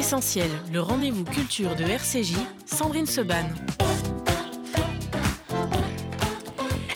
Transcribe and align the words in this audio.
Essentiel, 0.00 0.48
le 0.72 0.80
rendez-vous 0.80 1.24
culture 1.24 1.76
de 1.76 1.84
RCJ, 1.84 2.32
Sandrine 2.64 3.04
Seban. 3.04 3.44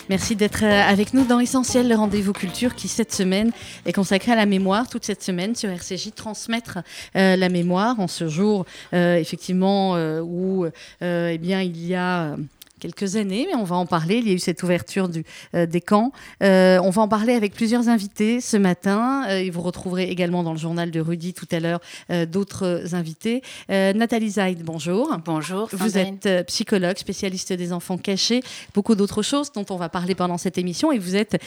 Merci 0.09 0.37
d'être 0.37 0.65
euh, 0.65 0.83
avec 0.83 1.13
nous 1.13 1.27
dans 1.27 1.39
Essentiel, 1.39 1.87
le 1.87 1.97
rendez-vous 1.97 2.33
culture 2.33 2.75
qui 2.75 2.89
cette 2.89 3.13
semaine 3.13 3.53
est 3.85 3.93
consacré 3.93 4.33
à 4.33 4.37
la 4.37 4.47
mémoire. 4.47 4.89
Toute 4.89 5.05
cette 5.05 5.23
semaine 5.23 5.55
sur 5.55 5.69
RCJ, 5.69 6.15
transmettre 6.15 6.79
euh, 7.15 7.37
la 7.37 7.51
mémoire 7.51 8.01
en 8.01 8.09
ce 8.09 8.27
jour 8.27 8.65
euh, 8.95 9.17
effectivement 9.17 9.99
où 10.23 10.67
eh 11.03 11.39
bien 11.39 11.61
il 11.61 11.87
y 11.87 11.95
a 11.95 12.37
quelques 12.85 13.17
années, 13.17 13.47
mais 13.49 13.57
on 13.57 13.65
va 13.65 13.77
en 13.77 13.87
parler. 13.87 14.17
Il 14.17 14.29
y 14.29 14.31
a 14.31 14.35
eu 14.35 14.39
cette 14.39 14.63
ouverture 14.63 15.09
du, 15.09 15.25
euh, 15.55 15.65
des 15.65 15.81
camps. 15.81 16.13
Euh, 16.43 16.79
on 16.83 16.91
va 16.91 17.01
en 17.01 17.09
parler 17.09 17.33
avec 17.33 17.55
plusieurs 17.55 17.89
invités 17.89 18.43
ce 18.43 18.59
matin. 18.59 19.25
Euh, 19.27 19.39
et 19.39 19.49
vous 19.49 19.63
retrouverez 19.63 20.11
également 20.11 20.43
dans 20.43 20.53
le 20.53 20.59
journal 20.59 20.91
de 20.91 21.01
Rudy 21.01 21.33
tout 21.33 21.49
à 21.51 21.61
l'heure 21.61 21.81
d'autres 22.31 22.95
invités. 22.95 23.43
Nathalie 23.69 24.31
Zaid, 24.31 24.63
bonjour. 24.63 25.17
Bonjour. 25.25 25.69
Vous 25.73 25.97
êtes 25.97 26.29
psychologue, 26.47 26.99
spécialiste 26.99 27.53
des 27.53 27.73
enfants 27.73 27.97
cachés, 27.97 28.43
beaucoup 28.75 28.95
d'autres 28.95 29.23
choses 29.23 29.53
dont 29.53 29.65
on 29.71 29.77
va 29.77 29.89
parler 29.89 30.15
pendant 30.15 30.39
cette 30.39 30.59
émission. 30.59 30.93
Et 30.93 30.99
vous 30.99 31.17
êtes 31.17 31.41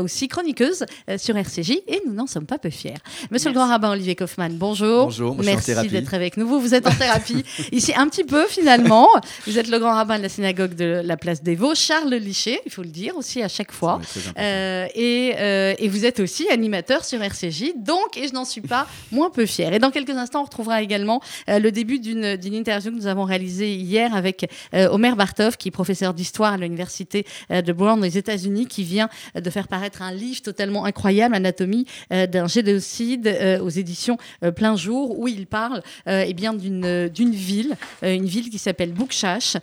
aussi 0.00 0.28
chroniqueuse 0.28 0.84
sur 1.16 1.36
RCJ 1.36 1.70
et 1.86 2.02
nous 2.06 2.14
n'en 2.14 2.26
sommes 2.26 2.46
pas 2.46 2.58
peu 2.58 2.70
fiers. 2.70 2.94
Monsieur 3.30 3.50
le 3.50 3.54
grand 3.54 3.68
rabbin 3.68 3.92
Olivier 3.92 4.16
Kaufmann, 4.16 4.56
bonjour. 4.56 5.04
Bonjour, 5.04 5.36
Merci 5.42 5.74
d'être 5.88 6.14
avec 6.14 6.36
nous. 6.36 6.46
Vous, 6.46 6.60
vous 6.60 6.74
êtes 6.74 6.86
en 6.86 6.94
thérapie 6.94 7.44
ici 7.72 7.92
un 7.96 8.08
petit 8.08 8.24
peu 8.24 8.46
finalement. 8.48 9.08
Vous 9.46 9.58
êtes 9.58 9.68
le 9.68 9.78
grand 9.78 9.94
rabbin 9.94 10.18
de 10.18 10.22
la 10.22 10.28
synagogue 10.28 10.71
de 10.74 11.02
la 11.04 11.16
place 11.16 11.42
des 11.42 11.54
Vaux, 11.54 11.74
Charles 11.74 12.14
Liché, 12.14 12.60
il 12.66 12.72
faut 12.72 12.82
le 12.82 12.88
dire 12.88 13.16
aussi 13.16 13.42
à 13.42 13.48
chaque 13.48 13.72
fois. 13.72 14.00
Euh, 14.38 14.86
et, 14.94 15.34
euh, 15.38 15.74
et, 15.78 15.88
vous 15.88 16.04
êtes 16.04 16.20
aussi 16.20 16.48
animateur 16.48 17.04
sur 17.04 17.22
RCJ, 17.22 17.72
donc, 17.76 18.16
et 18.16 18.28
je 18.28 18.32
n'en 18.32 18.44
suis 18.44 18.60
pas 18.60 18.86
moins 19.12 19.30
peu 19.30 19.46
fière. 19.46 19.72
Et 19.72 19.78
dans 19.78 19.90
quelques 19.90 20.10
instants, 20.10 20.42
on 20.42 20.44
retrouvera 20.44 20.82
également 20.82 21.20
euh, 21.48 21.58
le 21.58 21.72
début 21.72 21.98
d'une 21.98 22.54
interview 22.54 22.90
que 22.90 22.96
nous 22.96 23.06
avons 23.06 23.24
réalisée 23.24 23.74
hier 23.74 24.14
avec 24.14 24.46
Omer 24.72 25.16
Bartov, 25.16 25.56
qui 25.56 25.68
est 25.68 25.72
professeur 25.72 26.14
d'histoire 26.14 26.54
à 26.54 26.56
l'université 26.56 27.26
de 27.50 27.72
Brown 27.72 28.00
aux 28.00 28.04
États-Unis, 28.04 28.66
qui 28.66 28.82
vient 28.82 29.08
de 29.34 29.50
faire 29.50 29.68
paraître 29.68 30.02
un 30.02 30.12
livre 30.12 30.42
totalement 30.42 30.84
incroyable, 30.84 31.34
Anatomie 31.34 31.86
d'un 32.10 32.46
génocide 32.46 33.60
aux 33.62 33.68
éditions 33.68 34.18
Plein 34.56 34.76
Jour, 34.76 35.18
où 35.18 35.28
il 35.28 35.46
parle 35.46 35.82
eh 36.06 36.32
bien 36.34 36.54
d'une 36.54 37.10
ville, 37.30 37.76
une 38.02 38.26
ville 38.26 38.50
qui 38.50 38.58
s'appelle 38.58 38.92
Boukchash, 38.92 39.56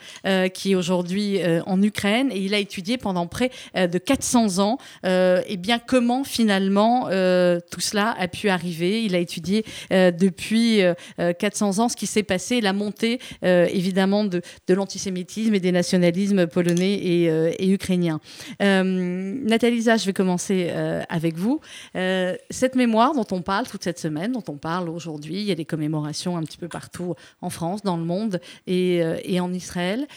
qui 0.54 0.76
aujourd'hui 0.76 0.99
aujourd'hui 1.00 1.42
euh, 1.42 1.62
en 1.66 1.82
Ukraine 1.82 2.30
et 2.32 2.40
il 2.40 2.54
a 2.54 2.58
étudié 2.58 2.98
pendant 2.98 3.26
près 3.28 3.52
euh, 3.78 3.88
de 3.88 3.98
400 3.98 4.60
ans 4.60 4.78
euh, 5.06 5.42
et 5.48 5.58
bien 5.58 5.80
comment 5.80 6.24
finalement 6.24 7.06
tout 7.10 7.80
cela 7.80 8.16
a 8.20 8.28
pu 8.28 8.50
arriver? 8.50 9.04
Il 9.04 9.16
a 9.16 9.20
étudié 9.20 9.64
depuis 9.92 10.82
400 11.18 11.80
ans 11.80 11.90
ce 11.90 11.96
qui 11.96 12.08
s'est 12.08 12.24
passé, 12.24 12.62
la 12.62 12.74
montée 12.74 13.20
évidemment 13.42 14.24
de, 14.26 14.42
l'antisémitisme 14.70 15.54
et 15.56 15.60
des 15.60 15.72
nationalismes 15.72 16.48
polonais 16.48 16.94
et, 16.94 17.70
ukrainiens. 17.70 18.20
Nathalie 18.60 19.82
je 19.82 20.06
vais 20.06 20.14
commencer 20.14 20.72
avec 21.10 21.38
vous. 21.38 21.62
cette 21.94 22.76
mémoire 22.76 23.14
dont 23.14 23.28
on 23.32 23.42
parle 23.42 23.68
toute 23.68 23.84
cette 23.84 24.00
semaine, 24.00 24.34
dont 24.34 24.44
on 24.48 24.58
parle 24.58 24.90
aujourd'hui, 24.90 25.36
il 25.36 25.46
y 25.46 25.52
a 25.52 25.56
des 25.56 25.66
commémorations 25.66 26.38
un 26.38 26.44
petit 26.44 26.58
peu 26.58 26.68
partout 26.68 27.16
en 27.42 27.50
France, 27.50 27.82
dans 27.84 27.98
le 27.98 28.04
monde 28.04 28.40
et 28.68 29.40
en 29.40 29.54
Israël. 29.54 30.08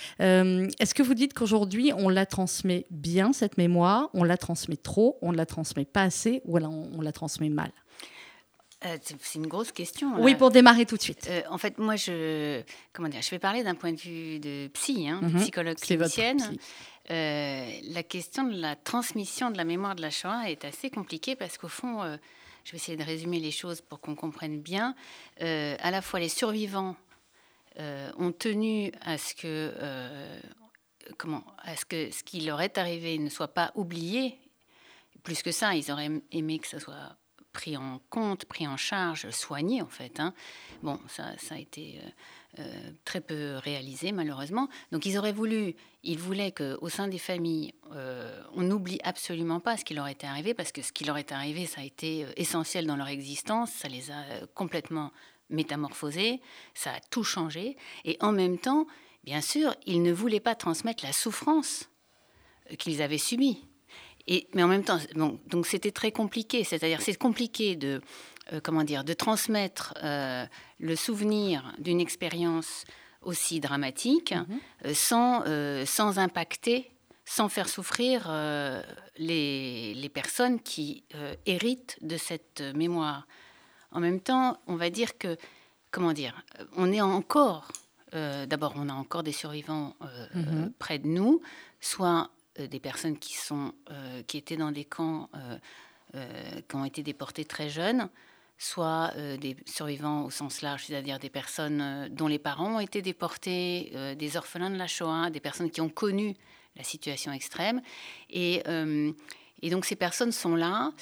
Est-ce 0.78 0.94
que 0.94 1.02
vous 1.02 1.14
dites 1.14 1.34
qu'aujourd'hui, 1.34 1.92
on 1.96 2.08
la 2.08 2.26
transmet 2.26 2.86
bien, 2.90 3.32
cette 3.32 3.58
mémoire? 3.58 4.10
On 4.14 4.24
la 4.24 4.36
transmet 4.36 4.76
trop? 4.76 5.18
On 5.22 5.32
ne 5.32 5.36
la 5.36 5.46
transmet 5.46 5.84
pas 5.84 6.02
assez? 6.02 6.42
Ou 6.44 6.58
on, 6.58 7.00
la 7.00 7.12
transmet 7.12 7.48
mal? 7.48 7.70
Euh, 8.84 8.96
c'est 9.20 9.38
une 9.38 9.46
grosse 9.46 9.72
question. 9.72 10.20
Oui, 10.20 10.34
pour 10.34 10.50
démarrer 10.50 10.86
tout 10.86 10.96
de 10.96 11.02
suite. 11.02 11.28
Euh, 11.30 11.42
en 11.48 11.58
fait, 11.58 11.78
moi, 11.78 11.96
je, 11.96 12.62
comment 12.92 13.08
dire, 13.08 13.22
je 13.22 13.30
vais 13.30 13.38
parler 13.38 13.62
d'un 13.62 13.74
point 13.74 13.92
de 13.92 14.00
vue 14.00 14.40
de 14.40 14.68
psy, 14.74 15.08
hein, 15.08 15.20
mhm. 15.22 15.40
psychologue 15.40 15.76
clinicienne. 15.76 16.58
Euh, 17.10 17.70
la 17.90 18.02
question 18.02 18.44
de 18.44 18.60
la 18.60 18.76
transmission 18.76 19.50
de 19.50 19.56
la 19.56 19.64
mémoire 19.64 19.94
de 19.94 20.02
la 20.02 20.10
Shoah 20.10 20.50
est 20.50 20.64
assez 20.64 20.90
compliquée 20.90 21.36
parce 21.36 21.58
qu'au 21.58 21.68
fond, 21.68 22.02
je 22.64 22.72
vais 22.72 22.76
essayer 22.76 22.96
de 22.96 23.04
résumer 23.04 23.38
les 23.38 23.50
choses 23.50 23.80
pour 23.80 24.00
qu'on 24.00 24.14
comprenne 24.14 24.60
bien. 24.60 24.94
à 25.40 25.90
la 25.90 26.02
fois 26.02 26.20
les 26.20 26.28
survivants 26.28 26.96
ont 27.78 28.32
tenu 28.32 28.92
à 29.00 29.18
ce 29.18 29.34
que 29.34 29.72
comment 31.18 31.44
est-ce 31.66 31.84
que 31.84 32.10
ce 32.10 32.22
qui 32.22 32.40
leur 32.40 32.60
est 32.60 32.78
arrivé 32.78 33.18
ne 33.18 33.28
soit 33.28 33.54
pas 33.54 33.72
oublié 33.74 34.38
Plus 35.22 35.42
que 35.42 35.52
ça, 35.52 35.74
ils 35.74 35.90
auraient 35.90 36.10
aimé 36.30 36.58
que 36.58 36.68
ça 36.68 36.80
soit 36.80 37.16
pris 37.52 37.76
en 37.76 38.00
compte, 38.10 38.44
pris 38.46 38.66
en 38.66 38.76
charge, 38.76 39.30
soigné 39.30 39.82
en 39.82 39.88
fait. 39.88 40.20
Hein. 40.20 40.32
Bon, 40.82 40.98
ça, 41.06 41.34
a 41.50 41.58
été 41.58 42.00
euh, 42.02 42.60
euh, 42.60 42.90
très 43.04 43.20
peu 43.20 43.56
réalisé 43.56 44.10
malheureusement. 44.12 44.68
Donc 44.90 45.06
ils 45.06 45.18
auraient 45.18 45.32
voulu, 45.32 45.74
ils 46.02 46.18
voulaient 46.18 46.52
qu'au 46.52 46.88
sein 46.88 47.08
des 47.08 47.18
familles, 47.18 47.74
euh, 47.94 48.42
on 48.54 48.62
n'oublie 48.62 49.00
absolument 49.04 49.60
pas 49.60 49.76
ce 49.76 49.84
qui 49.84 49.94
leur 49.94 50.08
était 50.08 50.26
arrivé, 50.26 50.54
parce 50.54 50.72
que 50.72 50.82
ce 50.82 50.92
qui 50.92 51.04
leur 51.04 51.18
est 51.18 51.32
arrivé, 51.32 51.66
ça 51.66 51.82
a 51.82 51.84
été 51.84 52.26
essentiel 52.36 52.86
dans 52.86 52.96
leur 52.96 53.08
existence, 53.08 53.70
ça 53.70 53.88
les 53.88 54.10
a 54.10 54.24
complètement 54.54 55.12
métamorphosés, 55.50 56.40
ça 56.74 56.92
a 56.92 57.00
tout 57.00 57.24
changé, 57.24 57.76
et 58.04 58.16
en 58.20 58.32
même 58.32 58.58
temps, 58.58 58.86
Bien 59.24 59.40
sûr, 59.40 59.74
ils 59.86 60.02
ne 60.02 60.12
voulaient 60.12 60.40
pas 60.40 60.54
transmettre 60.54 61.04
la 61.04 61.12
souffrance 61.12 61.88
euh, 62.70 62.76
qu'ils 62.76 63.02
avaient 63.02 63.18
subie. 63.18 63.64
Et, 64.28 64.48
mais 64.54 64.62
en 64.62 64.68
même 64.68 64.84
temps, 64.84 64.98
donc 65.46 65.66
c'était 65.66 65.90
très 65.90 66.12
compliqué. 66.12 66.64
C'est-à-dire, 66.64 67.00
c'est 67.02 67.16
compliqué 67.16 67.74
de, 67.76 68.00
euh, 68.52 68.60
comment 68.62 68.84
dire, 68.84 69.04
de 69.04 69.12
transmettre 69.14 69.94
euh, 70.02 70.44
le 70.78 70.96
souvenir 70.96 71.72
d'une 71.78 72.00
expérience 72.00 72.84
aussi 73.20 73.60
dramatique 73.60 74.34
mhm. 74.84 74.94
sans, 74.94 75.44
sans 75.86 76.18
impacter, 76.18 76.90
sans 77.24 77.48
faire 77.48 77.68
souffrir 77.68 78.28
les, 79.16 79.94
les, 79.94 80.08
personnes 80.08 80.60
qui 80.60 81.04
héritent 81.46 81.98
de 82.00 82.16
cette 82.16 82.62
mémoire. 82.74 83.28
En 83.92 84.00
même 84.00 84.20
temps, 84.20 84.58
on 84.66 84.76
va 84.76 84.90
dire 84.90 85.18
que, 85.18 85.36
comment 85.90 86.12
dire, 86.12 86.44
on 86.76 86.92
est 86.92 87.00
encore 87.00 87.68
euh, 88.14 88.46
d'abord, 88.46 88.74
on 88.76 88.88
a 88.88 88.92
encore 88.92 89.22
des 89.22 89.32
survivants 89.32 89.96
euh, 90.02 90.26
mhm. 90.34 90.72
près 90.78 90.98
de 90.98 91.06
nous, 91.06 91.40
soit 91.80 92.30
euh, 92.58 92.66
des 92.66 92.80
personnes 92.80 93.18
qui, 93.18 93.36
sont, 93.36 93.72
qui 94.26 94.36
étaient 94.36 94.56
dans 94.56 94.72
des 94.72 94.84
camps, 94.84 95.28
qui 96.68 96.76
ont 96.76 96.84
été 96.84 97.02
déportés 97.02 97.46
très 97.46 97.70
jeunes, 97.70 98.08
soit 98.58 99.12
des 99.40 99.56
survivants 99.66 100.24
au 100.24 100.30
sens 100.30 100.60
large, 100.60 100.84
c'est-à-dire 100.86 101.18
des 101.18 101.30
personnes 101.30 102.08
dont 102.10 102.26
les 102.26 102.38
parents 102.38 102.76
ont 102.76 102.80
été 102.80 103.00
déportés, 103.00 104.14
des 104.18 104.36
orphelins 104.36 104.70
de 104.70 104.76
la 104.76 104.86
Shoah, 104.86 105.30
des 105.30 105.40
personnes 105.40 105.70
qui 105.70 105.80
ont 105.80 105.88
connu 105.88 106.36
la 106.76 106.84
situation 106.84 107.32
extrême. 107.32 107.80
Et, 108.28 108.62
et 109.62 109.70
donc 109.70 109.86
ces 109.86 109.96
personnes 109.96 110.32
sont 110.32 110.54
là, 110.54 110.92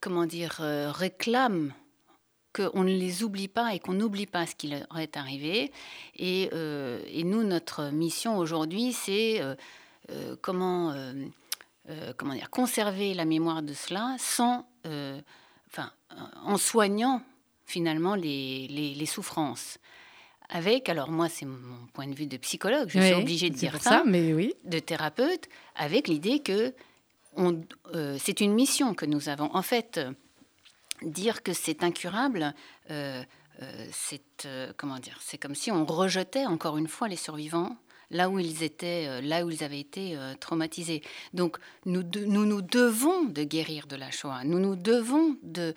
comment 0.00 0.26
dire, 0.26 0.60
réclament 0.60 1.72
qu'on 2.52 2.82
ne 2.82 2.90
les 2.90 3.22
oublie 3.22 3.48
pas 3.48 3.74
et 3.74 3.78
qu'on 3.78 3.92
n'oublie 3.92 4.26
pas 4.26 4.46
ce 4.46 4.54
qui 4.54 4.68
leur 4.68 4.98
est 4.98 5.16
arrivé. 5.16 5.72
Et, 6.16 6.50
euh, 6.52 7.00
nous, 7.24 7.42
notre 7.44 7.90
mission 7.90 8.38
aujourd'hui, 8.38 8.92
c'est 8.92 9.40
euh, 9.40 9.54
euh, 10.10 10.36
comment, 10.40 10.94
comment 12.16 12.34
dire, 12.34 12.50
conserver 12.50 13.14
la 13.14 13.24
mémoire 13.24 13.62
de 13.62 13.74
cela 13.74 14.16
sans, 14.18 14.66
enfin, 14.84 15.92
en 16.44 16.56
soignant 16.56 17.22
finalement 17.66 18.14
les, 18.14 18.66
les, 18.68 19.06
souffrances. 19.06 19.78
Avec, 20.48 20.88
alors 20.88 21.10
moi 21.10 21.28
c'est 21.28 21.44
mon 21.44 21.86
point 21.92 22.06
de 22.06 22.14
vue 22.14 22.26
de 22.26 22.38
psychologue, 22.38 22.88
je 22.88 22.98
suis 22.98 23.12
obligée 23.12 23.50
de 23.50 23.54
dire 23.54 23.80
ça, 23.82 24.02
mais 24.06 24.32
oui. 24.32 24.54
de 24.64 24.78
thérapeute, 24.78 25.46
avec 25.76 26.08
l'idée 26.08 26.40
que 26.40 26.72
c'est 28.18 28.40
une 28.40 28.54
mission 28.54 28.94
que 28.94 29.06
nous 29.06 29.28
avons. 29.28 29.54
En 29.54 29.62
fait, 29.62 30.00
dire 31.02 31.42
que 31.42 31.52
c'est 31.52 31.82
incurable, 31.82 32.54
euh, 32.90 33.22
euh, 33.62 33.86
c'est 33.92 34.46
euh, 34.46 34.72
comment 34.76 34.98
dire, 34.98 35.18
c'est 35.20 35.38
comme 35.38 35.54
si 35.54 35.70
on 35.70 35.84
rejetait 35.84 36.46
encore 36.46 36.78
une 36.78 36.88
fois 36.88 37.08
les 37.08 37.16
survivants 37.16 37.76
là 38.10 38.30
où 38.30 38.38
ils 38.38 38.62
étaient, 38.62 39.20
là 39.20 39.44
où 39.44 39.50
ils 39.50 39.62
avaient 39.62 39.80
été 39.80 40.16
traumatisés. 40.40 41.02
Donc 41.34 41.58
nous, 41.84 42.02
nous 42.02 42.62
devons 42.62 43.24
de 43.24 43.44
guérir 43.44 43.86
de 43.86 43.96
la 43.96 44.10
Shoah, 44.10 44.44
nous 44.44 44.58
nous 44.58 44.76
devons 44.76 45.36
de 45.42 45.74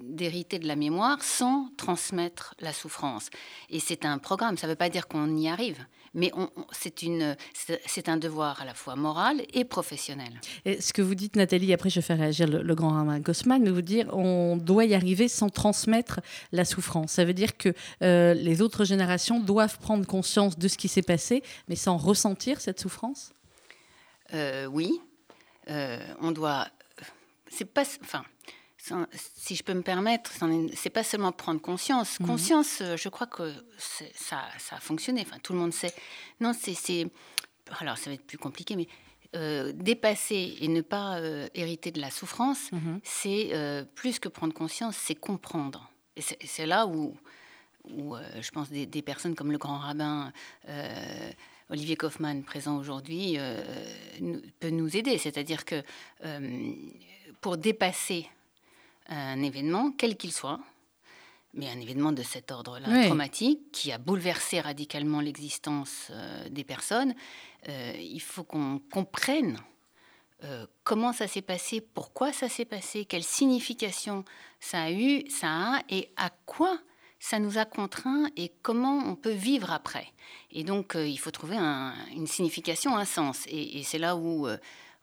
d'hériter 0.00 0.58
de 0.58 0.66
la 0.66 0.76
mémoire 0.76 1.22
sans 1.22 1.68
transmettre 1.76 2.54
la 2.58 2.72
souffrance. 2.72 3.28
Et 3.68 3.80
c'est 3.80 4.06
un 4.06 4.16
programme, 4.16 4.56
ça 4.56 4.66
ne 4.66 4.72
veut 4.72 4.76
pas 4.76 4.88
dire 4.88 5.08
qu'on 5.08 5.36
y 5.36 5.46
arrive, 5.46 5.84
mais 6.14 6.32
c'est 6.72 8.08
un 8.08 8.16
devoir 8.16 8.60
à 8.60 8.64
la 8.64 8.74
fois 8.74 8.96
moral 8.96 9.42
et 9.52 9.64
professionnel. 9.64 10.40
Et 10.64 10.80
ce 10.80 10.92
que 10.92 11.02
vous 11.02 11.14
dites, 11.14 11.36
Nathalie, 11.36 11.72
après 11.72 11.90
je 11.90 11.96
vais 11.96 12.06
faire 12.06 12.18
réagir 12.18 12.48
le, 12.48 12.74
grand 12.74 12.90
Romain 12.90 13.20
Gossman, 13.20 13.62
mais 13.62 13.70
vous 13.70 13.82
dire 13.82 14.08
on 14.12 14.56
doit 14.56 14.84
y 14.84 14.94
arriver 14.94 15.28
sans 15.28 15.50
transmettre 15.50 16.20
la 16.52 16.64
souffrance. 16.64 17.12
Ça 17.12 17.24
veut 17.24 17.34
dire 17.34 17.56
que 17.56 17.72
euh, 18.02 18.34
les 18.34 18.62
autres 18.62 18.84
générations 18.84 19.40
doivent 19.40 19.78
prendre 19.78 20.06
conscience 20.06 20.58
de 20.58 20.68
ce 20.68 20.76
qui 20.76 20.88
s'est 20.88 21.02
passé, 21.02 21.42
mais 21.68 21.76
sans 21.76 21.96
ressentir 21.96 22.60
cette 22.60 22.80
souffrance? 22.80 23.32
Euh, 24.34 24.66
Oui, 24.66 25.00
euh, 25.68 25.98
on 26.20 26.32
doit. 26.32 26.68
C'est 27.48 27.64
pas. 27.64 27.84
Enfin 28.02 28.24
si 29.12 29.56
je 29.56 29.62
peux 29.62 29.74
me 29.74 29.82
permettre, 29.82 30.32
c'est 30.74 30.90
pas 30.90 31.04
seulement 31.04 31.32
prendre 31.32 31.60
conscience. 31.60 32.18
Mhm. 32.20 32.26
Conscience, 32.26 32.82
je 32.96 33.08
crois 33.08 33.26
que 33.26 33.52
ça, 33.78 34.42
ça 34.58 34.76
a 34.76 34.80
fonctionné. 34.80 35.22
Enfin, 35.26 35.38
tout 35.42 35.52
le 35.52 35.58
monde 35.58 35.72
sait. 35.72 35.94
Non, 36.40 36.52
c'est 36.52 37.10
alors 37.78 37.98
ça 37.98 38.10
va 38.10 38.14
être 38.14 38.26
plus 38.26 38.38
compliqué, 38.38 38.76
mais 38.76 38.88
euh, 39.36 39.72
dépasser 39.72 40.56
et 40.60 40.68
ne 40.68 40.80
pas 40.80 41.18
euh, 41.18 41.48
hériter 41.54 41.92
de 41.92 42.00
la 42.00 42.10
souffrance, 42.10 42.72
mhm. 42.72 43.00
c'est 43.04 43.50
euh, 43.52 43.84
plus 43.94 44.18
que 44.18 44.28
prendre 44.28 44.52
conscience, 44.52 44.96
c'est 44.96 45.14
comprendre. 45.14 45.90
Et 46.16 46.22
c'est 46.22 46.66
là 46.66 46.86
où, 46.86 47.16
où 47.88 48.16
je 48.40 48.50
pense 48.50 48.68
des, 48.68 48.84
des, 48.84 49.00
personnes 49.00 49.34
comme 49.34 49.52
le 49.52 49.58
grand 49.58 49.78
rabbin 49.78 50.32
Olivier 51.70 51.96
Kaufmann, 51.96 52.42
présent 52.42 52.76
aujourd'hui, 52.76 53.38
peut 54.58 54.68
nous 54.68 54.96
aider. 54.96 55.16
C'est-à-dire 55.16 55.64
que 55.64 55.82
pour 57.40 57.56
dépasser 57.56 58.28
un 59.10 59.42
événement, 59.42 59.92
quel 59.96 60.16
qu'il 60.16 60.32
soit, 60.32 60.60
mais 61.54 61.68
un 61.68 61.80
événement 61.80 62.12
de 62.12 62.22
cet 62.22 62.50
ordre-là, 62.52 63.06
traumatique, 63.06 63.72
qui 63.72 63.92
a 63.92 63.98
bouleversé 63.98 64.60
radicalement 64.60 65.20
l'existence 65.20 66.08
euh, 66.10 66.48
des 66.48 66.64
personnes, 66.64 67.14
euh, 67.68 67.92
il 67.98 68.20
faut 68.20 68.44
qu'on 68.44 68.80
comprenne 68.92 69.58
euh, 70.44 70.66
comment 70.84 71.12
ça 71.12 71.26
s'est 71.26 71.42
passé, 71.42 71.80
pourquoi 71.80 72.32
ça 72.32 72.48
s'est 72.48 72.64
passé, 72.64 73.04
quelle 73.04 73.24
signification 73.24 74.24
ça 74.60 74.82
a 74.84 74.90
eu, 74.92 75.28
ça 75.28 75.48
a, 75.48 75.82
et 75.88 76.12
à 76.16 76.30
quoi 76.46 76.78
ça 77.18 77.38
nous 77.38 77.58
a 77.58 77.66
contraints 77.66 78.28
et 78.36 78.50
comment 78.62 78.98
on 78.98 79.14
peut 79.14 79.32
vivre 79.32 79.72
après. 79.72 80.06
Et 80.52 80.64
donc, 80.64 80.94
il 80.94 81.18
faut 81.18 81.30
trouver 81.30 81.58
une 81.58 82.26
signification, 82.26 82.96
un 82.96 83.04
sens. 83.04 83.44
Et, 83.46 83.82
c'est 83.82 83.98
là 83.98 84.16
où 84.16 84.48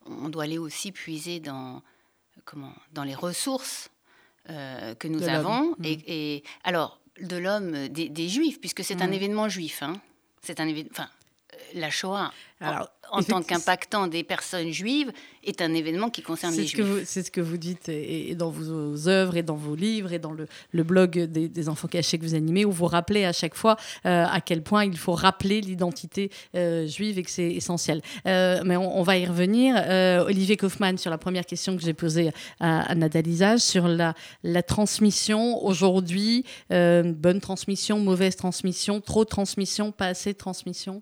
on 0.04 0.30
doit 0.30 0.46
aller 0.46 0.58
aussi 0.58 0.92
puiser 0.92 1.40
dans, 1.40 1.84
comment, 2.44 2.74
dans 2.92 3.04
les 3.04 3.14
ressources 3.14 3.92
euh, 4.50 4.96
que 4.96 5.08
nous 5.08 5.28
avons. 5.28 5.72
Mm. 5.78 5.86
Et, 5.86 6.44
alors, 6.64 7.00
de 7.22 7.38
l'homme 7.38 7.88
des, 7.90 8.30
juifs, 8.30 8.60
puisque 8.60 8.84
c'est 8.84 9.02
un 9.02 9.08
mm. 9.08 9.14
événement 9.14 9.50
juif. 9.50 9.84
Hein. 9.84 9.94
C'est 10.42 10.60
un 10.60 10.68
événement. 10.68 10.90
Enfin, 10.92 11.10
euh, 11.54 11.58
la 11.76 11.90
Shoah. 11.90 12.32
Alors, 12.60 12.90
en 13.12 13.22
tant 13.22 13.42
qu'impactant 13.42 14.08
des 14.08 14.24
personnes 14.24 14.72
juives, 14.72 15.12
est 15.44 15.62
un 15.62 15.74
événement 15.74 16.10
qui 16.10 16.22
concerne 16.22 16.56
les 16.56 16.68
Juifs. 16.68 17.04
C'est 17.06 17.24
ce 17.24 17.32
que 17.32 17.40
vous 17.40 17.58
dites 17.58 17.88
et, 17.90 18.36
dans 18.36 18.50
vos 18.50 19.08
œuvres 19.08 19.38
et 19.38 19.44
dans 19.44 19.56
vos 19.56 19.76
livres 19.76 20.12
et 20.12 20.20
dans 20.20 20.34
le, 20.34 20.84
blog 20.84 21.20
des, 21.20 21.70
enfants 21.70 21.88
cachés 21.88 22.18
que 22.18 22.24
vous 22.24 22.36
animez, 22.36 22.66
où 22.66 22.72
vous 22.72 22.88
rappelez 22.88 23.26
à 23.26 23.34
chaque 23.34 23.56
fois 23.56 23.78
euh, 24.06 24.26
à 24.26 24.42
quel 24.42 24.62
point 24.62 24.86
il 24.86 24.98
faut 24.98 25.14
rappeler 25.14 25.62
l'identité 25.62 26.32
euh, 26.56 26.88
juive 26.88 27.20
et 27.20 27.24
que 27.24 27.32
c'est 27.32 27.52
essentiel. 27.52 28.02
Euh, 28.26 28.62
mais 28.66 28.76
on, 28.76 29.04
va 29.04 29.18
y 29.18 29.26
revenir. 29.26 29.76
Olivier 30.26 30.58
Kaufmann, 30.58 30.98
sur 30.98 31.12
la 31.12 31.18
première 31.18 31.46
question 31.46 31.76
que 31.78 31.84
j'ai 31.84 31.94
posée 31.94 32.32
à, 32.60 32.92
à 32.92 32.96
Nathalie 32.96 33.38
sur 33.60 33.88
la, 33.88 34.16
la 34.44 34.64
transmission 34.64 35.64
aujourd'hui, 35.64 36.44
bonne 36.70 37.40
transmission, 37.40 38.00
mauvaise 38.00 38.36
transmission, 38.36 39.00
trop 39.00 39.24
de 39.24 39.30
transmission, 39.30 39.92
pas 39.92 40.08
assez 40.08 40.34
de 40.34 40.38
transmission? 40.38 41.02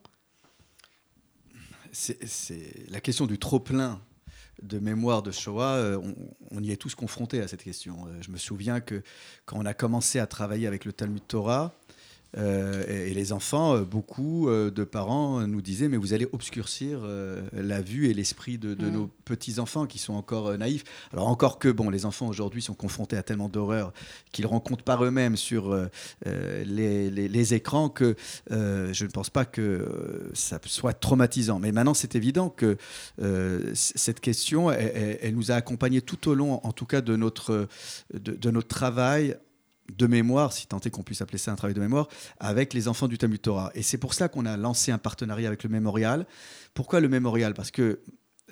C'est 1.96 2.90
la 2.90 3.00
question 3.00 3.26
du 3.26 3.40
trop-plein 3.40 4.02
de 4.62 4.80
mémoire 4.80 5.22
de 5.22 5.32
Shoah, 5.32 5.76
euh, 5.76 6.14
on, 6.52 6.64
y 6.64 6.72
est 6.72 6.78
tous 6.78 6.96
confrontés 6.96 7.42
à 7.42 7.48
cette 7.48 7.64
question. 7.64 8.08
Euh, 8.08 8.22
je 8.22 8.32
me 8.32 8.38
souviens 8.38 8.80
que 8.80 9.02
quand 9.46 9.58
on 9.58 9.66
a 9.66 9.74
commencé 9.74 10.20
à 10.20 10.28
travailler 10.28 10.68
avec 10.68 10.86
le 10.86 10.94
Talmud 10.94 11.26
Torah, 11.28 11.74
et, 12.38 13.14
les 13.14 13.32
enfants, 13.32 13.76
euh, 13.76 13.82
beaucoup 13.82 14.50
euh, 14.50 14.70
de 14.70 14.84
parents 14.84 15.48
nous 15.48 15.62
disaient 15.62 15.88
mais 15.88 15.98
vous 15.98 16.14
allez 16.14 16.28
obscurcir 16.32 17.02
la 17.54 17.82
vue 17.82 18.10
et 18.10 18.14
l'esprit 18.14 18.58
de, 18.58 18.76
mm. 18.76 18.90
nos 18.90 19.08
petits 19.26 19.60
enfants 19.60 19.86
qui 19.86 20.00
sont 20.00 20.14
encore 20.14 20.58
naïfs. 20.58 20.84
Alors 21.14 21.28
encore 21.28 21.60
que 21.60 21.70
bon, 21.70 21.90
les 21.90 22.06
enfants 22.06 22.28
aujourd'hui 22.28 22.62
sont 22.62 22.74
confrontés 22.74 23.18
à 23.18 23.24
tellement 23.24 23.50
d'horreurs 23.50 23.94
qu'ils 24.32 24.48
rencontrent 24.48 24.84
par 24.84 25.04
eux-mêmes 25.04 25.38
sur 25.38 25.76
les, 26.26 27.54
écrans 27.54 27.90
que 27.90 28.16
je 28.50 29.06
ne 29.06 29.10
pense 29.10 29.30
pas 29.30 29.46
que 29.46 30.30
ça 30.34 30.60
soit 30.66 30.94
traumatisant. 30.94 31.60
Mais 31.60 31.72
maintenant 31.72 31.94
c'est 31.94 32.16
évident 32.16 32.50
que 32.50 32.78
cette 33.74 34.20
question, 34.20 34.72
elle, 34.72 35.36
nous 35.36 35.52
a 35.52 35.56
accompagnés 35.56 36.02
tout 36.02 36.30
au 36.30 36.36
long, 36.36 36.60
en 36.64 36.72
tout 36.72 36.86
cas 36.86 37.02
de 37.02 37.16
notre 37.16 37.68
de 38.14 38.52
notre 38.52 38.68
travail 38.68 39.38
de 39.94 40.08
mémoire, 40.08 40.54
si 40.54 40.68
tant 40.68 40.80
est 40.80 40.90
qu'on 40.90 41.04
puisse 41.04 41.22
appeler 41.22 41.38
ça 41.38 41.52
un 41.52 41.56
travail 41.56 41.74
de 41.74 41.80
mémoire, 41.80 42.08
avec 42.40 42.74
les 42.74 42.88
enfants 42.88 43.08
du 43.08 43.18
Talmud 43.18 43.42
Torah. 43.42 43.72
Et 43.76 43.84
c'est 43.84 43.98
pour 43.98 44.14
ça 44.14 44.28
qu'on 44.28 44.46
a 44.46 44.58
lancé 44.58 44.92
un 44.92 44.98
partenariat 44.98 45.48
avec 45.48 45.64
le 45.64 45.70
Mémorial. 45.70 46.26
Pourquoi 46.74 47.00
le 47.00 47.10
Mémorial? 47.10 47.54
Parce 47.54 47.72
que 47.72 48.00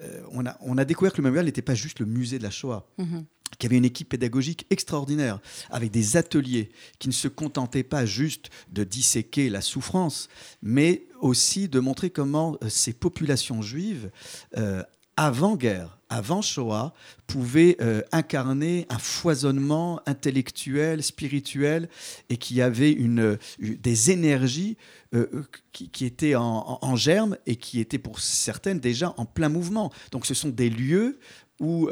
euh, 0.01 0.21
on, 0.31 0.45
a, 0.45 0.57
on, 0.62 0.77
a, 0.77 0.85
découvert 0.85 1.12
que 1.12 1.18
le 1.18 1.24
Mémorial 1.24 1.45
n'était 1.45 1.62
pas 1.62 1.75
juste 1.75 2.00
le 2.00 2.06
musée 2.06 2.38
de 2.38 2.44
la 2.44 2.51
Shoah. 2.51 2.88
Qu'il 3.59 3.69
y 3.69 3.71
avait 3.71 3.77
une 3.77 3.85
équipe 3.85 4.09
pédagogique 4.09 4.65
extraordinaire, 4.71 5.39
avec 5.69 5.91
des 5.91 6.18
ateliers 6.18 6.71
qui 6.97 7.07
ne 7.07 7.13
se 7.13 7.27
contentaient 7.27 7.83
pas 7.83 8.03
juste 8.03 8.50
de 8.71 8.83
disséquer 8.83 9.50
la 9.50 9.62
souffrance, 9.62 10.27
mais 10.63 11.06
aussi 11.21 11.69
de 11.69 11.79
montrer 11.79 12.09
comment 12.09 12.57
euh, 12.63 12.69
ces 12.69 12.94
populations 12.94 13.62
juives, 13.62 14.09
euh, 14.57 14.81
avant-guerre, 15.18 16.00
avant 16.13 16.44
Shoah, 16.44 16.94
pouvait 17.25 17.75
euh, 17.81 18.01
incarner 18.12 18.86
un 18.89 19.00
foisonnement 19.00 20.00
intellectuel, 20.06 21.01
spirituel, 21.01 21.89
et 22.30 22.38
qui 22.38 22.62
avait 22.62 22.92
une, 22.92 23.19
euh, 23.19 23.38
des 23.60 24.12
énergies 24.12 24.77
euh, 25.15 25.44
qui, 25.71 26.06
étaient 26.06 26.36
en, 26.36 26.95
germe 26.95 27.36
et 27.48 27.56
qui 27.56 27.80
étaient 27.80 27.98
pour 27.98 28.19
certaines 28.19 28.80
déjà 28.80 29.15
en 29.18 29.25
plein 29.25 29.50
mouvement. 29.50 29.92
Donc 30.12 30.27
ce 30.27 30.36
sont 30.36 30.50
des 30.50 30.69
lieux 30.69 31.19
où, 31.60 31.89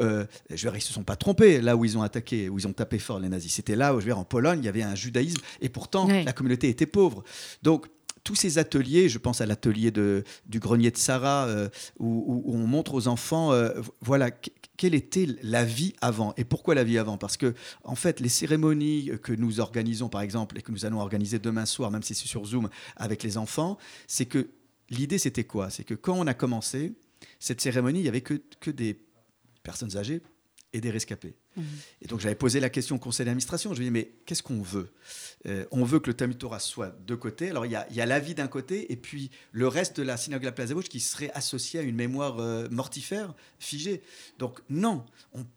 je 0.50 0.68
veux 0.68 0.76
ils 0.76 0.80
se 0.80 0.92
sont 0.92 1.02
pas 1.02 1.16
trompés 1.16 1.60
là 1.60 1.76
où 1.76 1.84
ils 1.84 1.98
ont 1.98 2.02
attaqué, 2.02 2.48
où 2.48 2.58
ils 2.58 2.68
ont 2.68 2.72
tapé 2.72 2.98
fort 2.98 3.18
les 3.18 3.28
nazis. 3.28 3.52
C'était 3.52 3.76
là 3.76 3.94
où, 3.94 4.00
je 4.00 4.06
veux 4.06 4.14
en 4.14 4.24
Pologne, 4.24 4.60
il 4.62 4.66
y 4.66 4.68
avait 4.68 4.82
un 4.82 4.94
judaïsme, 4.94 5.40
et 5.60 5.68
pourtant 5.68 6.06
la 6.06 6.32
communauté 6.32 6.68
était 6.68 6.86
pauvre. 6.86 7.24
Donc 7.62 7.86
tous 8.24 8.34
ces 8.34 8.58
ateliers, 8.58 9.08
je 9.08 9.18
pense 9.18 9.40
à 9.40 9.46
l'atelier 9.46 9.90
du 9.90 10.58
grenier 10.58 10.90
de 10.90 10.96
Sarah, 10.96 11.46
euh, 11.46 11.68
où, 11.98 12.42
on 12.46 12.66
montre 12.66 12.94
aux 12.94 13.08
enfants, 13.08 13.52
euh, 13.52 13.70
voilà, 14.00 14.30
quelle 14.76 14.94
était 14.94 15.26
la 15.42 15.64
vie 15.64 15.94
avant. 16.00 16.34
Et 16.36 16.44
pourquoi 16.44 16.74
la 16.74 16.84
vie 16.84 16.98
avant 16.98 17.18
Parce 17.18 17.36
que, 17.36 17.54
en 17.84 17.94
fait, 17.94 18.20
les 18.20 18.28
cérémonies 18.28 19.10
que 19.22 19.32
nous 19.32 19.60
organisons, 19.60 20.08
par 20.08 20.20
exemple, 20.20 20.58
et 20.58 20.62
que 20.62 20.70
nous 20.70 20.84
allons 20.84 21.00
organiser 21.00 21.38
demain 21.38 21.66
soir, 21.66 21.90
même 21.90 22.02
si 22.02 22.14
c'est 22.14 22.28
sur 22.28 22.44
Zoom, 22.44 22.68
avec 22.96 23.22
les 23.22 23.38
enfants, 23.38 23.78
c'est 24.06 24.26
que 24.26 24.50
l'idée, 24.90 25.18
c'était 25.18 25.44
quoi? 25.44 25.70
C'est 25.70 25.84
que 25.84 25.94
quand 25.94 26.14
on 26.14 26.26
a 26.26 26.34
commencé, 26.34 26.92
cette 27.38 27.60
cérémonie, 27.60 28.00
il 28.00 28.02
n'y 28.02 28.08
avait 28.08 28.20
que, 28.20 28.40
que 28.60 28.70
des 28.70 28.98
personnes 29.62 29.96
âgées 29.96 30.22
et 30.72 30.80
des 30.80 30.90
rescapés. 30.90 31.34
Mmh. 31.56 31.62
Et 32.02 32.06
donc 32.06 32.20
j'avais 32.20 32.34
posé 32.34 32.60
la 32.60 32.70
question 32.70 32.96
au 32.96 32.98
conseil 32.98 33.26
d'administration. 33.26 33.74
Je 33.74 33.78
lui 33.78 33.86
ai 33.86 33.90
dit, 33.90 33.92
mais 33.92 34.12
qu'est-ce 34.26 34.42
qu'on 34.42 34.62
veut? 34.62 34.90
Euh, 35.46 35.64
on 35.70 35.84
veut 35.84 35.98
que 35.98 36.08
le 36.08 36.14
Talmud 36.14 36.38
Torah 36.38 36.60
soit 36.60 36.94
de 37.06 37.14
côté. 37.14 37.50
Alors 37.50 37.66
il 37.66 37.72
y 37.72 37.76
a, 37.76 37.86
il 37.90 37.96
la 37.96 38.20
vie 38.20 38.34
d'un 38.34 38.48
côté 38.48 38.92
et 38.92 38.96
puis 38.96 39.30
le 39.52 39.68
reste 39.68 39.96
de 39.96 40.02
la 40.02 40.16
synagogue 40.16 40.42
de 40.42 40.46
la 40.46 40.52
Place 40.52 40.68
des 40.68 40.74
Vosges 40.74 40.88
qui 40.88 41.00
serait 41.00 41.30
associé 41.34 41.80
à 41.80 41.82
une 41.82 41.96
mémoire 41.96 42.38
euh, 42.38 42.68
mortifère, 42.70 43.34
figée. 43.58 44.02
Donc 44.38 44.60
non, 44.68 45.04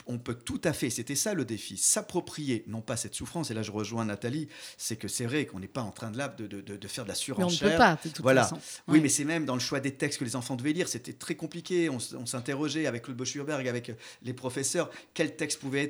on, 0.07 0.17
peut 0.17 0.35
tout 0.35 0.61
à 0.63 0.73
fait, 0.73 0.89
c'était 0.89 1.15
ça 1.15 1.33
le 1.33 1.45
défi, 1.45 1.77
s'approprier, 1.77 2.63
non 2.67 2.81
pas 2.81 2.97
cette 2.97 3.13
souffrance, 3.13 3.51
et 3.51 3.53
là 3.53 3.61
je 3.61 3.71
rejoins 3.71 4.05
Nathalie, 4.05 4.47
c'est 4.77 4.95
que 4.95 5.07
c'est 5.07 5.25
vrai 5.25 5.45
qu'on 5.45 5.59
n'est 5.59 5.67
pas 5.67 5.81
en 5.81 5.91
train 5.91 6.11
de, 6.11 6.17
là, 6.17 6.27
de, 6.29 6.47
de, 6.47 6.87
faire 6.87 7.03
de 7.03 7.09
la 7.09 7.15
surenchère. 7.15 7.61
on 7.61 7.65
ne 7.65 7.71
peut 7.71 7.77
pas, 7.77 7.99
de 8.03 8.09
toute 8.09 8.21
voilà. 8.21 8.43
façon. 8.43 8.59
Oui, 8.87 9.01
mais 9.01 9.09
c'est 9.09 9.25
même 9.25 9.45
dans 9.45 9.55
le 9.55 9.59
choix 9.59 9.79
des 9.79 9.93
textes 9.93 10.19
que 10.19 10.25
les 10.25 10.35
enfants 10.35 10.55
devaient 10.55 10.73
lire, 10.73 10.87
c'était 10.87 11.13
très 11.13 11.35
compliqué. 11.35 11.89
On, 11.89 11.99
s'interrogeait 12.25 12.85
avec 12.85 13.07
le 13.07 13.13
Boschurberg, 13.13 13.67
avec 13.67 13.91
les 14.23 14.33
professeurs, 14.33 14.89
quel 15.13 15.35
texte 15.35 15.59
pouvait 15.59 15.83
être 15.83 15.84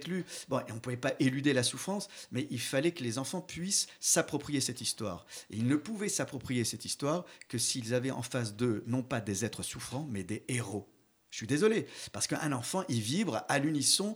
Bon, 0.50 0.60
et 0.60 0.72
on 0.72 0.76
ne 0.76 0.80
pouvait 0.80 0.98
pas 0.98 1.14
éluder 1.20 1.54
la 1.54 1.64
souffrance, 1.64 2.08
mais 2.32 2.48
il 2.52 2.60
fallait 2.60 2.92
que 2.92 3.04
les 3.04 3.18
enfants 3.18 3.42
puissent 3.42 3.88
s'approprier 4.00 4.62
cette 4.62 4.82
histoire. 4.82 5.26
Ils 5.50 5.68
ne 5.68 5.76
pouvaient 5.76 6.10
s'approprier 6.10 6.64
cette 6.64 6.86
histoire 6.86 7.26
que 7.48 7.58
s'ils 7.58 7.94
avaient 7.94 8.12
en 8.12 8.22
face 8.22 8.56
d'eux 8.56 8.84
non 8.88 9.04
pas 9.04 9.22
des 9.22 9.46
êtres 9.46 9.64
souffrants, 9.64 10.08
mais 10.12 10.24
des 10.24 10.44
héros. 10.48 10.88
Je 11.32 11.38
suis 11.38 11.48
désolé, 11.48 11.86
parce 12.14 12.28
qu'un 12.28 12.54
enfant, 12.54 12.84
il 12.88 13.02
vibre 13.02 13.44
à 13.50 13.60
l'unisson 13.60 14.16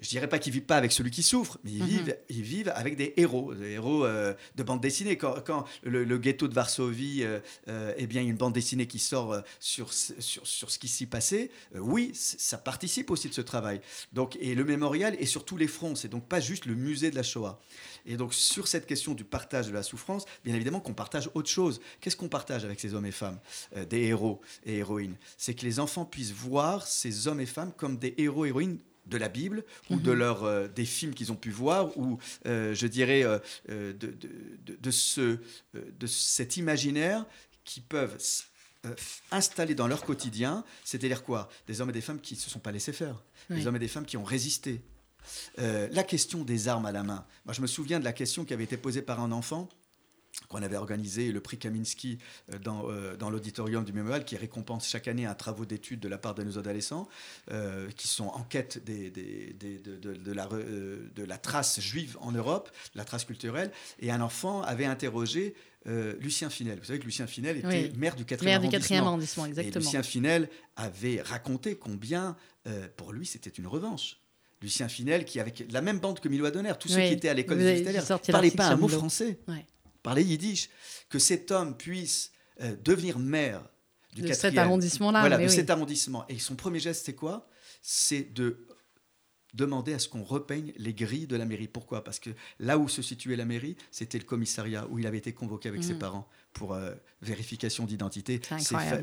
je 0.00 0.08
dirais 0.08 0.28
pas 0.28 0.38
qu'ils 0.38 0.52
vivent 0.52 0.62
pas 0.62 0.76
avec 0.76 0.92
celui 0.92 1.10
qui 1.10 1.22
souffre, 1.22 1.58
mais 1.62 1.72
ils, 1.72 1.82
mhm. 1.82 1.88
vivent, 1.88 2.16
ils 2.28 2.42
vivent 2.42 2.72
avec 2.74 2.96
des 2.96 3.12
héros, 3.16 3.54
des 3.54 3.72
héros 3.72 4.04
euh, 4.04 4.34
de 4.56 4.62
bande 4.62 4.80
dessinée. 4.80 5.16
Quand, 5.16 5.64
le, 5.82 6.18
ghetto 6.18 6.48
de 6.48 6.54
Varsovie, 6.54 7.22
euh, 7.22 7.40
euh, 7.68 7.94
eh 7.96 8.06
bien, 8.06 8.22
il 8.22 8.24
y 8.24 8.28
a 8.28 8.30
une 8.30 8.36
bande 8.36 8.54
dessinée 8.54 8.86
qui 8.86 8.98
sort 8.98 9.42
sur, 9.58 9.92
sur, 9.92 10.46
sur 10.46 10.70
ce 10.70 10.78
qui 10.78 10.88
s'y 10.88 11.06
passait, 11.06 11.50
oui, 11.74 12.12
ça 12.14 12.58
participe 12.58 13.10
aussi 13.10 13.28
de 13.28 13.34
ce 13.34 13.40
travail. 13.40 13.80
Donc, 14.12 14.36
et 14.40 14.54
le 14.54 14.64
mémorial 14.64 15.14
est 15.16 15.26
sur 15.26 15.44
tous 15.44 15.56
les 15.56 15.68
fronts, 15.68 15.94
c'est 15.94 16.08
donc 16.08 16.26
pas 16.26 16.40
juste 16.40 16.66
le 16.66 16.74
musée 16.74 17.10
de 17.10 17.16
la 17.16 17.22
Shoah. 17.22 17.60
Et 18.06 18.16
donc, 18.16 18.32
sur 18.32 18.68
cette 18.68 18.86
question 18.86 19.12
du 19.12 19.24
partage 19.24 19.68
de 19.68 19.72
la 19.72 19.82
souffrance, 19.82 20.24
bien 20.44 20.54
évidemment 20.54 20.80
qu'on 20.80 20.94
partage 20.94 21.30
autre 21.34 21.50
chose. 21.50 21.80
Qu'est-ce 22.00 22.16
qu'on 22.16 22.28
partage 22.28 22.64
avec 22.64 22.80
ces 22.80 22.94
hommes 22.94 23.06
et 23.06 23.12
femmes, 23.12 23.38
des 23.90 24.04
héros 24.04 24.40
et 24.64 24.78
héroïnes? 24.78 25.16
C'est 25.36 25.54
que 25.54 25.66
les 25.66 25.78
enfants 25.78 26.06
puissent 26.06 26.32
voir 26.32 26.86
ces 26.86 27.28
hommes 27.28 27.40
et 27.40 27.46
femmes 27.46 27.72
comme 27.76 27.98
des 27.98 28.14
héros 28.16 28.46
et 28.46 28.48
héroïnes 28.48 28.78
de 29.10 29.18
la 29.18 29.28
Bible 29.28 29.64
ou 29.90 29.96
de 29.96 30.12
mhm. 30.12 30.18
leur, 30.18 30.44
euh, 30.44 30.68
des 30.68 30.86
films 30.86 31.12
qu'ils 31.12 31.32
ont 31.32 31.36
pu 31.36 31.50
voir 31.50 31.96
ou 31.98 32.18
euh, 32.46 32.74
je 32.74 32.86
dirais 32.86 33.22
euh, 33.24 33.38
de, 33.68 34.16
de, 34.66 34.90
ce, 34.90 35.38
de 35.74 36.06
cet 36.06 36.56
imaginaire 36.56 37.26
qui 37.64 37.80
peuvent 37.80 38.16
installer 39.30 39.74
dans 39.74 39.86
leur 39.86 40.04
quotidien, 40.04 40.64
c'est-à-dire 40.84 41.22
quoi? 41.22 41.50
Des 41.66 41.82
hommes 41.82 41.90
et 41.90 41.92
des 41.92 42.00
femmes 42.00 42.20
qui 42.20 42.34
ne 42.34 42.38
se 42.38 42.48
sont 42.48 42.60
pas 42.60 42.72
laissés 42.72 42.94
faire, 42.94 43.22
des 43.50 43.66
hommes 43.66 43.76
et 43.76 43.80
des 43.80 43.88
femmes 43.88 44.06
qui 44.06 44.16
ont 44.16 44.24
résisté, 44.24 44.80
la 45.58 46.02
question 46.02 46.44
des 46.44 46.66
armes 46.66 46.86
à 46.86 46.92
la 46.92 47.02
main. 47.02 47.26
Moi, 47.44 47.52
je 47.52 47.60
me 47.60 47.66
souviens 47.66 48.00
de 48.00 48.04
la 48.04 48.14
question 48.14 48.46
qui 48.46 48.54
avait 48.54 48.64
été 48.64 48.78
posée 48.78 49.02
par 49.02 49.20
un 49.20 49.32
enfant 49.32 49.68
qu'on 50.50 50.62
avait 50.62 50.76
organisé 50.76 51.30
le 51.32 51.40
prix 51.40 51.58
Kaminski 51.58 52.18
euh, 52.52 52.58
dans, 52.58 52.90
euh, 52.90 53.16
dans 53.16 53.30
l'auditorium 53.30 53.84
du 53.84 53.92
Mémorial, 53.92 54.24
qui 54.24 54.36
récompense 54.36 54.86
chaque 54.86 55.08
année 55.08 55.24
un 55.24 55.34
travaux 55.34 55.64
d'études 55.64 56.00
de 56.00 56.08
la 56.08 56.18
part 56.18 56.34
de 56.34 56.42
nos 56.42 56.58
adolescents, 56.58 57.08
euh, 57.50 57.88
qui 57.96 58.08
sont 58.08 58.26
en 58.26 58.42
quête 58.42 58.84
des, 58.84 59.10
des, 59.10 59.54
de, 59.78 59.96
de, 59.96 60.32
la, 60.32 60.46
de, 60.48 61.24
la, 61.24 61.38
trace 61.38 61.80
juive 61.80 62.18
en 62.20 62.32
Europe, 62.32 62.68
la 62.96 63.04
trace 63.04 63.24
culturelle. 63.24 63.70
Et 64.00 64.10
un 64.10 64.20
enfant 64.20 64.62
avait 64.62 64.84
interrogé 64.84 65.54
Lucien 65.86 66.50
Finel. 66.50 66.78
Vous 66.78 66.84
savez 66.84 66.98
que 66.98 67.06
Lucien 67.06 67.26
Finel 67.26 67.56
était 67.56 67.90
maire 67.96 68.14
du 68.14 68.24
4e 68.24 68.44
maire 68.44 68.60
arrondissement. 68.60 69.06
arrondissement 69.06 69.46
exactement. 69.46 69.80
Et 69.80 69.84
Lucien 69.84 70.02
Finel 70.02 70.50
avait 70.76 71.22
raconté 71.22 71.76
combien, 71.76 72.36
pour 72.96 73.12
lui, 73.12 73.24
c'était 73.24 73.50
une 73.50 73.66
revanche. 73.66 74.18
Lucien 74.60 74.88
Finel, 74.88 75.24
qui 75.24 75.40
avec 75.40 75.64
la 75.70 75.80
même 75.80 75.98
bande 75.98 76.20
que 76.20 76.28
Milo 76.28 76.44
Adonner, 76.44 76.72
tous 76.78 76.88
ceux 76.88 77.00
qui 77.00 77.12
étaient 77.12 77.30
à 77.30 77.34
l'école 77.34 77.58
des 77.58 77.82
ne 77.82 78.30
parlaient 78.32 78.50
pas 78.50 78.66
un 78.66 78.76
mot 78.76 78.88
français. 78.88 79.38
Ouais 79.48 79.64
parler 80.02 80.24
yiddish, 80.24 80.70
que 81.08 81.18
cet 81.18 81.50
homme 81.50 81.76
puisse 81.76 82.32
euh, 82.60 82.76
devenir 82.84 83.18
maire 83.18 83.62
du 84.14 84.22
de 84.22 84.32
cet 84.32 84.58
arrondissement-là. 84.58 85.20
Voilà, 85.20 85.38
de 85.38 85.48
cet 85.48 85.70
arrondissement. 85.70 86.26
Et 86.28 86.38
son 86.38 86.56
premier 86.56 86.80
geste, 86.80 87.06
c'est 87.06 87.14
quoi? 87.14 87.48
C'est 87.82 88.32
de 88.34 88.66
demander 89.54 89.94
à 89.94 89.98
ce 89.98 90.08
qu'on 90.08 90.22
repeigne 90.22 90.72
les 90.76 90.94
grilles 90.94 91.26
de 91.26 91.36
la 91.36 91.44
mairie. 91.44 91.68
Pourquoi? 91.68 92.04
Parce 92.04 92.20
que 92.20 92.30
là 92.58 92.78
où 92.78 92.88
se 92.88 93.02
situait 93.02 93.36
la 93.36 93.44
mairie, 93.44 93.76
c'était 93.90 94.18
le 94.18 94.24
commissariat 94.24 94.86
où 94.90 94.98
il 94.98 95.06
avait 95.06 95.18
été 95.18 95.32
convoqué 95.32 95.68
avec 95.68 95.82
ses 95.82 95.94
mm. 95.94 95.98
parents 95.98 96.28
pour 96.52 96.74
euh, 96.74 96.92
vérification 97.22 97.84
d'identité. 97.84 98.40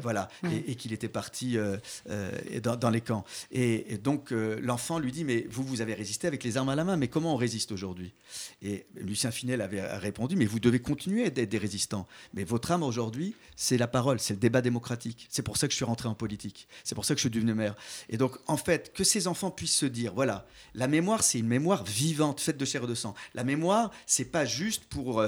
voilà, 0.02 0.28
et, 0.52 0.76
qu'il 0.76 0.92
était 0.92 1.08
parti 1.08 1.58
euh, 1.58 1.78
euh, 2.10 2.32
dans, 2.60 2.90
les 2.90 3.02
camps. 3.02 3.24
Et, 3.52 3.98
donc 3.98 4.32
l'enfant 4.32 5.00
lui 5.00 5.12
dit 5.12 5.24
mais 5.24 5.46
vous 5.50 5.64
vous 5.64 5.82
avez 5.82 5.94
résisté 5.94 6.28
avec 6.28 6.44
les 6.44 6.58
armes 6.58 6.70
à 6.70 6.76
la 6.76 6.84
main, 6.84 6.98
mais 6.98 7.08
comment 7.08 7.34
on 7.34 7.38
résiste 7.38 7.72
aujourd'hui? 7.72 8.14
Et 8.62 8.88
Lucien 8.96 9.32
Finel 9.32 9.62
avait 9.62 9.82
répondu 9.98 10.36
mais 10.36 10.46
vous 10.46 10.60
devez 10.60 10.80
continuer 10.80 11.30
d'être 11.30 11.50
des 11.50 11.58
résistants. 11.58 12.08
Mais 12.34 12.44
votre 12.44 12.72
âme 12.72 12.84
aujourd'hui, 12.84 13.36
c'est 13.56 13.78
la 13.78 13.88
parole, 13.88 14.20
c'est 14.20 14.34
le 14.34 14.40
débat 14.40 14.62
démocratique. 14.62 15.28
C'est 15.30 15.44
pour 15.44 15.58
ça 15.58 15.68
que 15.68 15.72
je 15.72 15.78
suis 15.78 15.86
rentré 15.86 16.10
en 16.10 16.16
politique. 16.16 16.68
C'est 16.84 16.96
pour 16.96 17.06
ça 17.06 17.14
que 17.14 17.20
je 17.20 17.28
suis 17.28 17.30
devenu 17.30 17.54
maire. 17.54 17.76
Et 18.10 18.18
donc 18.18 18.38
en 18.48 18.58
fait 18.58 18.94
que 18.94 19.04
ces 19.04 19.28
enfants 19.28 19.52
puissent 19.52 19.78
se 19.78 19.86
dire 19.86 20.14
voilà, 20.14 20.48
la 20.74 20.88
mémoire 20.88 21.24
c'est 21.24 21.40
une 21.40 21.48
mémoire 21.48 21.84
vivante, 21.84 22.42
faite 22.42 22.58
de 22.58 22.66
chair 22.66 22.84
et 22.84 22.88
de 22.88 22.96
sang. 22.96 23.14
La 23.36 23.44
mémoire 23.44 23.92
c'est 24.06 24.26
pas 24.26 24.46
juste 24.46 24.86
pour 24.86 25.24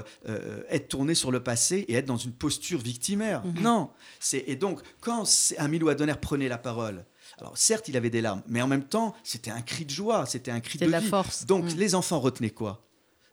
être 0.69 0.87
tourné 0.87 1.13
sur 1.13 1.31
le 1.31 1.43
passé 1.43 1.85
et 1.87 1.93
être 1.93 2.08
dans 2.09 2.17
une 2.17 2.33
posture 2.33 2.79
victimaire. 2.79 3.45
Mhm. 3.45 3.61
Non. 3.61 3.91
Et 4.33 4.55
donc, 4.55 4.81
quand 4.99 5.23
Amilou 5.57 5.89
Adonner 5.89 6.15
prenait 6.19 6.49
la 6.49 6.57
parole, 6.57 7.05
alors 7.37 7.57
certes, 7.57 7.87
il 7.87 7.95
avait 7.95 8.09
des 8.09 8.21
larmes, 8.21 8.41
mais 8.47 8.61
en 8.61 8.67
même 8.67 8.83
temps, 8.83 9.15
c'était 9.23 9.51
un 9.51 9.61
cri 9.61 9.85
de 9.85 9.91
joie, 9.91 10.25
c'était 10.25 10.51
un 10.51 10.59
cri 10.59 10.79
de, 10.79 10.87
la 10.87 11.01
force. 11.01 11.45
Donc, 11.45 11.65
mhm. 11.65 11.77
les 11.77 11.95
enfants 11.95 12.19
retenaient 12.19 12.49
quoi? 12.49 12.83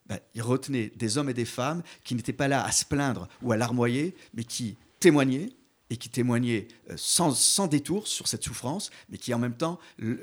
Ben, 0.06 0.20
Ils 0.34 0.42
retenaient 0.42 0.92
des 0.94 1.18
hommes 1.18 1.30
et 1.30 1.34
des 1.34 1.46
femmes 1.46 1.82
qui 2.04 2.14
n'étaient 2.14 2.34
pas 2.34 2.48
là 2.48 2.64
à 2.64 2.70
se 2.70 2.84
plaindre 2.84 3.28
ou 3.42 3.50
à 3.50 3.56
larmoyer, 3.56 4.14
mais 4.34 4.44
qui 4.44 4.76
témoignaient 5.00 5.50
et 5.88 5.96
qui 5.96 6.10
témoignaient 6.10 6.68
euh, 6.90 6.94
sans, 6.96 7.34
sans, 7.34 7.68
détour 7.68 8.08
sur 8.08 8.28
cette 8.28 8.42
souffrance, 8.42 8.90
mais 9.08 9.18
qui 9.18 9.32
en 9.32 9.38
même 9.38 9.56
temps 9.56 9.78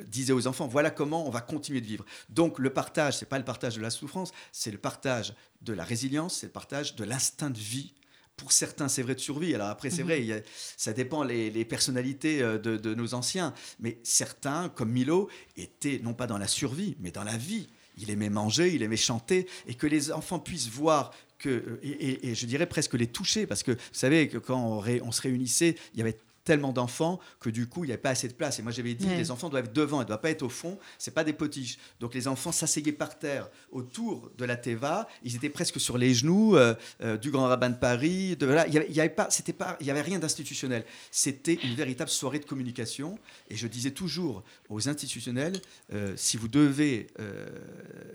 disaient 0.08 0.34
aux 0.34 0.46
enfants, 0.46 0.68
voilà 0.68 0.92
comment 0.92 1.26
on 1.26 1.30
va 1.30 1.42
continuer 1.42 1.82
de 1.82 1.88
vivre. 1.88 2.06
Donc 2.30 2.60
le 2.60 2.72
partage, 2.72 3.18
c'est 3.18 3.30
pas 3.30 3.40
le 3.40 3.46
partage 3.46 3.76
de 3.76 3.82
la 3.82 3.90
souffrance, 3.90 4.32
c'est 4.52 4.72
le 4.72 4.78
partage 4.78 5.34
de 5.62 5.74
la 5.74 5.84
résilience, 5.84 6.36
c'est 6.36 6.48
le 6.48 6.52
partage 6.52 6.96
de 6.96 7.04
l'instinct 7.04 7.50
de 7.50 7.58
vie 7.58 7.94
pour 8.38 8.52
certains, 8.52 8.88
c'est 8.88 9.04
vrai 9.04 9.16
de 9.16 9.20
survie. 9.20 9.54
Alors 9.54 9.68
après, 9.68 9.90
c'est 9.90 10.04
mhm. 10.04 10.26
vrai, 10.26 10.44
ça 10.78 10.94
dépend 10.94 11.24
les, 11.24 11.66
personnalités 11.66 12.42
euh, 12.42 12.58
de, 12.58 12.94
nos 12.96 13.14
anciens. 13.14 13.54
Mais 13.80 14.00
certains, 14.04 14.70
comme 14.70 14.92
Milo, 14.92 15.30
étaient 15.58 16.00
non 16.04 16.14
pas 16.14 16.28
dans 16.28 16.38
la 16.38 16.48
survie, 16.48 16.96
mais 17.00 17.12
dans 17.12 17.24
la 17.24 17.38
vie. 17.38 17.70
Il 17.98 18.10
aimait 18.10 18.30
manger, 18.30 18.74
il 18.74 18.82
aimait 18.82 18.98
chanter, 18.98 19.48
et 19.68 19.76
que 19.76 19.86
les 19.86 20.12
enfants 20.12 20.40
puissent 20.40 20.70
voir 20.70 21.14
que, 21.38 21.50
euh, 21.50 21.80
et, 21.84 22.34
je 22.34 22.46
dirais 22.48 22.66
presque 22.66 22.96
les 22.96 23.08
toucher, 23.08 23.46
parce 23.46 23.62
que 23.62 23.72
vous 23.72 23.80
savez 23.92 24.28
que 24.30 24.40
quand 24.40 24.60
on, 24.60 25.08
on 25.08 25.12
se 25.12 25.22
réunissait, 25.22 25.76
il 25.94 26.00
y 26.00 26.02
avait 26.02 26.18
tellement 26.44 26.74
d'enfants 26.74 27.20
que 27.40 27.50
du 27.50 27.68
coup, 27.68 27.84
il 27.84 27.88
n'y 27.88 27.94
avait 27.94 28.02
pas 28.02 28.10
assez 28.10 28.28
de 28.28 28.34
place. 28.34 28.60
Et 28.60 28.62
moi, 28.62 28.72
j'avais 28.72 28.94
dit, 28.94 29.08
les 29.08 29.32
enfants 29.32 29.50
doivent 29.50 29.66
être 29.66 29.74
devant, 29.74 30.00
ils 30.00 30.04
ne 30.04 30.08
doivent 30.08 30.22
pas 30.22 30.30
être 30.30 30.44
au 30.44 30.50
fond. 30.50 30.78
C'est 30.98 31.14
pas 31.14 31.24
des 31.24 31.34
potiches. 31.34 31.78
Donc, 32.00 32.14
les 32.14 32.28
enfants 32.28 32.52
s'asseyaient 32.52 32.92
par 32.92 33.18
terre 33.18 33.50
autour 33.72 34.32
de 34.38 34.46
la 34.46 34.56
Teva. 34.56 35.08
Ils 35.24 35.36
étaient 35.36 35.50
presque 35.50 35.80
sur 35.80 35.98
les 35.98 36.14
genoux 36.14 36.56
euh, 36.56 36.76
euh, 37.02 37.18
du 37.18 37.32
grand 37.32 37.48
rabbin 37.48 37.70
de 37.70 37.78
Paris. 37.78 38.36
De, 38.36 38.48
il 38.68 38.92
n'y 38.92 39.00
avait, 39.00 39.10
pas, 39.10 39.30
c'était 39.30 39.54
pas, 39.54 39.78
il 39.80 39.88
y 39.88 39.92
avait 39.92 40.02
rien 40.02 40.20
d'institutionnel. 40.20 40.86
C'était 41.12 41.56
une 41.56 41.76
véritable 41.76 42.10
soirée 42.10 42.40
de 42.40 42.46
communication. 42.46 43.18
Et 43.50 43.56
je 43.56 43.68
disais 43.68 43.92
toujours 43.92 44.44
aux 44.70 44.90
institutionnels, 44.90 45.62
euh, 45.94 46.14
si 46.18 46.38
vous 46.38 46.48
devez, 46.48 47.08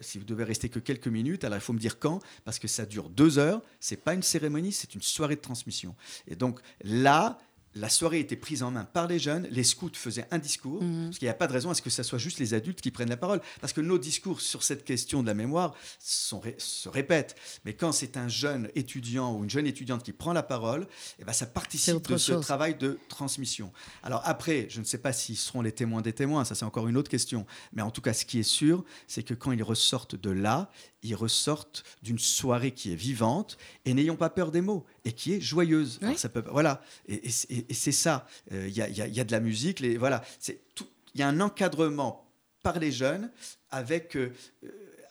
si 0.00 0.18
vous 0.18 0.25
devez 0.25 0.44
rester 0.44 0.68
que 0.68 0.78
quelques 0.78 1.08
minutes, 1.08 1.44
alors 1.44 1.58
il 1.58 1.62
faut 1.62 1.73
me 1.73 1.78
dire 1.78 1.99
quand, 1.99 2.20
parce 2.44 2.58
que 2.58 2.68
ça 2.68 2.85
dure 2.85 3.08
deux 3.08 3.38
heures. 3.38 3.62
C'est 3.80 3.97
pas 3.97 4.14
une 4.14 4.23
cérémonie, 4.23 4.73
c'est 4.73 4.94
une 4.94 5.02
soirée 5.02 5.37
de 5.37 5.40
transmission. 5.40 5.94
Et 6.26 6.37
donc 6.37 6.61
là, 6.82 7.38
la 7.78 7.88
soirée 7.88 8.20
était 8.20 8.37
prise 8.37 8.62
en 8.62 8.70
main 8.70 8.85
par 8.85 9.06
les 9.06 9.18
jeunes, 9.18 9.47
les 9.50 9.62
scouts 9.62 9.90
faisaient 9.94 10.26
un 10.30 10.38
discours, 10.38 10.82
mhm. 10.82 11.06
parce 11.06 11.18
qu'il 11.18 11.26
n'y 11.26 11.30
a 11.30 11.35
pas 11.35 11.47
de 11.47 11.52
raison 11.52 11.70
à 11.70 11.75
ce 11.75 11.82
que 11.82 11.90
ce 11.90 12.02
soit 12.02 12.18
juste 12.18 12.38
les 12.38 12.54
adultes 12.54 12.80
qui 12.80 12.90
prennent 12.90 13.08
la 13.08 13.16
parole, 13.16 13.40
parce 13.61 13.73
que 13.73 13.80
nos 13.80 13.99
discours 13.99 14.40
sur 14.40 14.62
cette 14.62 14.85
question 14.85 15.23
de 15.23 15.28
la 15.28 15.35
mémoire 15.35 15.75
se 16.00 16.88
répètent. 16.88 17.37
Mais 17.64 17.75
quand 17.75 17.92
c'est 17.92 18.16
un 18.16 18.28
jeune 18.28 18.68
étudiant 18.75 19.35
ou 19.35 19.44
une 19.44 19.50
jeune 19.50 19.66
étudiante 19.66 20.02
qui 20.02 20.12
prend 20.12 20.32
la 20.32 20.42
parole, 20.42 20.87
eh 21.18 21.25
ben 21.25 21.32
ça 21.32 21.47
participe 21.47 22.06
de 22.08 22.16
ce 22.16 22.32
travail 22.32 22.76
de 22.76 22.99
transmission. 23.08 23.73
Alors 24.02 24.23
après, 24.25 24.66
je 24.70 24.80
ne 24.80 24.85
sais 24.85 24.99
pas 24.99 25.12
s'ils 25.12 25.37
seront 25.37 25.62
les 25.62 25.73
témoins 25.73 26.02
des 26.02 26.12
témoins, 26.12 26.44
ça 26.44 26.54
c'est 26.54 26.64
encore 26.64 26.88
une 26.88 26.97
autre 26.97 27.11
question, 27.11 27.47
mais 27.73 27.82
en 27.82 27.90
tout 27.90 28.00
cas 28.00 28.12
ce 28.12 28.25
qui 28.25 28.40
est 28.40 28.42
sûr, 28.42 28.85
c'est 29.06 29.23
que 29.23 29.35
quand 29.35 29.52
ils 29.52 29.62
ressortent 29.62 30.16
de 30.16 30.30
là, 30.30 30.70
ils 31.02 31.14
ressortent 31.14 31.85
d'une 32.02 32.18
soirée 32.18 32.73
qui 32.73 32.92
est 32.92 32.97
vivante 32.97 33.56
et 33.85 33.94
n'ayons 33.94 34.16
pas 34.16 34.30
peur 34.30 34.50
des 34.50 34.61
mots 34.61 34.85
et 35.08 35.12
qui 35.12 35.32
est 35.32 35.40
joyeuse. 35.40 35.98
ça 36.16 36.28
peut, 36.28 36.44
voilà, 36.50 36.82
et, 37.08 37.30
c'est 37.30 37.92
ça. 37.92 38.26
Il 38.50 38.68
y, 38.68 38.82
a, 38.82 39.24
de 39.24 39.32
la 39.32 39.40
musique, 39.40 39.80
les, 39.80 39.96
voilà, 39.96 40.22
il 40.46 41.20
y 41.20 41.22
a 41.22 41.28
un 41.28 41.40
encadrement 41.40 42.30
par 42.62 42.78
les 42.78 42.92
jeunes 42.92 43.30
avec 43.70 44.16
euh, 44.16 44.32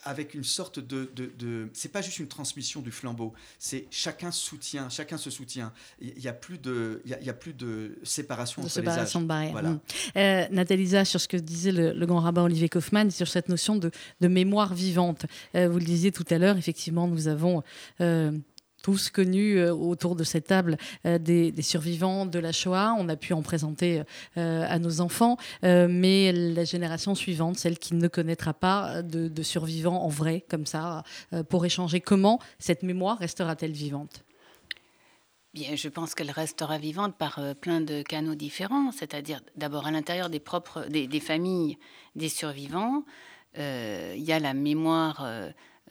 avec 0.04 0.34
une 0.34 0.44
sorte 0.44 0.80
de, 0.80 1.12
de, 1.16 1.70
c'est 1.74 1.92
pas 1.92 2.02
juste 2.02 2.20
une 2.20 2.28
transmission 2.28 2.82
du 2.82 2.92
flambeau, 2.92 3.34
c'est 3.60 3.88
chacun 3.92 4.32
soutient, 4.32 4.90
chacun 4.90 5.18
se 5.18 5.30
soutient. 5.30 5.74
Il 6.00 6.20
y 6.20 6.30
a 6.30 6.34
plus 6.34 6.58
de, 6.58 7.02
il 7.06 7.12
y 7.26 7.30
a, 7.30 7.34
plus 7.34 7.54
de 7.54 7.98
séparation 8.04 8.62
de 8.62 8.68
entre 8.68 8.74
séparation 8.74 9.20
les 9.20 9.24
âges. 9.32 9.52
de 9.52 9.52
barrière. 9.52 9.80
Voilà. 10.54 10.96
Euh, 10.96 11.04
sur 11.04 11.20
ce 11.20 11.28
que 11.28 11.36
disait 11.36 11.74
le, 11.74 12.06
grand 12.06 12.22
rabbin 12.22 12.44
Olivier 12.44 12.70
Kaufmann 12.70 13.12
sur 13.12 13.28
cette 13.28 13.50
notion 13.50 13.76
de, 13.76 13.92
mémoire 14.22 14.74
vivante. 14.74 15.26
Euh, 15.56 15.68
vous 15.68 15.80
le 15.80 15.86
disiez 15.86 16.12
tout 16.12 16.26
à 16.30 16.38
l'heure, 16.38 16.58
effectivement, 16.58 17.08
nous 17.08 17.28
avons 17.28 17.64
euh, 18.00 18.32
tous 18.82 19.10
connus 19.10 19.58
euh, 19.58 19.74
autour 19.74 20.16
de 20.16 20.24
cette 20.24 20.48
table 20.48 20.78
euh, 21.06 21.18
des, 21.18 21.54
survivants 21.62 22.26
de 22.26 22.40
la 22.40 22.52
Shoah. 22.52 22.96
On 22.98 23.10
a 23.10 23.16
pu 23.16 23.34
en 23.34 23.42
présenter 23.42 24.04
euh, 24.38 24.66
à 24.68 24.80
nos 24.80 25.02
enfants, 25.02 25.38
mais 25.64 26.32
la 26.32 26.64
génération 26.64 27.16
suivante, 27.16 27.58
celle 27.58 27.78
qui 27.78 27.96
ne 27.96 28.08
connaîtra 28.08 28.54
pas 28.54 29.02
de, 29.02 29.44
survivants 29.44 30.04
en 30.04 30.08
vrai, 30.08 30.46
comme 30.50 30.66
ça, 30.66 31.04
pour 31.50 31.66
échanger 31.66 32.02
comment 32.02 32.40
cette 32.60 32.84
mémoire 32.84 33.18
restera-t-elle 33.18 33.72
vivante? 33.72 34.24
Bien, 35.54 35.76
je 35.76 35.90
pense 35.90 36.16
qu'elle 36.16 36.32
restera 36.32 36.78
vivante 36.78 37.18
par 37.18 37.40
plein 37.62 37.82
de 37.82 38.02
canaux 38.02 38.36
différents, 38.36 38.92
c'est-à-dire 38.92 39.42
d'abord 39.56 39.88
à 39.88 39.92
l'intérieur 39.92 40.30
des 40.30 40.40
propres 40.40 40.86
des, 40.90 41.20
familles 41.20 41.78
des 42.16 42.30
survivants. 42.30 43.04
Il 43.56 44.24
y 44.24 44.32
a 44.32 44.40
la 44.40 44.54
mémoire 44.54 45.26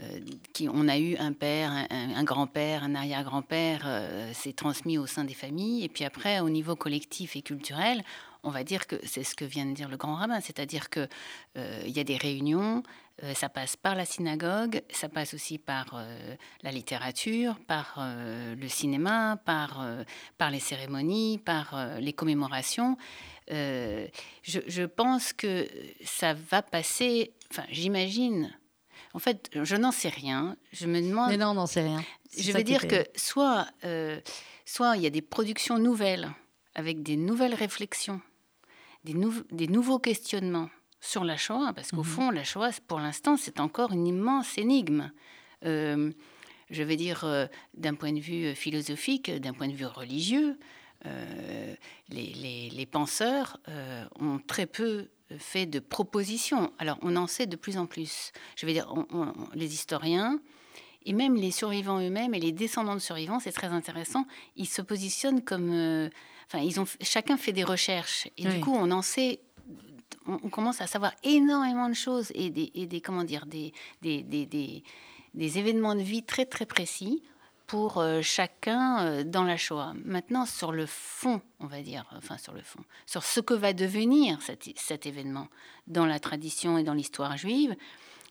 euh, 0.03 0.21
on 0.73 0.89
a 0.89 0.99
eu 0.99 1.17
un 1.17 1.33
père, 1.33 1.73
un, 1.91 2.25
grand-père, 2.25 2.85
un 2.85 2.95
arrière-grand-père, 2.95 3.83
euh, 3.87 4.31
c'est 4.35 4.55
transmis 4.55 4.99
au 4.99 5.07
sein 5.07 5.25
des 5.25 5.35
familles. 5.35 5.85
Et 5.85 5.89
puis 5.89 6.05
après, 6.05 6.41
au 6.41 6.51
niveau 6.51 6.77
collectif 6.77 7.37
et 7.37 7.43
culturel, 7.43 8.03
on 8.43 8.51
va 8.51 8.63
dire 8.63 8.87
que 8.87 8.97
c'est 9.05 9.25
ce 9.25 9.35
que 9.35 9.45
vient 9.45 9.67
de 9.67 9.73
dire 9.73 9.89
le 9.89 9.97
grand 9.97 10.15
rabbin, 10.17 10.41
c'est-à-dire 10.41 10.91
qu'il 10.91 11.09
euh, 11.57 11.83
il 11.87 11.97
y 11.97 12.01
a 12.01 12.05
des 12.05 12.17
réunions, 12.17 12.83
ça 13.35 13.49
passe 13.49 13.77
par 13.77 13.95
la 13.95 14.05
synagogue, 14.05 14.83
ça 14.91 15.09
passe 15.09 15.33
aussi 15.33 15.57
par 15.57 16.05
la 16.63 16.71
littérature, 16.71 17.59
par 17.67 17.99
le 17.99 18.69
cinéma, 18.69 19.39
par, 19.47 19.83
les 20.51 20.61
cérémonies, 20.61 21.39
par 21.39 21.99
les 21.99 22.13
commémorations. 22.13 22.99
Je 23.49 24.85
pense 24.85 25.33
que 25.33 25.67
ça 26.05 26.35
va 26.35 26.61
passer, 26.61 27.33
enfin 27.51 27.65
j'imagine, 27.71 28.55
en 29.17 29.19
fait, 29.19 29.49
je 29.55 29.77
n'en 29.77 29.93
sais 29.93 30.11
rien. 30.11 30.59
Je 30.73 30.87
me 30.87 31.01
demande. 31.01 31.31
Mais 31.31 31.39
non, 31.39 31.49
on 31.49 31.55
n'en 31.55 31.67
sait 31.67 31.83
rien. 31.83 32.05
Je 32.39 32.53
veux 32.53 32.63
dire 32.63 32.87
que 32.87 33.03
soit, 33.17 33.67
euh, 33.85 34.21
soit 34.67 34.99
il 34.99 35.03
y 35.03 35.07
a 35.07 35.11
des 35.11 35.23
productions 35.23 35.79
nouvelles 35.79 36.31
avec 36.75 37.03
des 37.03 37.17
nouvelles 37.17 37.55
réflexions, 37.55 38.21
des, 39.05 39.15
des 39.53 39.69
nouveaux 39.69 39.99
questionnements 39.99 40.69
sur 41.01 41.25
la 41.25 41.39
Shoah, 41.39 41.73
parce 41.75 41.93
qu'au 41.93 42.03
mhm. 42.03 42.05
fond, 42.05 42.31
la 42.31 42.45
Shoah, 42.45 42.73
pour 42.87 43.01
l'instant, 43.01 43.39
c'est 43.39 43.59
encore 43.59 43.91
une 43.93 44.07
immense 44.07 44.59
énigme. 44.59 45.11
Euh, 45.65 46.13
je 46.69 46.83
veux 46.83 46.97
dire, 46.97 47.25
euh, 47.25 47.47
d'un 47.73 47.95
point 47.95 48.13
de 48.13 48.21
vue 48.21 48.55
philosophique, 48.55 49.31
d'un 49.31 49.55
point 49.55 49.69
de 49.69 49.75
vue 49.75 49.87
religieux, 49.87 50.59
les, 52.11 52.71
les, 52.71 52.87
penseurs 52.87 53.61
ont 54.19 54.41
très 54.45 54.67
peu 54.67 55.09
fait 55.39 55.67
de 55.67 55.79
propositions. 55.79 56.73
Alors, 56.79 56.99
on 57.03 57.17
en 57.17 57.27
sait 57.27 57.47
de 57.47 57.57
plus 57.57 57.79
en 57.79 57.87
plus. 57.87 58.33
Je 58.57 58.67
veux 58.67 58.73
dire, 58.73 58.93
les 59.55 59.75
historiens 59.75 60.41
et 61.05 61.13
même 61.13 61.37
les 61.37 61.51
survivants 61.51 62.01
eux-mêmes 62.01 62.35
et 62.35 62.41
les 62.41 62.53
descendants 62.53 62.95
de 62.95 63.01
survivants, 63.01 63.41
c'est 63.41 63.53
très 63.53 63.69
intéressant. 63.69 64.27
Ils 64.57 64.69
se 64.69 64.83
positionnent 64.83 65.43
comme, 65.43 65.71
euh, 65.73 66.09
enfin, 66.47 66.59
ils 66.59 66.81
ont 66.81 66.87
chacun 67.01 67.37
fait 67.37 67.53
des 67.53 67.65
recherches 67.65 68.29
et 68.37 68.45
du 68.45 68.61
coup, 68.61 68.75
on 68.75 68.91
en 68.91 69.03
sait. 69.03 69.41
On, 70.29 70.51
commence 70.51 70.81
à 70.81 70.89
savoir 70.89 71.13
énormément 71.23 71.89
de 71.89 71.95
choses 71.95 72.33
et 72.35 72.51
des, 72.51 72.73
et 72.75 72.87
des 72.87 73.01
comment 73.01 73.23
dire, 73.23 73.47
des, 73.47 73.73
des, 74.03 74.23
des, 74.25 74.83
des 75.35 75.59
événements 75.59 75.95
de 75.95 76.01
vie 76.01 76.25
très 76.25 76.47
très 76.47 76.67
précis 76.67 77.23
pour 77.67 77.99
euh, 77.99 78.23
chacun 78.23 79.05
euh, 79.05 79.25
dans 79.25 79.43
la 79.43 79.57
Shoah. 79.57 79.95
Maintenant, 80.05 80.47
sur 80.47 80.73
le 80.73 80.87
fond, 80.87 81.41
on 81.61 81.67
va 81.67 81.83
dire, 81.83 82.05
enfin 82.17 82.39
sur 82.39 82.53
le 82.53 82.63
fond, 82.63 82.81
sur 83.07 83.25
ce 83.25 83.41
que 83.41 83.55
va 83.55 83.73
devenir 83.73 84.41
cet, 84.43 84.69
cet 84.77 85.07
événement 85.07 85.49
dans 85.87 86.07
la 86.07 86.21
tradition 86.21 86.79
et 86.79 86.85
dans 86.85 86.95
l'histoire 86.95 87.37
juive, 87.37 87.75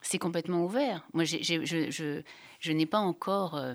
c'est 0.01 0.19
complètement 0.19 0.63
ouvert. 0.63 1.05
Moi, 1.13 1.23
je, 1.25 1.37
je, 1.41 2.21
je 2.59 2.71
n'ai 2.71 2.85
pas 2.85 2.99
encore, 2.99 3.55
euh, 3.55 3.73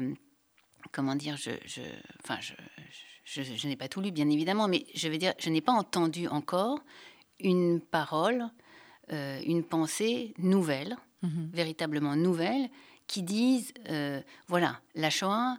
comment 0.93 1.15
dire, 1.15 1.37
je, 1.37 1.51
je, 1.67 1.83
enfin, 2.23 2.39
je, 2.41 2.55
je 3.43 3.69
n'ai 3.69 3.77
pas 3.77 3.89
tout 3.89 4.01
lu, 4.01 4.11
bien 4.11 4.29
évidemment, 4.29 4.69
mais 4.69 4.87
je 4.95 5.09
veux 5.09 5.19
dire, 5.19 5.35
je 5.39 5.51
n'ai 5.51 5.61
pas 5.61 5.73
entendu 5.73 6.27
encore 6.29 6.81
une 7.39 7.81
parole, 7.81 8.51
une 9.09 9.65
pensée 9.65 10.35
nouvelle, 10.39 10.97
mm-hmm. 11.25 11.51
véritablement 11.53 12.15
nouvelle, 12.15 12.69
qui 13.11 13.25
disent, 13.25 13.73
euh, 13.89 14.23
voilà, 14.47 14.79
la 14.95 15.11
Shoah, 15.11 15.59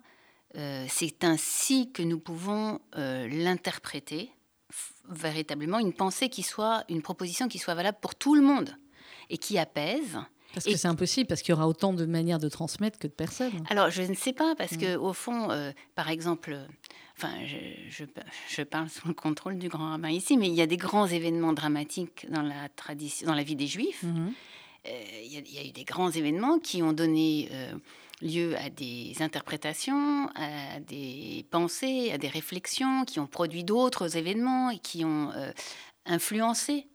euh, 0.56 0.86
c'est 0.88 1.26
ainsi 1.26 1.92
que 1.92 2.02
nous 2.02 2.18
pouvons 2.18 2.80
euh, 2.96 3.28
l'interpréter, 3.28 4.32
véritablement 5.10 5.78
une 5.78 5.92
pensée 5.92 6.30
qui 6.30 6.44
soit, 6.44 6.86
une 6.88 7.02
proposition 7.02 7.50
qui 7.50 7.60
soit 7.60 7.74
valable 7.74 7.98
pour 8.00 8.16
tout 8.16 8.36
le 8.36 8.42
monde 8.42 8.78
et 9.30 9.38
qui 9.38 9.58
apaise. 9.58 10.18
Parce 10.54 10.66
que 10.66 10.78
c'est 10.78 10.88
impossible, 10.88 11.28
parce 11.28 11.42
qu'il 11.42 11.52
y 11.54 11.58
aura 11.58 11.68
autant 11.68 11.92
de 11.92 12.06
manières 12.06 12.40
de 12.40 12.48
transmettre 12.48 12.98
que 12.98 13.08
de 13.08 13.14
personnes. 13.14 13.66
Alors, 13.70 13.90
je 13.90 14.04
ne 14.04 14.16
sais 14.16 14.34
pas, 14.34 14.56
parce 14.56 14.78
que 14.78 14.96
au 14.96 15.12
fond, 15.12 15.50
par 15.96 16.10
exemple, 16.10 16.58
enfin, 17.18 17.34
je, 17.46 18.06
je, 18.50 18.64
parle 18.64 18.90
sous 18.90 19.08
le 19.10 19.14
contrôle 19.14 19.58
du 19.58 19.68
grand 19.68 19.92
rabbin 19.92 20.10
ici, 20.10 20.38
mais 20.38 20.48
il 20.48 20.54
y 20.54 20.62
a 20.62 20.68
des 20.68 20.78
grands 20.78 21.08
événements 21.08 21.54
dramatiques 21.54 22.28
dans 22.30 22.42
la 22.42 22.70
tradition, 22.70 23.28
dans 23.28 23.36
la 23.36 23.44
vie 23.44 23.56
des 23.56 23.68
Juifs. 23.68 24.04
Euh, 24.88 25.22
il 25.24 25.54
y, 25.54 25.60
a 25.60 25.64
eu 25.64 25.72
des 25.72 25.84
grands 25.84 26.10
événements 26.10 26.58
qui 26.58 26.82
ont 26.82 26.94
donné 26.94 27.50
euh, 27.52 27.74
lieu 28.22 28.58
à 28.58 28.72
des 28.72 29.14
interprétations, 29.20 30.28
à 30.34 30.80
des 30.80 31.46
pensées, 31.52 32.12
à 32.12 32.18
des 32.18 32.28
réflexions, 32.28 33.06
qui 33.06 33.20
ont 33.20 33.28
produit 33.28 33.64
d'autres 33.64 34.18
événements 34.18 34.72
et 34.72 34.80
qui 34.80 35.06
ont 35.06 35.32
euh, 35.36 35.52
influencé 36.06 36.88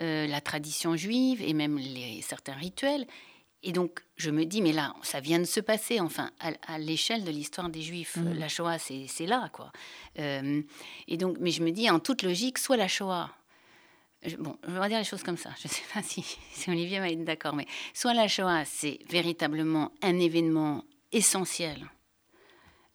la 0.00 0.40
tradition 0.40 0.96
juive 0.96 1.40
et 1.40 1.54
même 1.54 1.78
les, 1.78 2.20
certains 2.20 2.54
rituels. 2.54 3.06
Et 3.62 3.70
donc, 3.70 4.00
je 4.16 4.32
me 4.32 4.44
dis, 4.44 4.60
mais 4.60 4.72
là, 4.72 4.92
ça 5.02 5.20
vient 5.20 5.38
de 5.38 5.44
se 5.44 5.60
passer, 5.60 6.00
enfin, 6.00 6.32
à, 6.40 6.78
l'échelle 6.78 7.22
de 7.22 7.30
l'histoire 7.30 7.68
des 7.68 7.80
Juifs. 7.80 8.16
Mmh. 8.16 8.32
La 8.32 8.48
Shoah, 8.48 8.78
c'est 8.78 9.26
là, 9.26 9.48
quoi. 9.52 9.70
et 10.16 11.16
donc, 11.16 11.36
mais 11.38 11.52
je 11.52 11.62
me 11.62 11.70
dis, 11.70 11.88
en 11.88 12.00
toute 12.00 12.24
logique, 12.24 12.58
soit 12.58 12.76
la 12.76 12.88
Shoah, 12.88 13.30
bon, 14.38 14.56
je 14.66 14.72
vais 14.72 14.88
dire 14.88 14.98
les 14.98 15.04
choses 15.04 15.22
comme 15.22 15.36
ça. 15.36 15.50
Je 15.60 15.68
ne 15.68 15.72
sais 15.72 15.84
pas 15.92 16.02
si, 16.02 16.24
Olivier 16.68 17.00
va 17.00 17.08
être 17.08 17.24
d'accord, 17.24 17.54
mais 17.54 17.66
soit 17.92 18.14
la 18.14 18.28
Shoah, 18.28 18.64
c'est 18.64 18.98
véritablement 19.08 19.92
un 20.02 20.18
événement 20.18 20.84
essentiel 21.12 21.86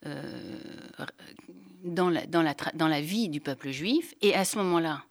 euh, 0.05 0.57
dans, 1.83 2.09
la, 2.09 3.01
vie 3.01 3.29
du 3.29 3.39
peuple 3.39 3.71
juif, 3.71 4.13
et 4.21 4.35
à 4.35 4.45
ce 4.45 4.57
moment-là, 4.57 5.03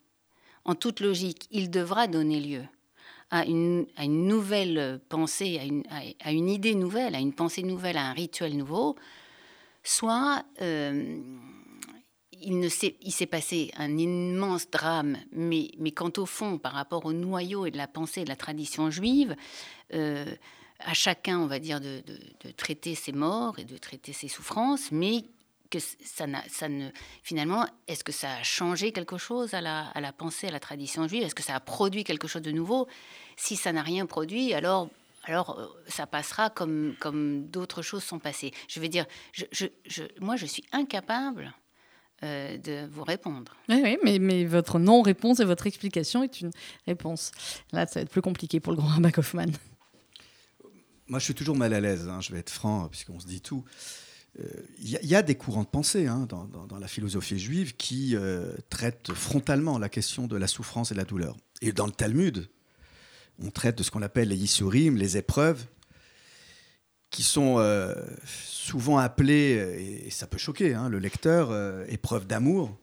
en 0.64 0.74
toute 0.74 1.00
logique, 1.00 1.46
il 1.50 1.70
devra 1.70 2.06
donner 2.06 2.40
lieu 2.40 2.62
à 3.30 3.44
une, 3.44 3.86
à 3.96 4.04
une 4.04 4.26
nouvelle 4.26 5.00
pensée, 5.08 5.58
à 5.58 5.64
une, 5.64 5.82
à, 6.20 6.32
une, 6.32 6.48
idée 6.48 6.74
nouvelle, 6.74 7.14
à 7.14 7.20
une 7.20 7.32
pensée 7.32 7.62
nouvelle, 7.62 7.96
à 7.96 8.06
un 8.06 8.12
rituel 8.12 8.56
nouveau, 8.56 8.96
soit 9.82 10.44
euh, 10.60 11.18
il 12.48 13.12
s'est 13.12 13.26
passé 13.26 13.70
un 13.76 13.96
immense 13.98 14.70
drame, 14.70 15.16
mais, 15.32 15.70
quant 15.94 16.12
au 16.16 16.26
fond, 16.26 16.58
par 16.58 16.72
rapport 16.72 17.04
au 17.06 17.12
noyau 17.12 17.66
et 17.66 17.70
de 17.70 17.76
la 17.76 17.88
pensée 17.88 18.24
de 18.24 18.28
la 18.28 18.36
tradition 18.36 18.90
juive, 18.90 19.36
euh, 19.94 20.26
à 20.80 20.94
chacun, 20.94 21.38
on 21.38 21.46
va 21.46 21.58
dire, 21.58 21.80
de, 21.80 22.02
traiter 22.56 22.94
ses 22.94 23.12
morts 23.12 23.58
et 23.58 23.64
de 23.64 23.76
traiter 23.76 24.12
ses 24.12 24.28
souffrances, 24.28 24.92
mais 24.92 25.24
que 25.70 25.78
ça, 25.80 26.24
ça 26.48 26.68
ne, 26.68 26.88
finalement, 27.22 27.66
est-ce 27.88 28.02
que 28.02 28.12
ça 28.12 28.36
a 28.36 28.42
changé 28.42 28.92
quelque 28.92 29.18
chose 29.18 29.52
à 29.52 29.60
la, 29.60 30.12
pensée, 30.16 30.46
à 30.46 30.50
la 30.50 30.60
tradition 30.60 31.06
juive? 31.06 31.24
Est-ce 31.24 31.34
que 31.34 31.42
ça 31.42 31.56
a 31.56 31.60
produit 31.60 32.04
quelque 32.04 32.26
chose 32.26 32.42
de 32.42 32.52
nouveau? 32.52 32.88
Si 33.36 33.56
ça 33.56 33.72
n'a 33.72 33.82
rien 33.82 34.06
produit, 34.06 34.54
alors 34.54 34.88
euh, 35.28 35.66
ça 35.88 36.06
passera 36.06 36.48
comme, 36.48 36.94
d'autres 37.50 37.82
choses 37.82 38.04
sont 38.04 38.18
passées. 38.18 38.52
Je 38.68 38.80
veux 38.80 38.88
dire, 38.88 39.04
moi 40.20 40.36
je 40.36 40.46
suis 40.46 40.64
incapable 40.72 41.52
euh, 42.24 42.58
de 42.58 42.88
vous 42.90 43.04
répondre. 43.04 43.54
Oui, 43.68 43.80
oui 43.82 43.98
mais, 44.02 44.18
mais, 44.18 44.44
votre 44.44 44.78
non-réponse 44.78 45.40
et 45.40 45.44
votre 45.44 45.66
explication 45.66 46.22
est 46.22 46.40
une 46.40 46.50
réponse. 46.86 47.30
Là, 47.72 47.86
ça 47.86 48.00
va 48.00 48.02
être 48.02 48.10
plus 48.10 48.22
compliqué 48.22 48.60
pour 48.60 48.72
le 48.72 48.78
grand 48.78 48.88
rabbin 48.88 49.10
Kaufmann. 49.10 49.52
Moi, 51.06 51.18
je 51.18 51.24
suis 51.24 51.34
toujours 51.34 51.56
mal 51.56 51.72
à 51.72 51.80
l'aise, 51.80 52.08
hein, 52.08 52.20
je 52.20 52.32
vais 52.32 52.38
être 52.38 52.50
franc, 52.50 52.88
puisqu'on 52.88 53.20
se 53.20 53.26
dit 53.26 53.40
tout. 53.40 53.64
Il 54.38 54.96
euh, 54.96 54.98
y, 55.02 55.14
a 55.14 55.22
des 55.22 55.34
courants 55.34 55.62
de 55.62 55.68
pensée 55.68 56.06
hein, 56.06 56.26
dans, 56.28 56.44
dans, 56.44 56.78
la 56.78 56.86
philosophie 56.86 57.38
juive 57.38 57.76
qui 57.76 58.14
euh, 58.14 58.52
traitent 58.68 59.12
frontalement 59.12 59.78
la 59.78 59.88
question 59.88 60.26
de 60.26 60.36
la 60.36 60.46
souffrance 60.46 60.90
et 60.90 60.94
de 60.94 60.98
la 60.98 61.04
douleur. 61.04 61.36
Et 61.60 61.72
dans 61.72 61.86
le 61.86 61.92
Talmud, 61.92 62.48
on 63.40 63.50
traite 63.50 63.78
de 63.78 63.82
ce 63.82 63.90
qu'on 63.90 64.02
appelle 64.02 64.28
les 64.28 64.36
yisurim, 64.36 64.96
les 64.96 65.16
épreuves, 65.16 65.66
qui 67.10 67.22
sont 67.22 67.56
euh, 67.58 67.94
souvent 68.24 68.98
appelés, 68.98 70.04
et 70.06 70.10
ça 70.10 70.26
peut 70.26 70.38
choquer 70.38 70.74
hein, 70.74 70.88
le 70.88 70.98
lecteur, 70.98 71.50
euh, 71.50 71.84
épreuve 71.88 72.26
d'amour. 72.26 72.78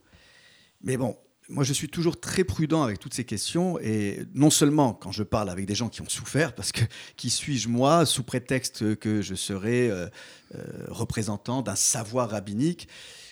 Mais 0.81 0.97
bon, 0.97 1.15
moi 1.47 1.63
je 1.63 1.73
suis 1.73 1.89
toujours 1.89 2.19
très 2.19 2.43
prudent 2.43 2.81
avec 2.83 2.99
toutes 2.99 3.13
ces 3.13 3.23
questions, 3.23 3.79
et 3.79 4.25
non 4.33 4.49
seulement 4.49 4.93
quand 4.93 5.11
je 5.11 5.23
parle 5.23 5.49
avec 5.49 5.65
des 5.65 5.75
gens 5.75 5.89
qui 5.89 6.01
ont 6.01 6.09
souffert, 6.09 6.55
parce 6.55 6.71
que 6.71 6.81
qui 7.15 7.29
suis-je 7.29 7.69
moi, 7.69 8.05
sous 8.05 8.23
prétexte 8.23 8.95
que 8.95 9.21
je 9.21 9.35
serais 9.35 9.89
euh, 9.89 10.07
représentant 10.87 11.61
d'un 11.61 11.75
savoir 11.75 12.31
rabbinique 12.31 12.87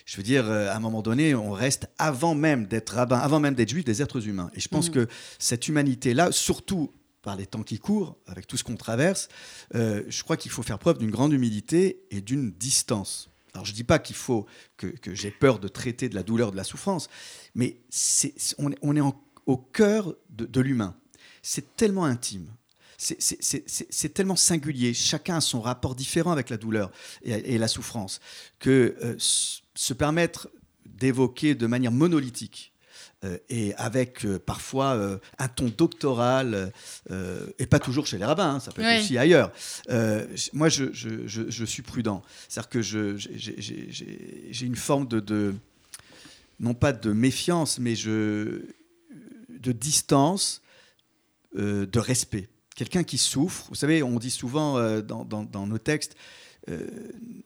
je 0.06 0.18
veux 0.18 0.22
dire, 0.22 0.50
à 0.50 0.76
un 0.76 0.80
moment 0.80 1.00
donné, 1.00 1.34
on 1.34 1.50
reste 1.50 1.88
avant 1.96 2.34
même 2.34 2.66
d'être 2.66 2.90
rabbin, 2.90 3.16
avant 3.16 3.40
même 3.40 3.54
d'être 3.54 3.70
juif, 3.70 3.86
des 3.86 4.02
êtres 4.02 4.28
humains. 4.28 4.50
Et 4.54 4.60
je 4.60 4.68
pense 4.68 4.90
mmh. 4.90 4.92
que 4.92 5.08
cette 5.38 5.66
humanité-là, 5.66 6.30
surtout 6.30 6.92
par 7.24 7.36
les 7.36 7.46
temps 7.46 7.62
qui 7.62 7.78
courent, 7.78 8.16
avec 8.26 8.46
tout 8.46 8.56
ce 8.56 8.62
qu'on 8.62 8.76
traverse, 8.76 9.28
euh, 9.74 10.04
je 10.08 10.22
crois 10.22 10.36
qu'il 10.36 10.50
faut 10.50 10.62
faire 10.62 10.78
preuve 10.78 10.98
d'une 10.98 11.10
grande 11.10 11.32
humilité 11.32 12.04
et 12.10 12.20
d'une 12.20 12.52
distance. 12.52 13.30
Alors 13.54 13.64
je 13.64 13.72
ne 13.72 13.76
dis 13.76 13.84
pas 13.84 13.98
qu'il 13.98 14.14
faut 14.14 14.46
que, 14.76 14.92
j'ai 15.06 15.30
peur 15.30 15.58
de 15.58 15.66
traiter 15.66 16.08
de 16.08 16.14
la 16.14 16.22
douleur, 16.22 16.52
de 16.52 16.56
la 16.56 16.64
souffrance, 16.64 17.08
mais 17.54 17.78
on, 18.58 18.96
est, 18.96 19.00
au 19.46 19.56
cœur 19.56 20.14
de, 20.28 20.60
l'humain. 20.60 20.94
C'est 21.42 21.76
tellement 21.76 22.04
intime. 22.04 22.48
C'est 22.98 24.14
tellement 24.14 24.36
singulier. 24.36 24.92
Chacun 24.94 25.36
a 25.36 25.40
son 25.40 25.60
rapport 25.60 25.94
différent 25.94 26.30
avec 26.30 26.50
la 26.50 26.56
douleur 26.56 26.90
et, 27.22 27.58
la 27.58 27.68
souffrance 27.68 28.20
que 28.58 28.96
euh, 29.02 29.14
se 29.18 29.94
permettre 29.94 30.48
d'évoquer 30.86 31.54
de 31.54 31.66
manière 31.66 31.92
monolithique 31.92 32.73
et 33.48 33.74
avec 33.76 34.24
euh, 34.24 34.38
parfois 34.38 34.94
euh, 34.94 35.18
un 35.38 35.48
ton 35.48 35.68
doctoral, 35.68 36.72
et 37.58 37.66
pas 37.66 37.78
toujours 37.78 38.06
chez 38.06 38.18
les 38.18 38.24
rabbins, 38.24 38.56
hein, 38.56 38.60
ça 38.60 38.72
peut 38.72 38.82
être 38.82 39.02
aussi 39.02 39.18
ailleurs. 39.18 39.52
moi, 40.52 40.68
je, 40.68 40.92
je, 40.92 41.26
je, 41.26 41.64
suis 41.64 41.82
prudent. 41.82 42.22
C'est-à-dire 42.48 42.68
que 42.68 42.82
j'ai 42.82 44.66
une 44.66 44.76
forme 44.76 45.06
de, 45.08 45.20
de, 45.20 45.54
non 46.60 46.74
pas 46.74 46.92
de 46.92 47.12
méfiance, 47.12 47.78
mais 47.78 47.94
je, 47.94 48.62
de 49.48 49.72
distance, 49.72 50.62
de 51.54 51.98
respect. 51.98 52.48
Quelqu'un 52.76 53.04
qui 53.04 53.18
souffre, 53.18 53.66
vous 53.68 53.76
savez, 53.76 54.02
on 54.02 54.18
dit 54.18 54.30
souvent 54.30 55.00
dans, 55.00 55.24
dans, 55.24 55.44
dans, 55.44 55.66
nos 55.66 55.78
textes, 55.78 56.16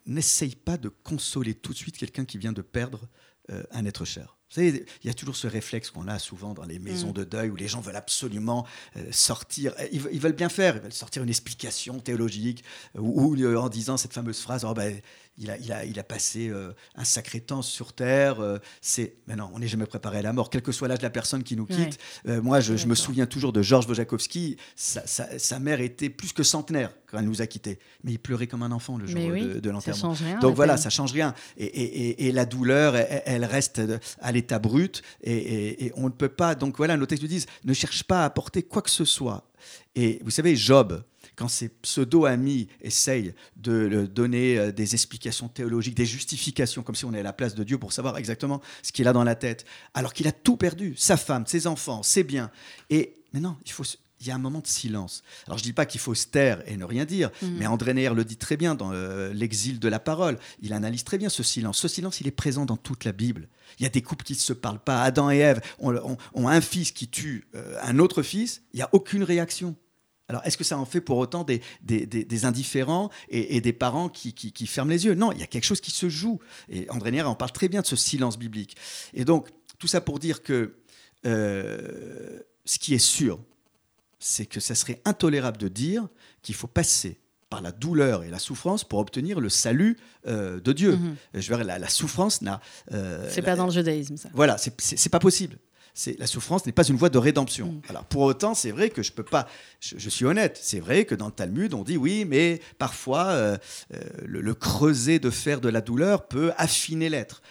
n'essaye 0.06 0.54
pas 0.54 0.76
de 0.76 0.88
consoler 0.88 1.54
tout 1.54 1.72
de 1.72 1.78
suite 1.78 1.98
quelqu'un 1.98 2.24
qui 2.24 2.38
vient 2.38 2.52
de 2.52 2.62
perdre 2.62 3.00
un 3.48 3.84
être 3.84 4.04
cher. 4.04 4.38
Vous 4.50 4.54
savez, 4.54 4.87
il 5.02 5.06
y 5.06 5.11
a 5.11 5.14
toujours 5.14 5.37
ce 5.37 5.46
réflexe 5.46 5.90
qu'on 5.90 6.08
a 6.08 6.18
souvent 6.18 6.54
dans 6.54 6.64
les 6.64 6.78
maisons 6.78 7.11
mm. 7.11 7.14
de 7.14 7.24
deuil 7.24 7.50
où 7.50 7.56
les 7.56 7.68
gens 7.68 7.80
veulent 7.82 7.96
absolument 7.96 8.66
euh, 8.96 9.04
sortir. 9.12 9.74
Ils, 9.92 10.00
veulent 10.20 10.32
bien 10.32 10.48
faire, 10.48 10.76
ils 10.76 10.82
veulent 10.82 10.92
sortir 10.92 11.22
une 11.22 11.28
explication 11.28 12.00
théologique 12.00 12.64
euh, 12.96 13.00
ou, 13.00 13.37
euh, 13.37 13.56
en 13.56 13.68
disant 13.68 13.98
cette 13.98 14.14
fameuse 14.14 14.40
phrase 14.40 14.64
oh 14.64 14.72
ben, 14.72 14.98
il 15.38 15.51
a, 15.51 15.59
il 15.59 15.72
a, 15.72 15.85
il 15.85 15.98
a 15.98 16.03
passé 16.03 16.53
un 16.94 17.05
sacré 17.05 17.40
temps 17.40 17.62
sur 17.62 17.92
Terre. 17.92 18.38
c'est, 18.81 19.14
mais 19.27 19.37
non, 19.37 19.51
on 19.55 19.59
n'est 19.59 19.68
jamais 19.68 19.87
préparé 19.87 20.18
à 20.18 20.22
la 20.22 20.33
mort, 20.33 20.51
quel 20.51 20.62
que 20.62 20.72
soit 20.72 20.88
l'âge 20.88 20.98
de 20.98 21.05
la 21.05 21.11
personne 21.11 21.42
qui 21.42 21.57
nous 21.57 21.66
quitte. 21.66 21.98
moi, 22.27 22.61
je, 22.61 22.87
me 22.87 22.94
souviens 22.94 23.27
toujours 23.27 23.53
de 23.53 23.62
Georges 23.62 23.87
Wojakowski. 23.87 24.57
Sa, 24.77 25.59
mère 25.59 25.81
était 25.81 26.11
plus 26.11 26.33
que 26.33 26.42
centenaire 26.42 26.92
quand 27.07 27.18
elle 27.18 27.24
nous 27.24 27.42
a 27.42 27.46
quittés. 27.46 27.79
Mais 28.05 28.12
il 28.12 28.18
pleurait 28.18 28.46
comme 28.46 28.62
un 28.62 28.72
enfant 28.72 28.98
le 28.98 29.07
jour 29.07 29.18
de, 29.18 29.70
l'enterrement. 29.70 30.14
Donc 30.40 30.55
voilà, 30.55 30.77
ça 30.77 30.90
change 30.90 31.12
rien. 31.12 31.35
Et, 31.57 32.33
la 32.33 32.44
douleur, 32.44 32.94
elle, 32.96 33.44
reste 33.44 33.81
à 34.20 34.33
l'état 34.33 34.59
brut. 34.59 35.03
Et, 35.22 35.92
on 35.96 36.05
ne 36.05 36.09
peut 36.11 36.29
pas. 36.29 36.55
Donc 36.55 36.77
voilà, 36.77 36.96
nos 36.96 37.07
textes 37.07 37.22
nous 37.22 37.29
disent 37.29 37.46
ne 37.64 37.72
cherche 37.72 38.05
pas 38.05 38.22
à 38.22 38.24
apporter 38.24 38.62
quoi 38.62 38.83
que 38.83 38.90
ce 38.90 39.05
soit. 39.05 39.51
Et 39.94 40.20
vous 40.24 40.31
savez, 40.31 40.55
Job, 40.57 41.03
quand 41.38 41.48
ses 41.48 41.68
pseudo-amis 41.68 42.66
essayent 42.81 43.33
de 43.57 44.07
donner 44.07 44.59
euh, 44.59 44.72
des 44.72 44.94
explications 44.94 45.48
théologiques, 45.48 45.94
des 45.94 46.05
justifications, 46.05 46.83
comme 46.83 46.96
si 46.96 47.05
on 47.05 47.14
est 47.14 47.20
à 47.20 47.22
la 47.22 47.33
place 47.33 47.55
de 47.55 47.62
Dieu 47.62 47.79
pour 47.79 47.92
savoir 47.92 48.18
exactement 48.18 48.61
ce 48.83 48.90
qu'il 48.90 49.07
a 49.07 49.12
dans 49.12 49.22
la 49.22 49.37
tête, 49.37 49.64
alors 49.94 50.12
qu'il 50.12 50.27
a 50.27 50.33
tout 50.33 50.57
perdu, 50.57 50.94
sa 50.96 51.16
femme, 51.16 51.46
ses 51.46 51.68
enfants, 51.68 52.03
ses 52.03 52.24
biens. 52.24 52.51
Et 52.90 53.14
maintenant, 53.33 53.57
il 53.64 53.70
faut 53.70 53.85
il 54.20 54.27
y 54.27 54.33
a 54.33 54.35
un 54.35 54.38
moment 54.38 54.59
de 54.59 54.66
silence. 54.66 55.22
Alors 55.46 55.59
je 55.59 55.62
ne 55.62 55.68
dis 55.68 55.72
pas 55.72 55.87
qu'il 55.87 56.01
faut 56.01 56.16
se 56.16 56.27
taire 56.27 56.61
et 56.66 56.77
ne 56.77 56.85
rien 56.85 57.05
dire, 57.05 57.31
mm. 57.40 57.46
mais 57.57 57.66
André 57.68 57.94
Neher 57.94 58.11
le 58.14 58.24
dit 58.24 58.37
très 58.37 58.57
bien 58.57 58.74
dans 58.74 58.90
euh, 58.92 59.33
L'exil 59.33 59.79
de 59.79 59.88
la 59.88 60.01
parole. 60.01 60.38
Il 60.61 60.72
analyse 60.72 61.05
très 61.05 61.18
bien 61.18 61.29
ce 61.29 61.44
silence. 61.44 61.79
Ce 61.79 61.87
silence, 61.87 62.20
il 62.20 62.27
est 62.27 62.33
présent 62.33 62.66
dans 62.66 62.77
toute 62.77 63.05
la 63.05 63.12
Bible. 63.12 63.46
Il 63.79 63.85
y 63.85 63.87
a 63.87 63.90
des 63.90 64.03
couples 64.03 64.24
qui 64.24 64.33
ne 64.33 64.38
se 64.38 64.53
parlent 64.53 64.81
pas. 64.81 65.03
Adam 65.03 65.31
et 65.31 65.38
Ève 65.38 65.61
ont, 65.79 66.48
un 66.48 66.61
fils 66.61 66.90
qui 66.90 67.07
tue 67.07 67.46
euh, 67.55 67.79
un 67.83 68.01
autre 68.01 68.22
fils. 68.22 68.62
Il 68.72 68.79
n'y 68.79 68.83
a 68.83 68.88
aucune 68.90 69.22
réaction. 69.22 69.77
Alors, 70.28 70.42
est-ce 70.44 70.58
que 70.58 70.64
ça 70.64 70.78
en 70.78 70.84
fait 70.84 71.00
pour 71.00 71.16
autant 71.16 71.42
des, 71.44 71.62
des, 71.82 72.44
indifférents 72.44 73.10
et, 73.30 73.60
des 73.62 73.72
parents 73.72 74.10
qui, 74.10 74.34
qui, 74.34 74.66
ferment 74.66 74.90
les 74.90 75.06
yeux? 75.06 75.14
Non, 75.14 75.32
il 75.32 75.40
y 75.40 75.42
a 75.42 75.46
quelque 75.46 75.64
chose 75.64 75.80
qui 75.80 75.90
se 75.90 76.08
joue. 76.08 76.38
Et 76.68 76.88
André 76.90 77.12
Nier 77.12 77.22
en 77.22 77.34
parle 77.34 77.52
très 77.52 77.68
bien 77.68 77.80
de 77.80 77.86
ce 77.86 77.96
silence 77.96 78.38
biblique. 78.38 78.76
Et 79.14 79.24
donc, 79.24 79.48
tout 79.78 79.86
ça 79.86 80.02
pour 80.02 80.18
dire 80.18 80.42
que 80.42 80.74
euh, 81.24 82.40
ce 82.66 82.78
qui 82.78 82.92
est 82.94 82.98
sûr, 82.98 83.40
c'est 84.18 84.44
que 84.44 84.60
ça 84.60 84.74
serait 84.74 85.00
intolérable 85.06 85.56
de 85.56 85.68
dire 85.68 86.08
qu'il 86.42 86.54
faut 86.54 86.66
passer 86.66 87.18
par 87.48 87.62
la 87.62 87.72
douleur 87.72 88.24
et 88.24 88.28
la 88.28 88.38
souffrance 88.38 88.84
pour 88.84 88.98
obtenir 88.98 89.40
le 89.40 89.48
salut 89.48 89.96
euh, 90.26 90.60
de 90.60 90.72
Dieu. 90.72 90.96
Mhm. 90.96 91.16
Je 91.34 91.54
veux 91.54 91.62
la, 91.62 91.78
la 91.78 91.88
souffrance 91.88 92.42
n'a. 92.42 92.60
Euh, 92.92 93.26
c'est 93.30 93.40
pas 93.40 93.56
dans 93.56 93.64
le 93.64 93.72
judaïsme, 93.72 94.18
ça. 94.18 94.28
Voilà, 94.34 94.58
c'est 94.58 95.08
pas 95.08 95.20
possible 95.20 95.56
la 96.18 96.26
souffrance 96.26 96.66
n'est 96.66 96.72
pas 96.72 96.84
une 96.84 96.96
voie 96.96 97.08
de 97.08 97.18
rédemption. 97.18 97.72
Mm. 97.72 97.80
Alors 97.88 98.04
pour 98.04 98.22
autant, 98.22 98.54
c'est 98.54 98.70
vrai 98.70 98.90
que 98.90 99.02
je 99.02 99.12
peux 99.12 99.22
pas. 99.22 99.48
Je, 99.80 100.08
suis 100.08 100.24
honnête. 100.24 100.58
C'est 100.61 100.80
vrai 100.80 101.04
que 101.04 101.14
dans 101.14 101.26
le 101.26 101.32
Talmud, 101.32 101.74
on 101.74 101.82
dit 101.82 101.96
oui, 101.96 102.24
mais 102.24 102.61
parfois 102.78 103.26
euh, 103.26 103.56
euh, 103.94 104.00
le, 104.24 104.54
creuset 104.54 105.18
de 105.18 105.30
fer 105.30 105.61
de 105.61 105.68
la 105.68 105.80
douleur 105.80 106.28
peut 106.28 106.52
affiner 106.56 107.08
l'être. 107.08 107.42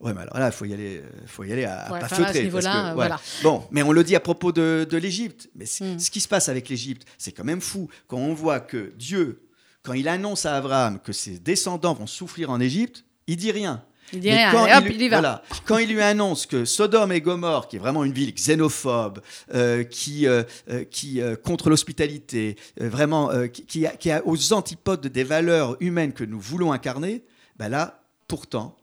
Ouais, 0.00 0.14
mais 0.14 0.22
alors 0.22 0.38
là, 0.38 0.46
il 0.46 0.52
faut 0.52 0.64
y 0.64 0.72
aller, 0.72 1.02
faut 1.26 1.44
y 1.44 1.52
aller 1.52 1.66
à, 1.66 1.86
pas 1.90 2.08
feutrer. 2.08 2.48
voilà. 2.48 3.20
Bon, 3.42 3.64
mais 3.70 3.82
on 3.82 3.92
le 3.92 4.02
dit 4.02 4.16
à 4.16 4.20
propos 4.20 4.50
de, 4.50 4.86
l'Égypte. 4.96 5.50
Mais 5.54 5.66
mm. 5.66 5.98
ce 5.98 6.10
qui 6.10 6.20
se 6.20 6.28
passe 6.28 6.48
avec 6.48 6.68
l'Égypte, 6.68 7.06
c'est 7.18 7.32
quand 7.32 7.44
même 7.44 7.60
fou 7.60 7.88
quand 8.06 8.16
on 8.16 8.32
voit 8.32 8.60
que 8.60 8.92
Dieu, 8.96 9.46
quand 9.82 9.92
il 9.92 10.08
annonce 10.08 10.46
à 10.46 10.56
Abraham 10.56 11.00
que 11.00 11.12
ses 11.12 11.38
descendants 11.38 11.94
vont 11.94 12.06
souffrir 12.06 12.50
en 12.50 12.60
Égypte, 12.60 13.04
il 13.26 13.36
dit 13.36 13.52
rien. 13.52 13.84
Il 14.12 14.20
dit 14.20 14.30
rien, 14.30 14.50
quand 14.52 14.66
il, 14.66 15.08
Voilà, 15.08 15.42
quand 15.64 15.78
il 15.78 15.92
lui 15.92 16.02
annonce 16.02 16.46
que 16.46 16.64
Sodome 16.64 17.12
et 17.12 17.20
Gomorre, 17.20 17.68
qui 17.68 17.76
est 17.76 17.78
vraiment 17.78 18.04
une 18.04 18.12
ville 18.12 18.34
xénophobe, 18.34 19.20
euh, 19.54 19.84
qui, 19.84 20.26
euh, 20.26 20.42
euh, 20.70 20.84
qui 20.84 21.20
contre 21.44 21.70
l'hospitalité, 21.70 22.56
vraiment, 22.78 23.30
qui, 23.48 23.86
a, 23.86 23.90
qui, 23.90 24.10
a, 24.10 24.22
aux 24.26 24.52
antipodes 24.52 25.06
des 25.06 25.24
valeurs 25.24 25.76
humaines 25.80 26.12
que 26.12 26.24
nous 26.24 26.40
voulons 26.40 26.72
incarner, 26.72 27.22
ben 27.56 27.68
là, 27.68 28.02
pourtant, 28.26 28.76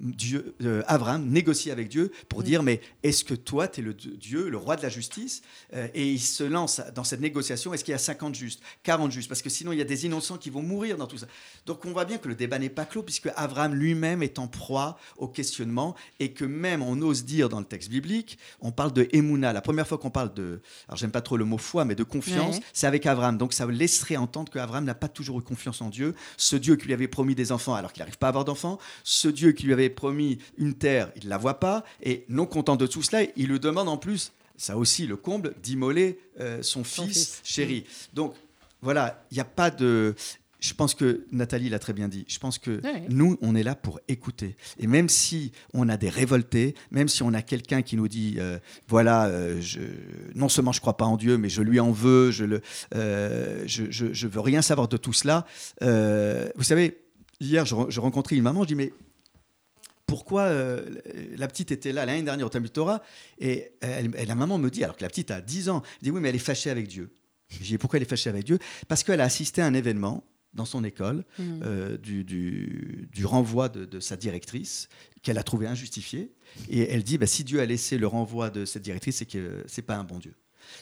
Dieu, 0.00 0.54
euh, 0.62 0.82
Abraham 0.86 1.28
négocie 1.28 1.70
avec 1.70 1.88
Dieu 1.88 2.10
pour 2.28 2.40
mm. 2.40 2.44
dire 2.44 2.62
mais 2.62 2.80
est-ce 3.02 3.24
que 3.24 3.34
toi 3.34 3.68
tu 3.68 3.80
es 3.80 3.82
le 3.82 3.94
Dieu, 3.94 4.48
le 4.48 4.56
roi 4.56 4.76
de 4.76 4.82
la 4.82 4.88
justice? 4.88 5.42
Euh, 5.74 5.88
Et 5.94 6.10
il 6.10 6.20
se 6.20 6.42
lance 6.42 6.80
dans 6.94 7.04
cette 7.04 7.20
négociation, 7.20 7.74
est-ce 7.74 7.84
qu'il 7.84 7.92
y 7.92 7.94
a 7.94 7.98
50 7.98 8.34
justes, 8.34 8.62
40 8.82 9.12
justes? 9.12 9.28
Parce 9.28 9.42
que 9.42 9.50
sinon 9.50 9.72
il 9.72 9.78
y 9.78 9.82
a 9.82 9.84
des 9.84 10.06
innocents 10.06 10.38
qui 10.38 10.50
vont 10.50 10.62
mourir 10.62 10.96
dans 10.96 11.06
tout 11.06 11.18
ça. 11.18 11.26
Donc 11.66 11.84
on 11.84 11.92
voit 11.92 12.04
bien 12.04 12.18
que 12.18 12.28
le 12.28 12.34
débat 12.34 12.58
n'est 12.58 12.70
pas 12.70 12.84
clos 12.84 13.02
puisque 13.02 13.28
Abraham 13.36 13.74
lui-même 13.74 14.22
est 14.22 14.38
en 14.38 14.48
proie 14.48 14.98
au 15.16 15.28
questionnement 15.28 15.94
et 16.18 16.32
que 16.32 16.44
même 16.44 16.82
on 16.82 17.00
ose 17.02 17.24
dire 17.24 17.48
dans 17.48 17.60
le 17.60 17.66
texte 17.66 17.90
biblique, 17.90 18.38
on 18.60 18.72
parle 18.72 18.92
de 18.92 19.08
Emouna. 19.12 19.52
La 19.52 19.60
première 19.60 19.86
fois 19.86 19.98
qu'on 19.98 20.10
parle 20.10 20.32
de, 20.34 20.60
alors 20.88 20.96
j'aime 20.96 21.10
pas 21.10 21.20
trop 21.20 21.36
le 21.36 21.44
mot 21.44 21.58
foi, 21.58 21.84
mais 21.84 21.94
de 21.94 22.04
confiance, 22.04 22.58
c'est 22.72 22.86
avec 22.86 23.06
Abraham. 23.06 23.36
Donc 23.36 23.52
ça 23.52 23.66
laisserait 23.66 24.16
entendre 24.16 24.50
qu'Abraham 24.50 24.84
n'a 24.84 24.94
pas 24.94 25.08
toujours 25.08 25.38
eu 25.38 25.42
confiance 25.42 25.82
en 25.82 25.90
Dieu, 25.90 26.14
ce 26.36 26.56
Dieu 26.56 26.76
qui 26.76 26.86
lui 26.86 26.94
avait 26.94 27.08
promis 27.08 27.34
des 27.34 27.52
enfants 27.52 27.74
alors 27.74 27.92
qu'il 27.92 28.00
n'arrive 28.00 28.18
pas 28.18 28.28
à 28.28 28.30
avoir 28.30 28.44
d'enfants, 28.44 28.78
ce 29.04 29.28
Dieu 29.28 29.52
qui 29.52 29.66
lui 29.66 29.72
avait 29.72 29.89
promis 29.90 30.38
une 30.56 30.74
terre, 30.74 31.10
il 31.16 31.24
ne 31.24 31.30
la 31.30 31.38
voit 31.38 31.60
pas, 31.60 31.84
et 32.02 32.24
non 32.28 32.46
content 32.46 32.76
de 32.76 32.86
tout 32.86 33.02
cela, 33.02 33.22
il 33.36 33.48
lui 33.48 33.60
demande 33.60 33.88
en 33.88 33.96
plus, 33.96 34.32
ça 34.60 34.76
aussi 34.76 35.06
le 35.06 35.16
comble, 35.16 35.54
d'immoler 35.62 36.18
euh, 36.38 36.62
son, 36.62 36.84
fils, 36.84 37.40
chéri. 37.44 37.84
Donc 38.12 38.34
voilà, 38.82 39.24
il 39.30 39.34
n'y 39.34 39.40
a 39.40 39.44
pas 39.44 39.70
de... 39.70 40.14
Je 40.60 40.74
pense 40.74 40.94
que 40.94 41.24
Nathalie 41.32 41.70
l'a 41.70 41.78
très 41.78 41.94
bien 41.94 42.08
dit. 42.08 42.26
Je 42.28 42.38
pense 42.38 42.58
que 42.58 42.82
nous, 43.08 43.38
on 43.40 43.54
est 43.54 43.62
là 43.62 43.74
pour 43.74 43.98
écouter. 44.08 44.56
Et 44.78 44.86
même 44.86 45.08
si 45.08 45.52
on 45.72 45.88
a 45.88 45.96
des 45.96 46.10
révoltés, 46.10 46.74
même 46.90 47.08
si 47.08 47.22
on 47.22 47.32
a 47.32 47.40
quelqu'un 47.40 47.80
qui 47.80 47.96
nous 47.96 48.08
dit, 48.08 48.34
euh, 48.38 48.58
voilà, 48.86 49.24
euh, 49.28 49.58
je, 49.62 49.80
non 50.34 50.50
seulement 50.50 50.72
je 50.72 50.82
crois 50.82 50.98
pas 50.98 51.06
en 51.06 51.16
Dieu, 51.16 51.38
mais 51.38 51.48
je 51.48 51.62
lui 51.62 51.80
en 51.80 51.92
veux, 51.92 52.30
je 52.30 52.44
le, 52.44 52.60
je, 52.92 53.90
je, 53.90 54.26
veux 54.26 54.40
rien 54.40 54.60
savoir 54.60 54.88
de 54.88 54.98
tout 54.98 55.14
cela. 55.14 55.46
vous 55.80 56.64
savez, 56.64 57.00
hier, 57.40 57.64
je, 57.64 57.74
je 57.88 58.00
rencontrais 58.00 58.36
une 58.36 58.42
maman, 58.42 58.64
je 58.64 58.68
dis, 58.68 58.74
mais 58.74 58.92
pourquoi 60.10 60.42
euh, 60.42 60.84
la 61.36 61.46
petite 61.46 61.70
était 61.70 61.92
là 61.92 62.04
l'année 62.04 62.22
dernière 62.22 62.44
au 62.44 62.50
Talmud 62.50 62.72
Torah 62.72 63.00
et 63.38 63.72
la 63.80 64.34
maman 64.34 64.58
me 64.58 64.68
dit, 64.68 64.82
alors 64.82 64.96
que 64.96 65.02
la 65.02 65.08
petite 65.08 65.30
a 65.30 65.40
10 65.40 65.68
ans, 65.68 65.82
elle 65.84 66.02
dit 66.02 66.10
oui 66.10 66.20
mais 66.20 66.30
elle 66.30 66.34
est 66.34 66.38
fâchée 66.40 66.68
avec 66.68 66.88
Dieu. 66.88 67.14
Je 67.48 67.58
dis 67.64 67.78
pourquoi 67.78 67.98
elle 67.98 68.02
est 68.02 68.10
fâchée 68.10 68.28
avec 68.28 68.44
Dieu? 68.44 68.58
Parce 68.88 69.04
qu'elle 69.04 69.20
a 69.20 69.24
assisté 69.24 69.62
à 69.62 69.66
un 69.66 69.74
événement 69.74 70.24
dans 70.52 70.64
son 70.64 70.82
école 70.82 71.24
mmh. 71.38 71.42
euh, 71.64 71.96
du, 71.96 73.06
renvoi 73.24 73.68
de, 73.68 74.00
sa 74.00 74.16
directrice 74.16 74.88
qu'elle 75.22 75.38
a 75.38 75.44
trouvé 75.44 75.68
injustifié 75.68 76.32
et 76.68 76.92
elle 76.92 77.04
dit 77.04 77.16
bah, 77.16 77.28
si 77.28 77.44
Dieu 77.44 77.60
a 77.60 77.66
laissé 77.66 77.96
le 77.96 78.08
renvoi 78.08 78.50
de 78.50 78.64
cette 78.64 78.82
directrice 78.82 79.18
c'est 79.18 79.26
que 79.26 79.62
c'est 79.68 79.82
pas 79.82 79.94
un 79.94 80.02
bon 80.02 80.18
Dieu. 80.18 80.34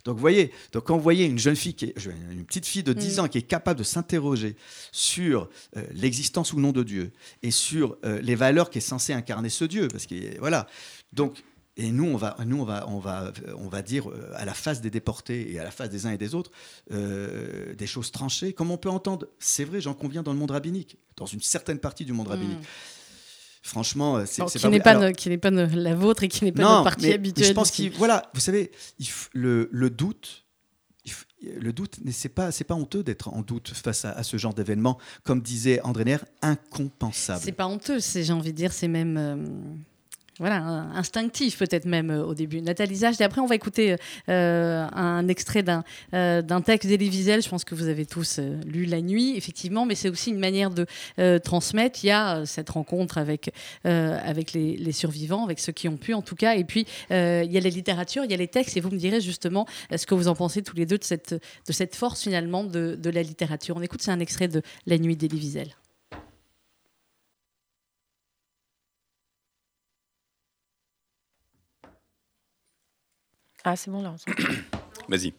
Donc, 0.05 0.16
vous 0.16 0.20
voyez, 0.20 0.53
donc 0.72 0.85
quand 0.85 0.96
vous 0.96 1.03
voyez 1.03 1.27
une 1.27 1.38
jeune 1.38 1.57
fille, 1.57 1.74
qui 1.74 1.87
est, 1.87 2.07
une 2.31 2.44
petite 2.44 2.66
fille 2.66 2.83
de 2.83 2.92
10 2.92 3.16
mm. 3.16 3.20
ans 3.20 3.29
qui 3.29 3.38
est 3.38 3.42
capable 3.42 3.79
de 3.79 3.85
s'interroger 3.85 4.57
sur 4.92 5.48
euh, 5.77 5.85
l'existence 5.92 6.53
ou 6.53 6.61
non 6.61 6.72
de 6.72 6.83
Dieu 6.83 7.12
et 7.42 7.51
sur 7.51 7.96
euh, 8.05 8.20
les 8.20 8.35
valeurs 8.35 8.70
qui 8.70 8.79
est 8.79 8.83
censé 8.83 9.12
incarner 9.12 9.48
ce 9.48 9.64
Dieu, 9.64 9.88
parce 9.88 10.07
que 10.07 10.38
voilà. 10.38 10.66
Donc, 11.12 11.42
et 11.77 11.92
nous, 11.92 12.07
on 12.07 12.16
va, 12.16 12.37
nous, 12.44 12.61
on 12.61 12.64
va, 12.64 12.88
on 12.88 12.98
va, 12.98 13.33
on 13.57 13.68
va 13.68 13.83
dire 13.83 14.11
euh, 14.11 14.33
à 14.35 14.44
la 14.44 14.55
face 14.55 14.81
des 14.81 14.90
déportés 14.90 15.53
et 15.53 15.61
à 15.61 15.64
la 15.64 15.70
face 15.70 15.90
des 15.90 16.07
uns 16.07 16.11
et 16.11 16.18
des 16.18 16.35
autres 16.35 16.51
des 16.90 17.87
choses 17.87 18.11
tranchées, 18.11 18.53
comme 18.53 18.70
on 18.70 18.79
peut 18.79 18.90
entendre. 18.90 19.27
C'est 19.38 19.64
vrai, 19.64 19.81
j'en 19.81 19.94
conviens 19.94 20.22
dans 20.22 20.33
le 20.33 20.38
monde 20.38 20.51
rabbinique, 20.51 20.96
dans 21.16 21.27
une 21.27 21.40
certaine 21.40 21.79
partie 21.79 22.05
du 22.05 22.12
monde 22.12 22.27
mm. 22.27 22.31
rabbinique. 22.31 22.59
Franchement, 23.62 24.16
euh, 24.16 24.25
c'est 24.27 24.44
qui 24.44 24.68
n'est 24.68 24.81
pas, 24.81 25.12
qui 25.12 25.29
n'est 25.29 25.38
pas 25.38 25.51
la 25.51 25.94
vôtre 25.94 26.23
et 26.23 26.29
qui 26.29 26.44
n'est 26.44 26.53
pas 26.53 26.62
notre 26.62 26.85
partie 26.85 27.12
habituelle. 27.12 27.49
Je 27.49 27.53
pense 27.53 27.71
qu'il, 27.71 27.90
voilà, 27.92 28.31
vous 28.35 28.40
savez, 28.40 28.71
le, 29.33 29.68
le 29.73 29.90
doute, 29.90 30.47
le 31.42 31.73
doute, 31.73 31.99
c'est 32.11 32.29
pas, 32.29 32.51
c'est 32.51 32.64
pas 32.64 32.75
honteux 32.75 33.03
d'être 33.03 33.29
en 33.29 33.42
doute 33.42 33.73
face 33.75 34.05
à, 34.05 34.23
ce 34.23 34.37
genre 34.37 34.55
d'événement, 34.55 34.99
comme 35.23 35.40
disait 35.40 35.81
André 35.83 36.05
Nair, 36.05 36.25
incompensable. 36.42 37.40
C'est 37.42 37.53
pas 37.53 37.66
honteux, 37.66 38.01
c'est, 38.01 38.25
j'ai 38.25 38.33
envie 38.33 38.53
de 38.53 38.57
dire, 38.57 38.73
c'est 38.73 38.88
même. 38.88 39.16
Euh, 39.16 39.37
voilà, 40.38 40.62
instinctif 40.94 41.59
peut-être 41.59 41.85
même 41.85 42.11
euh, 42.11 42.24
au 42.24 42.35
début. 42.35 42.61
Nathalie 42.61 42.96
Zach, 42.96 43.20
et 43.20 43.24
après 43.24 43.40
on 43.40 43.46
va 43.46 43.55
écouter 43.55 43.96
euh, 44.29 44.87
un 44.92 45.27
extrait 45.29 45.62
d'un 45.62 45.85
euh, 46.14 46.42
texte 46.61 46.88
d'Elie 46.88 47.09
je 47.09 47.48
pense 47.48 47.64
que 47.64 47.74
vous 47.74 47.88
avez 47.88 48.07
tous 48.07 48.38
lu 48.64 48.85
La 48.85 49.01
Nuit, 49.01 49.37
effectivement, 49.37 49.87
mais 49.87 49.94
c'est 49.94 50.09
aussi 50.09 50.31
une 50.31 50.38
manière 50.38 50.70
de 50.70 50.87
transmettre. 51.38 52.05
Il 52.05 52.09
y 52.09 52.11
a 52.11 52.44
cette 52.46 52.70
rencontre 52.70 53.18
avec, 53.18 53.51
avec 53.85 54.53
les, 54.53 54.92
survivants, 54.92 55.44
avec 55.44 55.59
ceux 55.59 55.72
qui 55.72 55.88
ont 55.88 55.96
pu 55.96 56.14
en 56.14 56.22
tout 56.22 56.37
cas, 56.37 56.55
et 56.55 56.64
puis 56.64 56.87
il 57.11 57.14
y 57.51 57.57
a 57.57 57.61
la 57.61 57.70
littérature, 57.70 58.24
il 58.24 58.31
y 58.31 58.35
a 58.35 58.37
les 58.37 58.48
textes, 58.48 58.77
et 58.77 58.81
vous 58.81 58.90
me 58.90 58.98
direz 58.98 59.20
justement 59.20 59.66
ce 59.94 60.07
que 60.07 60.14
vous 60.14 60.29
en 60.29 60.35
pensez 60.35 60.62
tous 60.62 60.77
les 60.77 60.87
deux 60.87 60.98
de 60.98 61.05
cette, 61.05 61.33
de 61.33 61.72
cette 61.72 61.96
force 61.96 62.22
finalement 62.22 62.64
de, 62.64 63.11
la 63.11 63.22
littérature. 63.22 63.77
On 63.77 63.83
écoute, 63.83 64.03
c'est 64.03 64.12
un 64.12 64.20
extrait 64.20 64.48
de 64.48 64.62
La 64.87 64.98
Nuit 64.98 65.16
d'Elie. 65.16 65.38
Ah, 73.70 73.76
c'est 73.76 73.90
bon, 73.90 74.00
là. 74.00 74.16
Vas-y. 75.11 75.35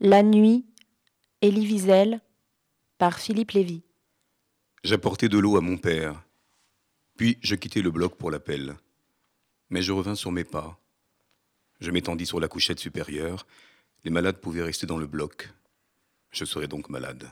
La 0.00 0.22
nuit, 0.22 0.64
Elie 1.42 1.66
Wiesel, 1.66 2.22
par 2.96 3.18
Philippe 3.18 3.50
Lévy. 3.50 3.82
J'apportais 4.82 5.28
de 5.28 5.36
l'eau 5.36 5.58
à 5.58 5.60
mon 5.60 5.76
père. 5.76 6.24
Puis 7.18 7.36
je 7.42 7.54
quittai 7.54 7.82
le 7.82 7.90
bloc 7.90 8.16
pour 8.16 8.30
l'appel. 8.30 8.76
Mais 9.68 9.82
je 9.82 9.92
revins 9.92 10.14
sur 10.14 10.32
mes 10.32 10.42
pas. 10.42 10.80
Je 11.80 11.90
m'étendis 11.90 12.24
sur 12.24 12.40
la 12.40 12.48
couchette 12.48 12.80
supérieure. 12.80 13.46
Les 14.04 14.10
malades 14.10 14.40
pouvaient 14.40 14.62
rester 14.62 14.86
dans 14.86 14.96
le 14.96 15.06
bloc. 15.06 15.52
Je 16.30 16.46
serais 16.46 16.66
donc 16.66 16.88
malade. 16.88 17.28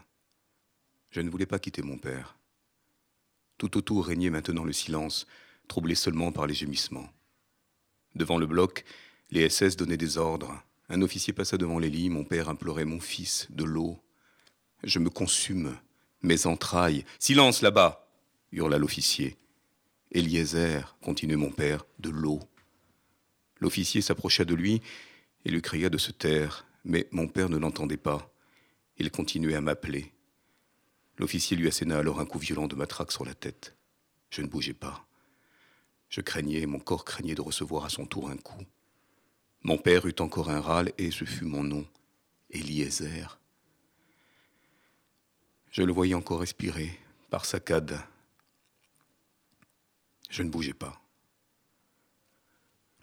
Je 1.09 1.23
ne 1.23 1.31
voulais 1.31 1.47
pas 1.47 1.59
quitter 1.59 1.81
mon 1.81 1.97
père. 1.97 2.37
Tout 3.57 3.79
autour 3.79 4.05
régnait 4.05 4.29
maintenant 4.29 4.65
le 4.65 4.75
silence, 4.75 5.27
troublé 5.69 5.95
seulement 5.95 6.33
par 6.33 6.47
les 6.47 6.53
gémissements. 6.53 7.09
Devant 8.15 8.39
le 8.39 8.47
bloc, 8.47 8.85
les 9.31 9.49
SS 9.49 9.77
donnaient 9.77 9.97
des 9.97 10.19
ordres. 10.19 10.63
Un 10.89 11.03
officier 11.03 11.33
passa 11.33 11.57
devant 11.57 11.79
les 11.79 11.91
lits, 11.91 12.11
mon 12.11 12.25
père 12.25 12.49
implorait 12.49 12.85
mon 12.85 13.01
fils, 13.01 13.47
de 13.51 13.65
l'eau. 13.65 13.99
Je 14.85 14.99
me 14.99 15.11
consume, 15.11 15.77
mes 16.23 16.47
entrailles. 16.47 17.05
Silence 17.19 17.63
là-bas 17.63 18.09
hurla 18.53 18.79
l'officier. 18.79 19.37
Eliezer, 20.11 20.97
continua 21.01 21.37
mon 21.37 21.51
père, 21.51 21.87
de 21.99 22.11
l'eau. 22.11 22.41
L'officier 23.61 24.03
s'approcha 24.03 24.45
de 24.45 24.55
lui 24.55 24.83
et 25.45 25.51
lui 25.51 25.63
cria 25.63 25.89
de 25.89 25.99
se 25.99 26.13
taire, 26.13 26.67
mais 26.85 27.09
mon 27.11 27.29
père 27.29 27.49
ne 27.49 27.57
l'entendait 27.57 27.97
pas. 27.97 28.31
Il 28.99 29.11
continuait 29.11 29.55
à 29.55 29.61
m'appeler. 29.61 30.13
L'officier 31.19 31.57
lui 31.57 31.69
asséna 31.69 31.99
alors 31.99 32.21
un 32.21 32.27
coup 32.27 32.39
violent 32.39 32.67
de 32.67 32.75
matraque 32.75 33.13
sur 33.13 33.25
la 33.25 33.35
tête. 33.35 33.77
Je 34.31 34.43
ne 34.43 34.49
bougeais 34.49 34.75
pas. 34.75 35.07
Je 36.13 36.21
craignais, 36.21 36.67
mon 36.67 36.79
corps 36.79 37.07
craignait 37.07 37.35
de 37.35 37.41
recevoir 37.41 37.87
à 37.87 37.89
son 37.89 38.05
tour 38.05 38.29
un 38.29 38.37
coup. 38.37 38.63
Mon 39.63 39.79
père 39.79 40.05
eut 40.05 40.15
encore 40.19 40.51
un 40.51 40.61
râle 40.61 40.93
et 40.99 41.11
ce 41.11 41.25
fut 41.25 41.47
mon 41.47 41.63
nom, 41.63 41.87
Eliezer. 42.51 43.39
Je 45.71 45.83
le 45.83 45.91
voyais 45.91 46.13
encore 46.13 46.41
respirer, 46.41 46.99
par 47.31 47.47
saccades. 47.47 47.99
Je 50.29 50.43
ne 50.43 50.51
bougeais 50.51 50.75
pas. 50.75 51.01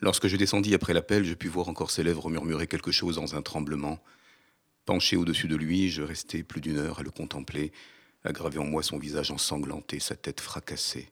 Lorsque 0.01 0.27
je 0.27 0.37
descendis 0.37 0.75
après 0.75 0.93
l'appel, 0.93 1.25
je 1.25 1.33
pus 1.33 1.49
voir 1.49 1.67
encore 1.67 1.89
ses 1.89 2.03
lèvres 2.03 2.29
murmurer 2.29 2.67
quelque 2.67 2.91
chose 2.91 3.15
dans 3.15 3.35
un 3.35 3.41
tremblement. 3.41 3.99
Penché 4.85 5.15
au-dessus 5.15 5.47
de 5.47 5.55
lui, 5.55 5.89
je 5.89 6.03
restai 6.03 6.43
plus 6.43 6.61
d'une 6.61 6.77
heure 6.77 6.99
à 6.99 7.03
le 7.03 7.09
contempler, 7.09 7.71
graver 8.23 8.59
en 8.59 8.65
moi 8.65 8.83
son 8.83 8.99
visage 8.99 9.31
ensanglanté, 9.31 9.99
sa 9.99 10.15
tête 10.15 10.41
fracassée. 10.41 11.09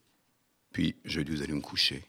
Puis 0.78 0.96
je 1.06 1.22
dus 1.22 1.42
aller 1.42 1.56
me 1.56 1.60
coucher. 1.60 2.06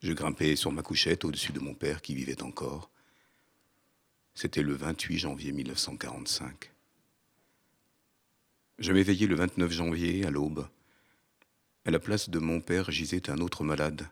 Je 0.00 0.12
grimpai 0.12 0.54
sur 0.54 0.70
ma 0.70 0.82
couchette 0.82 1.24
au-dessus 1.24 1.50
de 1.50 1.58
mon 1.58 1.74
père 1.74 2.00
qui 2.00 2.14
vivait 2.14 2.40
encore. 2.40 2.88
C'était 4.32 4.62
le 4.62 4.74
28 4.74 5.18
janvier 5.18 5.50
1945. 5.50 6.70
Je 8.78 8.92
m'éveillai 8.92 9.26
le 9.26 9.34
29 9.34 9.72
janvier 9.72 10.24
à 10.24 10.30
l'aube. 10.30 10.68
À 11.84 11.90
la 11.90 11.98
place 11.98 12.30
de 12.30 12.38
mon 12.38 12.60
père 12.60 12.92
gisait 12.92 13.28
un 13.28 13.38
autre 13.38 13.64
malade. 13.64 14.08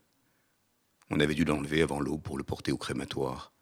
On 1.09 1.21
avait 1.21 1.35
dû 1.35 1.45
l'enlever 1.45 1.83
avant 1.83 2.01
l'aube 2.01 2.23
pour 2.23 2.37
le 2.37 2.43
porter 2.43 2.73
au 2.73 2.79
crématoire. 2.79 3.53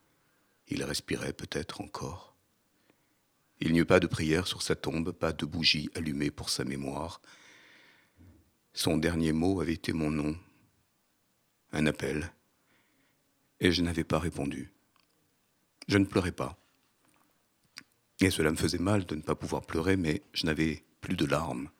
Il 0.69 0.83
respirait 0.83 1.35
peut-être 1.35 1.83
encore. 1.83 2.35
Il 3.61 3.75
n'y 3.75 3.81
eut 3.81 3.85
pas 3.85 4.01
de 4.01 4.07
prière 4.07 4.47
sur 4.47 4.63
sa 4.63 4.77
tombe, 4.77 5.13
pas 5.13 5.35
de 5.35 5.45
bougie 5.45 5.91
allumée 5.95 6.31
pour 6.31 6.49
sa 6.49 6.65
mémoire. 6.65 7.21
Son 8.73 8.97
dernier 8.97 9.33
mot 9.33 9.61
avait 9.61 9.75
été 9.75 9.93
mon 9.93 10.11
nom, 10.11 10.37
un 11.73 11.87
appel, 11.87 12.33
et 13.61 13.73
je 13.73 13.83
n'avais 13.83 14.05
pas 14.05 14.19
répondu. 14.19 14.73
Je 15.89 15.99
ne 15.99 16.05
pleurais 16.05 16.33
pas. 16.33 16.57
Et 18.21 18.31
cela 18.31 18.51
me 18.51 18.57
faisait 18.57 18.79
mal 18.79 19.07
de 19.07 19.15
ne 19.15 19.23
pas 19.23 19.35
pouvoir 19.35 19.63
pleurer, 19.63 19.97
mais 19.97 20.23
je 20.33 20.47
n'avais 20.47 20.85
plus 21.01 21.17
de 21.17 21.25
larmes. 21.25 21.71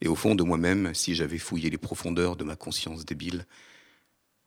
Et 0.00 0.08
au 0.08 0.14
fond 0.14 0.34
de 0.34 0.42
moi-même, 0.42 0.94
si 0.94 1.14
j'avais 1.14 1.38
fouillé 1.38 1.70
les 1.70 1.78
profondeurs 1.78 2.36
de 2.36 2.44
ma 2.44 2.56
conscience 2.56 3.04
débile, 3.04 3.46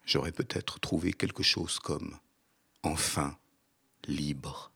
j'aurais 0.05 0.31
peut-être 0.31 0.79
trouvé 0.79 1.11
quelque 1.13 1.43
chose 1.43 1.79
comme 1.79 2.17
enfin 2.83 3.37
libre. 4.07 4.71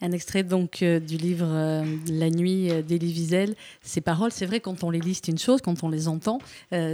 Un 0.00 0.12
extrait 0.12 0.44
donc 0.44 0.82
euh, 0.82 1.00
du 1.00 1.16
livre 1.16 1.48
euh, 1.48 1.84
La 2.08 2.30
nuit 2.30 2.70
euh, 2.70 2.82
d'Elie 2.82 3.12
Wiesel. 3.12 3.54
Ces 3.82 4.00
paroles, 4.00 4.30
c'est 4.30 4.46
vrai, 4.46 4.60
quand 4.60 4.84
on 4.84 4.90
les 4.90 5.00
lit, 5.00 5.14
c'est 5.14 5.28
une 5.28 5.38
chose, 5.38 5.60
quand 5.60 5.82
on 5.82 5.88
les 5.88 6.06
entend, 6.08 6.38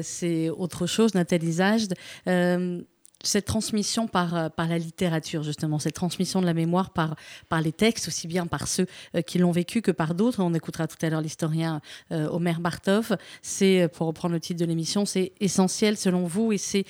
c'est 0.02 0.48
autre 0.50 0.86
chose. 0.86 1.14
Nathalie 1.14 1.52
Zajde, 1.52 1.94
cette 3.22 3.46
transmission 3.46 4.06
par, 4.06 4.50
la 4.56 4.78
littérature, 4.78 5.42
justement, 5.42 5.78
cette 5.78 5.94
transmission 5.94 6.40
de 6.40 6.46
la 6.46 6.54
mémoire 6.54 6.90
par, 6.90 7.16
par 7.48 7.60
les 7.60 7.72
textes, 7.72 8.08
aussi 8.08 8.26
bien 8.26 8.46
par 8.46 8.68
ceux 8.68 8.86
qui 9.26 9.38
l'ont 9.38 9.50
vécu 9.50 9.82
que 9.82 9.90
par 9.90 10.14
d'autres. 10.14 10.42
On 10.42 10.54
écoutera 10.54 10.86
tout 10.86 10.96
à 11.02 11.10
l'heure 11.10 11.20
l'historien 11.20 11.80
Omer 12.10 12.60
Bartov. 12.60 13.16
C'est, 13.42 13.88
pour 13.94 14.06
reprendre 14.06 14.34
le 14.34 14.40
titre 14.40 14.60
de 14.60 14.66
l'émission, 14.66 15.04
c'est 15.06 15.32
essentiel 15.40 15.96
selon 15.96 16.26
vous 16.26 16.52
et 16.52 16.58
c'est 16.58 16.84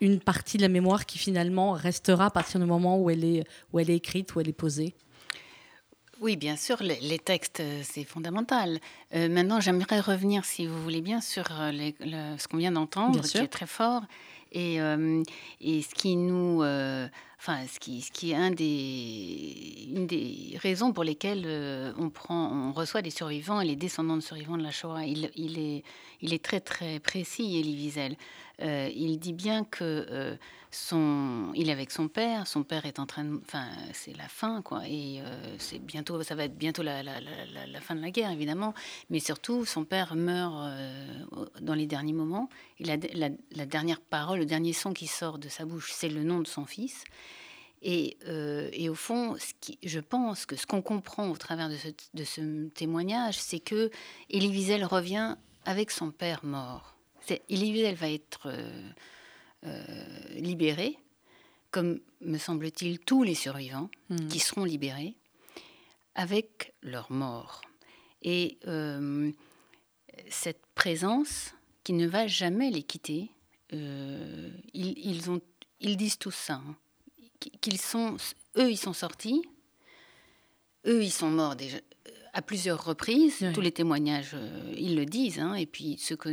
une 0.00 0.20
partie 0.20 0.56
de 0.56 0.62
la 0.62 0.68
mémoire 0.68 1.06
qui 1.06 1.18
finalement 1.18 1.72
restera 1.72 2.26
à 2.26 2.30
partir 2.30 2.60
du 2.60 2.66
moment 2.66 3.00
où 3.00 3.10
elle 3.10 3.24
est, 3.24 3.44
où 3.72 3.80
elle 3.80 3.90
est 3.90 3.96
écrite, 3.96 4.34
où 4.34 4.40
elle 4.40 4.48
est 4.48 4.52
posée. 4.52 4.94
Oui, 6.20 6.36
bien 6.36 6.56
sûr, 6.56 6.82
les, 6.82 7.18
textes, 7.20 7.60
euh, 7.60 7.80
c'est 7.84 8.02
fondamental. 8.02 8.80
Euh, 9.14 9.28
maintenant, 9.28 9.60
j'aimerais 9.60 10.00
revenir, 10.00 10.44
si 10.44 10.66
vous 10.66 10.82
voulez 10.82 11.00
bien, 11.00 11.20
sur 11.20 11.44
euh, 11.60 11.70
ce 12.38 12.48
qu'on 12.48 12.56
vient 12.56 12.72
d'entendre, 12.72 13.22
qui 13.22 13.38
est 13.38 13.46
très 13.46 13.66
fort, 13.66 14.02
et, 14.50 14.78
et 15.60 15.82
ce 15.82 15.94
qui 15.94 16.16
nous, 16.16 16.62
enfin, 17.38 17.58
ce 17.70 17.78
qui, 17.78 18.00
ce 18.00 18.10
qui 18.10 18.30
est 18.30 18.34
un 18.34 18.50
des, 18.50 19.86
une 19.94 20.06
des 20.06 20.56
raisons 20.62 20.94
pour 20.94 21.04
lesquelles 21.04 21.46
on 21.98 22.08
prend, 22.08 22.50
on 22.50 22.72
reçoit 22.72 23.02
des 23.02 23.10
survivants 23.10 23.60
et 23.60 23.66
les 23.66 23.76
descendants 23.76 24.16
de 24.16 24.22
survivants 24.22 24.56
de 24.56 24.62
la 24.62 24.70
Shoah. 24.70 25.04
Il, 25.04 25.30
il 25.36 25.58
est, 25.58 25.84
il 26.22 26.32
est 26.32 26.42
très 26.42 26.60
très 26.60 26.98
précis, 26.98 27.60
Elie 27.60 27.76
Wiesel. 27.76 28.16
Il 28.60 29.18
dit 29.18 29.32
bien 29.32 29.64
que 29.64 30.38
son, 30.70 31.50
il 31.54 31.68
est 31.68 31.72
avec 31.72 31.90
son 31.90 32.08
père. 32.08 32.46
Son 32.46 32.62
père 32.62 32.84
est 32.86 32.98
en 32.98 33.06
train 33.06 33.24
de, 33.24 33.40
enfin, 33.44 33.66
c'est 33.92 34.16
la 34.16 34.28
fin, 34.28 34.62
quoi. 34.62 34.82
Et 34.86 35.20
euh, 35.20 35.56
c'est 35.58 35.78
bientôt, 35.78 36.22
ça 36.22 36.34
va 36.34 36.44
être 36.44 36.56
bientôt 36.56 36.82
la, 36.82 37.02
fin 37.80 37.94
de 37.94 38.00
la 38.00 38.10
guerre, 38.10 38.30
évidemment. 38.30 38.74
Mais 39.10 39.20
surtout, 39.20 39.64
son 39.64 39.84
père 39.84 40.14
meurt 40.14 40.54
euh, 40.56 41.06
dans 41.60 41.74
les 41.74 41.86
derniers 41.86 42.12
moments. 42.12 42.48
Et 42.78 42.84
la, 42.84 43.66
dernière 43.66 44.00
parole, 44.00 44.40
le 44.40 44.46
dernier 44.46 44.72
son 44.72 44.92
qui 44.92 45.06
sort 45.06 45.38
de 45.38 45.48
sa 45.48 45.64
bouche, 45.64 45.90
c'est 45.92 46.08
le 46.08 46.22
nom 46.22 46.40
de 46.40 46.46
son 46.46 46.66
fils. 46.66 47.04
Et, 47.80 48.16
euh, 48.26 48.68
et 48.72 48.88
au 48.88 48.94
fond, 48.94 49.36
ce 49.38 49.52
qui, 49.60 49.78
je 49.84 50.00
pense 50.00 50.46
que 50.46 50.56
ce 50.56 50.66
qu'on 50.66 50.82
comprend 50.82 51.30
au 51.30 51.36
travers 51.36 51.68
de 51.68 51.76
ce, 51.76 51.88
de 52.14 52.24
ce 52.24 52.68
témoignage, 52.70 53.38
c'est 53.38 53.60
que 53.60 53.90
Elie 54.30 54.48
Wiesel 54.48 54.84
revient 54.84 55.36
avec 55.64 55.90
son 55.92 56.10
père 56.10 56.44
mort. 56.44 56.97
Wiesel 57.50 57.94
va 57.94 58.10
être 58.10 58.48
euh, 59.64 59.92
libérés, 60.30 60.98
comme 61.70 62.00
me 62.20 62.38
semble-t-il 62.38 63.00
tous 63.00 63.22
les 63.22 63.34
survivants 63.34 63.90
hmm. 64.08 64.28
qui 64.28 64.38
seront 64.38 64.64
libérés, 64.64 65.16
avec 66.14 66.74
leur 66.82 67.10
mort. 67.10 67.62
Et 68.22 68.58
euh, 68.66 69.30
cette 70.28 70.64
présence 70.74 71.54
qui 71.84 71.92
ne 71.92 72.06
va 72.06 72.26
jamais 72.26 72.70
les 72.70 72.82
quitter, 72.82 73.30
euh, 73.72 74.50
ils, 74.74 75.30
ont, 75.30 75.40
ils 75.80 75.96
disent 75.96 76.18
tout 76.18 76.30
ça, 76.30 76.54
hein, 76.54 76.76
qu'ils 77.60 77.80
sont, 77.80 78.16
eux, 78.56 78.70
ils 78.70 78.78
sont 78.78 78.92
sortis, 78.92 79.42
eux, 80.86 81.02
ils 81.02 81.12
sont 81.12 81.30
morts 81.30 81.56
déjà, 81.56 81.78
à 82.38 82.42
plusieurs 82.42 82.84
reprises. 82.84 83.44
Tous 83.52 83.60
les 83.60 83.72
témoignages, 83.72 84.30
euh, 84.34 84.72
ils 84.76 84.94
le 84.94 85.04
disent. 85.04 85.40
Hein, 85.40 85.54
et 85.54 85.66
puis, 85.66 85.98
ce 85.98 86.14
que 86.14 86.30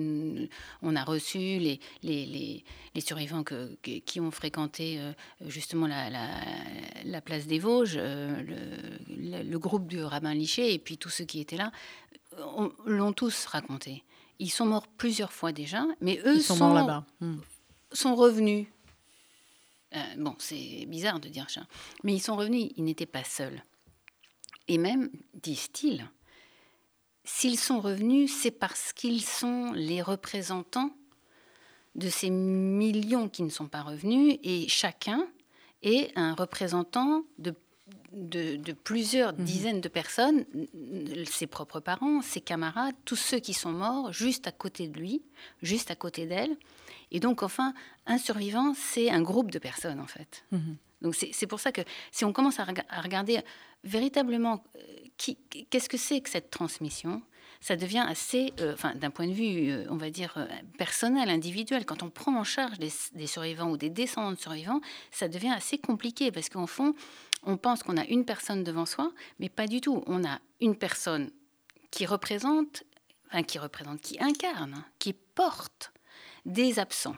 on 0.83 0.95
a 0.95 1.03
reçu, 1.03 1.39
les, 1.39 1.79
les, 2.03 2.63
les, 2.93 3.01
survivants 3.01 3.43
que, 3.43 3.75
qui 3.81 4.19
ont 4.19 4.29
fréquenté 4.29 4.99
euh, 4.99 5.13
justement 5.47 5.87
la, 5.87 6.11
la, 7.03 7.21
place 7.21 7.47
des 7.47 7.57
Vosges, 7.57 7.95
euh, 7.97 8.39
le, 9.09 9.41
le, 9.41 9.59
groupe 9.59 9.87
du 9.87 10.03
rabbin 10.03 10.35
Liché, 10.35 10.75
et 10.75 10.79
puis 10.79 10.99
tous 10.99 11.09
ceux 11.09 11.25
qui 11.25 11.39
étaient 11.39 11.57
là, 11.57 11.71
l'ont 12.85 13.13
tous 13.13 13.47
raconté. 13.47 14.03
Ils 14.37 14.51
sont 14.51 14.67
morts 14.67 14.87
plusieurs 14.87 15.33
fois 15.33 15.53
déjà, 15.53 15.85
mais 16.01 16.21
eux 16.23 16.39
sont, 16.39 16.55
sont, 16.55 16.73
là-bas. 16.73 17.03
Hmm. 17.19 17.37
sont 17.91 18.15
revenus. 18.15 18.67
bon, 20.17 20.35
c'est 20.37 20.85
bizarre 20.85 21.19
de 21.19 21.29
dire 21.29 21.49
ça, 21.49 21.61
mais 22.03 22.13
ils 22.13 22.21
sont 22.21 22.35
revenus, 22.35 22.69
ils 22.77 22.83
n'étaient 22.83 23.07
pas 23.07 23.23
seuls. 23.23 23.63
Et 24.67 24.77
même, 24.77 25.09
disent-ils, 25.33 26.09
s'ils 27.23 27.59
sont 27.59 27.81
revenus, 27.81 28.31
c'est 28.31 28.51
parce 28.51 28.93
qu'ils 28.93 29.23
sont 29.23 29.71
les 29.73 30.01
représentants 30.01 30.91
de 31.95 32.09
ces 32.09 32.29
millions 32.29 33.29
qui 33.29 33.43
ne 33.43 33.49
sont 33.49 33.67
pas 33.67 33.81
revenus, 33.81 34.37
et 34.43 34.67
chacun 34.67 35.27
est 35.81 36.11
un 36.17 36.33
représentant 36.33 37.23
de, 37.37 37.55
de, 38.11 38.73
plusieurs 38.73 39.33
mhm. 39.33 39.45
dizaines 39.45 39.81
de 39.81 39.87
personnes, 39.87 40.45
ses 41.25 41.47
propres 41.47 41.79
parents, 41.79 42.21
ses 42.21 42.41
camarades, 42.41 42.95
tous 43.05 43.15
ceux 43.15 43.39
qui 43.39 43.53
sont 43.53 43.71
morts 43.71 44.11
juste 44.11 44.47
à 44.47 44.51
côté 44.51 44.87
de 44.87 44.99
lui, 44.99 45.21
juste 45.61 45.91
à 45.91 45.95
côté 45.95 46.25
d'elle. 46.25 46.57
Et 47.11 47.19
donc, 47.19 47.43
enfin, 47.43 47.73
un 48.05 48.17
survivant, 48.17 48.73
c'est 48.73 49.09
un 49.09 49.21
groupe 49.21 49.51
de 49.51 49.59
personnes, 49.59 49.99
en 49.99 50.07
fait. 50.07 50.43
Mhm. 50.51 50.77
Donc 51.05 51.13
c'est 51.13 51.45
pour 51.45 51.59
ça 51.59 51.71
que 51.71 51.81
si 52.11 52.25
on 52.25 52.33
commence 52.33 52.59
à, 52.59 52.65
regarder 52.65 53.41
véritablement 53.83 54.63
euh, 54.75 54.79
qu'est-ce 55.69 55.87
que 55.87 55.97
c'est 55.97 56.19
que 56.19 56.31
cette 56.31 56.49
transmission, 56.49 57.21
ça 57.61 57.75
devient 57.75 58.03
assez, 58.07 58.53
euh, 58.59 58.73
enfin 58.73 58.95
d'un 58.95 59.11
point 59.11 59.27
de 59.27 59.31
vue, 59.31 59.69
euh, 59.69 59.85
on 59.91 59.97
va 59.97 60.09
dire, 60.09 60.47
personnel, 60.79 61.29
individuel, 61.29 61.85
quand 61.85 62.01
on 62.01 62.09
prend 62.09 62.35
en 62.35 62.43
charge 62.43 62.79
des, 62.79 63.27
survivants 63.27 63.69
ou 63.69 63.77
des 63.77 63.91
descendants 63.91 64.31
de 64.31 64.39
survivants, 64.39 64.81
ça 65.11 65.27
devient 65.27 65.53
assez 65.55 65.77
compliqué 65.77 66.31
parce 66.31 66.49
qu'en 66.49 66.65
fond, 66.65 66.95
on 67.43 67.57
pense 67.57 67.83
qu'on 67.83 67.97
a 67.97 68.05
une 68.05 68.25
personne 68.25 68.63
devant 68.63 68.87
soi, 68.87 69.11
mais 69.37 69.49
pas 69.49 69.67
du 69.67 69.81
tout. 69.81 70.03
On 70.07 70.25
a 70.25 70.39
une 70.59 70.75
personne 70.75 71.29
qui 71.91 72.07
représente, 72.07 72.81
enfin, 73.27 73.43
qui 73.43 73.59
représente, 73.59 74.01
qui 74.01 74.17
incarne, 74.19 74.83
qui 74.97 75.13
porte 75.13 75.93
des 76.47 76.79
absents. 76.79 77.15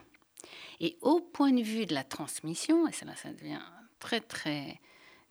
Et 0.82 0.98
au 1.00 1.22
point 1.22 1.54
de 1.54 1.62
vue 1.62 1.86
de 1.86 1.94
la 1.94 2.04
transmission, 2.04 2.86
et 2.86 2.92
ça, 2.92 3.06
ça 3.16 3.32
devient 3.32 3.62
très 4.00 4.22
très 4.22 4.80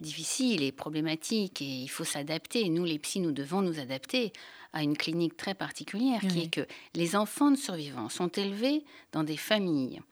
difficile 0.01 0.63
et 0.63 0.73
problématique, 0.73 1.63
et 1.63 1.83
il 1.83 1.89
faut 1.89 2.05
s'adapter. 2.05 2.69
Nous, 2.69 2.85
les 2.85 2.99
psys, 2.99 3.21
nous 3.21 3.33
devons 3.33 3.63
nous 3.63 3.79
adapter 3.81 4.33
à 4.73 4.83
une 4.83 4.97
clinique 4.97 5.37
très 5.37 5.55
particulière, 5.55 6.21
qui 6.21 6.43
est 6.43 6.51
que 6.51 6.67
les 6.95 7.17
enfants 7.17 7.51
de 7.51 7.57
survivants 7.57 8.11
sont 8.11 8.29
élevés 8.29 8.85
dans 9.13 9.25
des 9.25 9.39
familles 9.39 10.03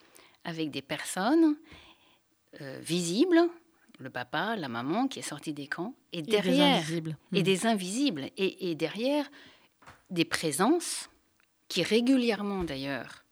avec 0.45 0.71
des 0.71 0.83
personnes 0.83 1.57
euh, 2.61 2.79
visibles, 2.81 3.41
le 3.99 4.11
papa, 4.11 4.57
la 4.57 4.69
maman 4.69 5.07
qui 5.07 5.19
est 5.19 5.23
sorti 5.23 5.53
des 5.53 5.67
camps, 5.67 5.95
et 6.13 6.23
derrière, 6.23 6.83
et 7.33 7.43
des 7.43 7.59
hmm. 7.59 7.67
invisibles, 7.67 8.31
et, 8.37 8.75
derrière 8.75 9.31
des 10.11 10.25
présences 10.25 11.11
qui 11.69 11.83
régulièrement 11.83 12.65
d'ailleurs 12.65 13.25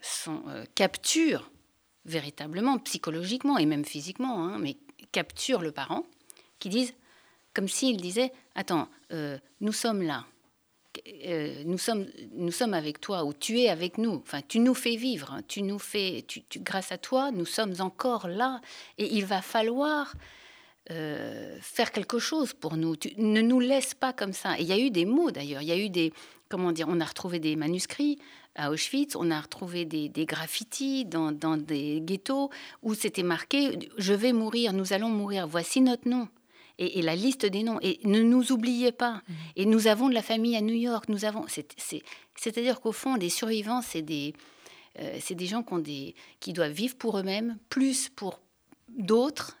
sont 0.00 0.42
euh, 0.48 0.64
capturent 0.74 1.50
véritablement 2.06 2.78
psychologiquement 2.78 3.58
et 3.58 3.66
même 3.66 3.84
physiquement, 3.84 4.44
hein, 4.44 4.58
mais 4.58 4.76
capturent 5.12 5.62
le 5.62 5.72
parent, 5.72 6.04
qui 6.58 6.68
disent 6.68 6.94
comme 7.52 7.68
s'il 7.68 7.98
disait 7.98 8.32
attends, 8.54 8.88
euh, 9.12 9.38
nous 9.60 9.72
sommes 9.72 10.02
là, 10.02 10.24
euh, 11.26 11.62
nous, 11.64 11.78
sommes, 11.78 12.06
nous 12.32 12.52
sommes 12.52 12.74
avec 12.74 13.00
toi, 13.00 13.24
ou 13.24 13.32
tu 13.32 13.60
es 13.60 13.68
avec 13.68 13.98
nous. 13.98 14.22
Enfin, 14.24 14.40
tu 14.46 14.58
nous 14.60 14.74
fais 14.74 14.96
vivre, 14.96 15.32
hein. 15.32 15.40
tu 15.46 15.62
nous 15.62 15.78
fais, 15.78 16.24
grâce 16.56 16.92
à 16.92 16.98
toi, 16.98 17.30
nous 17.30 17.44
sommes 17.44 17.74
encore 17.80 18.28
là. 18.28 18.60
Et 18.98 19.14
il 19.14 19.24
va 19.24 19.42
falloir 19.42 20.14
euh, 20.90 21.56
faire 21.60 21.92
quelque 21.92 22.18
chose 22.18 22.52
pour 22.52 22.76
nous. 22.76 22.96
Tu, 22.96 23.12
ne 23.18 23.40
nous 23.40 23.60
laisse 23.60 23.94
pas 23.94 24.12
comme 24.12 24.32
ça. 24.32 24.58
Et 24.58 24.62
il 24.62 24.68
y 24.68 24.72
a 24.72 24.78
eu 24.78 24.90
des 24.90 25.04
mots 25.04 25.30
d'ailleurs. 25.30 25.62
Il 25.62 25.68
y 25.68 25.72
a 25.72 25.78
eu 25.78 25.90
des, 25.90 26.12
comment 26.48 26.72
dire, 26.72 26.86
on 26.88 27.00
a 27.00 27.04
retrouvé 27.04 27.38
des 27.38 27.56
manuscrits 27.56 28.18
à 28.56 28.70
Auschwitz, 28.70 29.16
on 29.16 29.30
a 29.30 29.40
retrouvé 29.40 29.84
des, 29.84 30.08
des 30.08 30.26
graffitis 30.26 31.04
dans, 31.04 31.30
dans 31.30 31.56
des 31.56 32.00
ghettos 32.00 32.50
où 32.82 32.94
c'était 32.94 33.22
marqué 33.22 33.78
Je 33.98 34.14
vais 34.14 34.32
mourir, 34.32 34.72
nous 34.72 34.92
allons 34.92 35.08
mourir, 35.08 35.46
voici 35.46 35.80
notre 35.80 36.08
nom 36.08 36.28
et, 36.78 37.02
la 37.02 37.16
liste 37.16 37.46
des 37.46 37.62
noms. 37.62 37.78
Et 37.82 37.98
ne 38.04 38.20
nous 38.22 38.52
oubliez 38.52 38.92
pas. 38.92 39.14
Mmh. 39.14 39.32
Et 39.56 39.66
nous 39.66 39.86
avons 39.86 40.08
de 40.08 40.14
la 40.14 40.22
famille 40.22 40.56
à 40.56 40.60
New 40.60 40.74
York. 40.74 41.08
Nous 41.08 41.24
avons. 41.24 41.46
C'est-à-dire 41.48 42.80
qu'au 42.80 42.92
fond, 42.92 43.16
des 43.16 43.30
survivants, 43.30 43.82
c'est 43.82 44.02
des, 44.02 44.34
euh, 44.98 45.18
c'est 45.20 45.34
des 45.34 45.46
gens 45.46 45.62
qui, 45.62 45.72
ont 45.72 45.78
des, 45.78 46.14
qui 46.40 46.52
doivent 46.52 46.72
vivre 46.72 46.96
pour 46.96 47.18
eux-mêmes, 47.18 47.58
plus 47.68 48.08
pour 48.08 48.40
d'autres, 48.88 49.58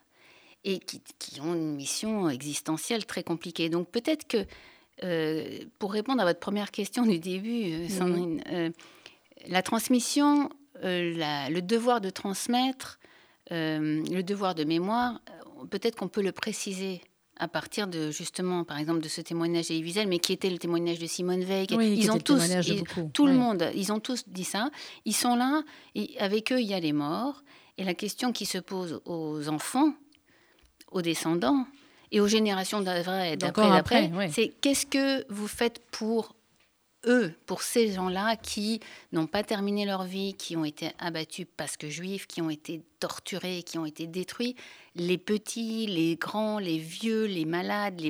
et 0.64 0.78
qui, 0.78 1.00
qui, 1.18 1.40
ont 1.40 1.54
une 1.54 1.74
mission 1.76 2.28
existentielle 2.28 3.06
très 3.06 3.22
compliquée. 3.22 3.68
Donc 3.68 3.90
peut-être 3.90 4.26
que, 4.26 4.46
euh, 5.04 5.58
pour 5.78 5.92
répondre 5.92 6.22
à 6.22 6.24
votre 6.24 6.40
première 6.40 6.70
question 6.70 7.04
du 7.04 7.18
début, 7.18 7.72
euh, 7.72 7.88
Sandrine, 7.88 8.42
la 9.48 9.62
transmission, 9.62 10.50
le 10.82 11.60
devoir 11.60 12.00
de 12.00 12.10
transmettre, 12.10 12.98
le 13.50 14.22
devoir 14.22 14.54
de 14.54 14.64
mémoire, 14.64 15.20
peut-être 15.70 15.96
qu'on 15.96 16.08
peut 16.08 16.22
le 16.22 16.32
préciser 16.32 17.00
à 17.38 17.48
partir 17.48 17.86
de 17.86 18.10
justement, 18.10 18.64
par 18.64 18.78
exemple, 18.78 19.00
de 19.00 19.08
ce 19.08 19.20
témoignage 19.20 19.68
d'Elie 19.68 19.82
Wiesel, 19.82 20.08
mais 20.08 20.18
qui 20.18 20.32
était 20.32 20.48
le 20.48 20.58
témoignage 20.58 20.98
de 20.98 21.06
Simone 21.06 21.44
Veil. 21.44 21.66
ils 21.70 22.10
ont 22.10 22.18
tous, 22.18 22.42
tout 23.12 23.26
le 23.26 23.34
monde, 23.34 23.70
ils 23.74 23.92
ont 23.92 24.00
tous 24.00 24.24
dit 24.26 24.44
ça. 24.44 24.70
Ils 25.04 25.14
sont 25.14 25.36
là, 25.36 25.62
et 25.94 26.18
avec 26.18 26.50
eux, 26.52 26.60
il 26.60 26.66
y 26.66 26.74
a 26.74 26.80
les 26.80 26.92
morts. 26.92 27.42
Et 27.78 27.84
la 27.84 27.92
question 27.92 28.32
qui 28.32 28.46
se 28.46 28.56
pose 28.56 29.02
aux 29.04 29.48
enfants, 29.48 29.92
aux 30.90 31.02
descendants 31.02 31.66
et 32.12 32.20
aux 32.20 32.28
générations 32.28 32.80
d'après, 32.80 33.36
d'après, 33.36 34.10
c'est 34.30 34.48
qu'est-ce 34.48 34.86
que 34.86 35.24
vous 35.32 35.48
faites 35.48 35.80
pour 35.90 36.36
eux, 37.06 37.32
pour 37.46 37.62
ces 37.62 37.92
gens-là 37.92 38.36
qui 38.36 38.80
n'ont 39.12 39.26
pas 39.26 39.42
terminé 39.42 39.84
leur 39.86 40.04
vie, 40.04 40.34
qui 40.34 40.56
ont 40.56 40.64
été 40.64 40.90
abattus 40.98 41.46
parce 41.56 41.76
que 41.76 41.88
juifs, 41.88 42.26
qui 42.26 42.42
ont 42.42 42.50
été 42.50 42.82
torturés, 43.00 43.62
qui 43.62 43.78
ont 43.78 43.86
été 43.86 44.06
détruits, 44.06 44.56
les 44.94 45.18
petits, 45.18 45.86
les 45.86 46.16
grands, 46.16 46.58
les 46.58 46.78
vieux, 46.78 47.26
les 47.26 47.44
malades, 47.44 48.00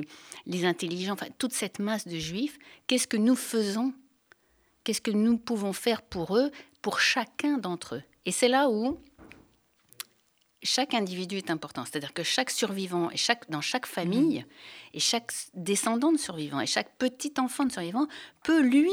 les, 0.45 0.65
intelligents, 0.65 1.13
enfin 1.13 1.27
toute 1.37 1.53
cette 1.53 1.79
masse 1.79 2.07
de 2.07 2.17
juifs, 2.17 2.57
qu'est-ce 2.87 3.07
que 3.07 3.17
nous 3.17 3.35
faisons? 3.35 3.93
Qu'est-ce 4.83 5.01
que 5.01 5.11
nous 5.11 5.37
pouvons 5.37 5.73
faire 5.73 6.01
pour 6.01 6.37
eux, 6.37 6.49
pour 6.81 6.99
chacun 6.99 7.57
d'entre 7.57 7.95
eux? 7.95 8.03
Et 8.25 8.31
c'est 8.31 8.47
là 8.47 8.69
où 8.69 8.97
chaque 10.67 10.93
individu 10.93 11.37
est 11.37 11.49
important. 11.49 11.85
C'est-à-dire 11.85 12.13
que 12.13 12.23
chaque 12.23 12.51
survivant, 12.51 13.09
et 13.11 13.17
chaque, 13.17 13.49
dans 13.49 13.61
chaque 13.61 13.85
famille, 13.85 14.39
mhm. 14.39 14.45
et 14.93 14.99
chaque 14.99 15.31
descendant 15.53 16.11
de 16.11 16.17
survivant, 16.17 16.59
et 16.59 16.67
chaque 16.67 16.95
petit 16.97 17.33
enfant 17.39 17.65
de 17.65 17.71
survivant 17.71 18.07
peut, 18.43 18.61
lui, 18.61 18.91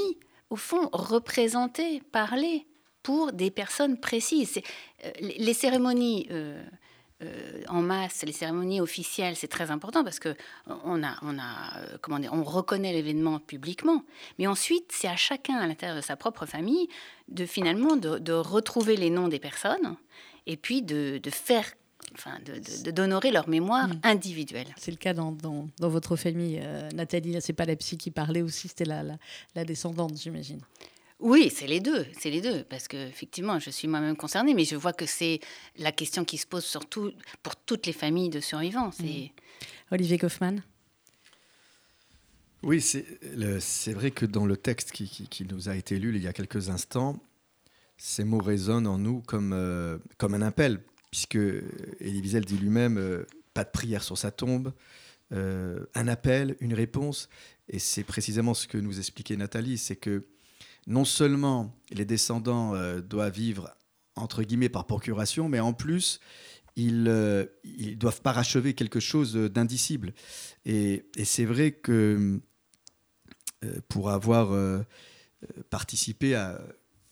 au 0.50 0.56
fond, 0.56 0.88
représenter, 0.92 2.00
parler 2.12 2.66
pour 3.02 3.32
des 3.32 3.50
personnes 3.50 3.98
précises. 3.98 4.60
Euh, 5.04 5.10
les 5.20 5.52
cérémonies 5.52 6.28
euh, 6.30 6.64
euh, 7.22 7.62
en 7.68 7.82
masse, 7.82 8.22
les 8.22 8.32
cérémonies 8.32 8.80
officielles, 8.80 9.36
c'est 9.36 9.48
très 9.48 9.70
important 9.70 10.04
parce 10.04 10.20
que 10.20 10.34
on 10.66 11.02
a, 11.02 11.16
on 11.22 11.38
a, 11.38 11.98
comment 12.00 12.18
dire, 12.18 12.32
on 12.32 12.44
reconnaît 12.44 12.92
l'événement 12.92 13.40
publiquement. 13.40 14.04
Mais 14.38 14.46
ensuite, 14.46 14.90
c'est 14.90 15.08
à 15.08 15.16
chacun 15.16 15.56
à 15.56 15.66
l'intérieur 15.66 15.96
de 15.96 16.02
sa 16.02 16.16
propre 16.16 16.46
famille 16.46 16.88
de 17.28 17.46
finalement 17.46 17.96
de 17.96 18.32
retrouver 18.32 18.96
les 18.96 19.10
noms 19.10 19.28
des 19.28 19.40
personnes 19.40 19.96
et 20.46 20.56
puis 20.56 20.82
de, 20.82 21.20
faire 21.30 21.72
Enfin, 22.16 22.38
d'honorer 22.92 23.32
leur 23.32 23.48
mémoire 23.48 23.88
mm. 23.88 24.00
individuelle. 24.04 24.68
C'est 24.76 24.92
le 24.92 24.98
cas 24.98 25.14
dans, 25.14 25.32
dans, 25.32 25.88
votre 25.88 26.14
famille, 26.14 26.60
euh, 26.62 26.88
Nathalie. 26.90 27.36
C'est 27.40 27.54
pas 27.54 27.64
la 27.64 27.74
psy 27.74 27.96
qui 27.96 28.12
parlait 28.12 28.42
aussi, 28.42 28.68
c'était 28.68 28.84
la, 28.84 29.02
la, 29.54 29.64
descendante, 29.64 30.16
j'imagine. 30.16 30.60
Oui, 31.18 31.50
c'est 31.52 31.66
les 31.66 31.80
deux, 31.80 32.06
c'est 32.16 32.30
les 32.30 32.40
deux, 32.40 32.62
parce 32.64 32.86
que 32.86 33.08
effectivement, 33.08 33.58
je 33.58 33.70
suis 33.70 33.88
moi-même 33.88 34.16
concernée, 34.16 34.54
mais 34.54 34.64
je 34.64 34.76
vois 34.76 34.92
que 34.92 35.06
c'est 35.06 35.40
la 35.76 35.90
question 35.90 36.24
qui 36.24 36.36
se 36.36 36.46
pose 36.46 36.64
surtout 36.64 37.10
pour 37.42 37.56
toutes 37.56 37.86
les 37.86 37.92
familles 37.92 38.28
de 38.28 38.40
survivants. 38.40 38.90
Mm. 39.00 39.30
Olivier 39.90 40.18
Kaufmann. 40.18 40.62
Oui, 42.62 42.80
c'est 42.80 43.92
vrai 43.92 44.10
que 44.10 44.24
dans 44.24 44.46
le 44.46 44.56
texte 44.56 44.92
qui, 44.92 45.08
qui, 45.08 45.26
qui, 45.26 45.44
nous 45.44 45.68
a 45.68 45.76
été 45.76 45.98
lu 45.98 46.14
il 46.14 46.22
y 46.22 46.28
a 46.28 46.32
quelques 46.32 46.70
instants, 46.70 47.18
ces 47.96 48.24
mots 48.24 48.40
résonnent 48.40 48.86
en 48.86 48.98
nous 48.98 49.20
comme, 49.22 49.52
euh, 49.52 49.98
comme 50.18 50.34
un 50.34 50.42
appel, 50.42 50.80
puisque 51.10 51.36
Elie 51.36 52.20
Wiesel 52.20 52.44
dit 52.44 52.58
lui-même 52.58 52.98
euh, 52.98 53.24
pas 53.52 53.64
de 53.64 53.70
prière 53.70 54.02
sur 54.02 54.18
sa 54.18 54.30
tombe, 54.30 54.72
euh, 55.32 55.86
un 55.94 56.08
appel, 56.08 56.56
une 56.60 56.74
réponse. 56.74 57.28
Et 57.68 57.78
c'est 57.78 58.04
précisément 58.04 58.54
ce 58.54 58.66
que 58.66 58.78
nous 58.78 58.98
expliquait 58.98 59.36
Nathalie, 59.36 59.78
c'est 59.78 59.96
que 59.96 60.26
non 60.86 61.04
seulement 61.04 61.74
les 61.90 62.04
descendants 62.04 62.74
doivent 63.00 63.32
vivre 63.32 63.74
entre 64.16 64.42
guillemets 64.42 64.68
par 64.68 64.86
procuration, 64.86 65.48
mais 65.48 65.60
en 65.60 65.72
plus 65.72 66.20
ils, 66.76 67.48
ils 67.64 67.96
doivent 67.96 68.20
parachever 68.20 68.74
quelque 68.74 69.00
chose 69.00 69.34
d'indicible. 69.34 70.12
Et, 70.66 71.06
et 71.16 71.24
c'est 71.24 71.46
vrai 71.46 71.72
que 71.72 72.38
pour 73.88 74.10
avoir 74.10 74.84
participé 75.70 76.34
à 76.34 76.60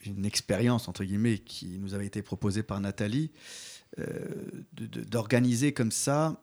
une 0.07 0.25
expérience, 0.25 0.89
entre 0.89 1.05
guillemets, 1.05 1.39
qui 1.39 1.79
nous 1.79 1.95
avait 1.95 2.07
été 2.07 2.23
proposée 2.23 2.63
par 2.63 2.81
Nathalie, 2.81 3.31
euh, 3.99 4.65
d'organiser 4.73 5.73
comme 5.73 5.93
ça 5.93 6.43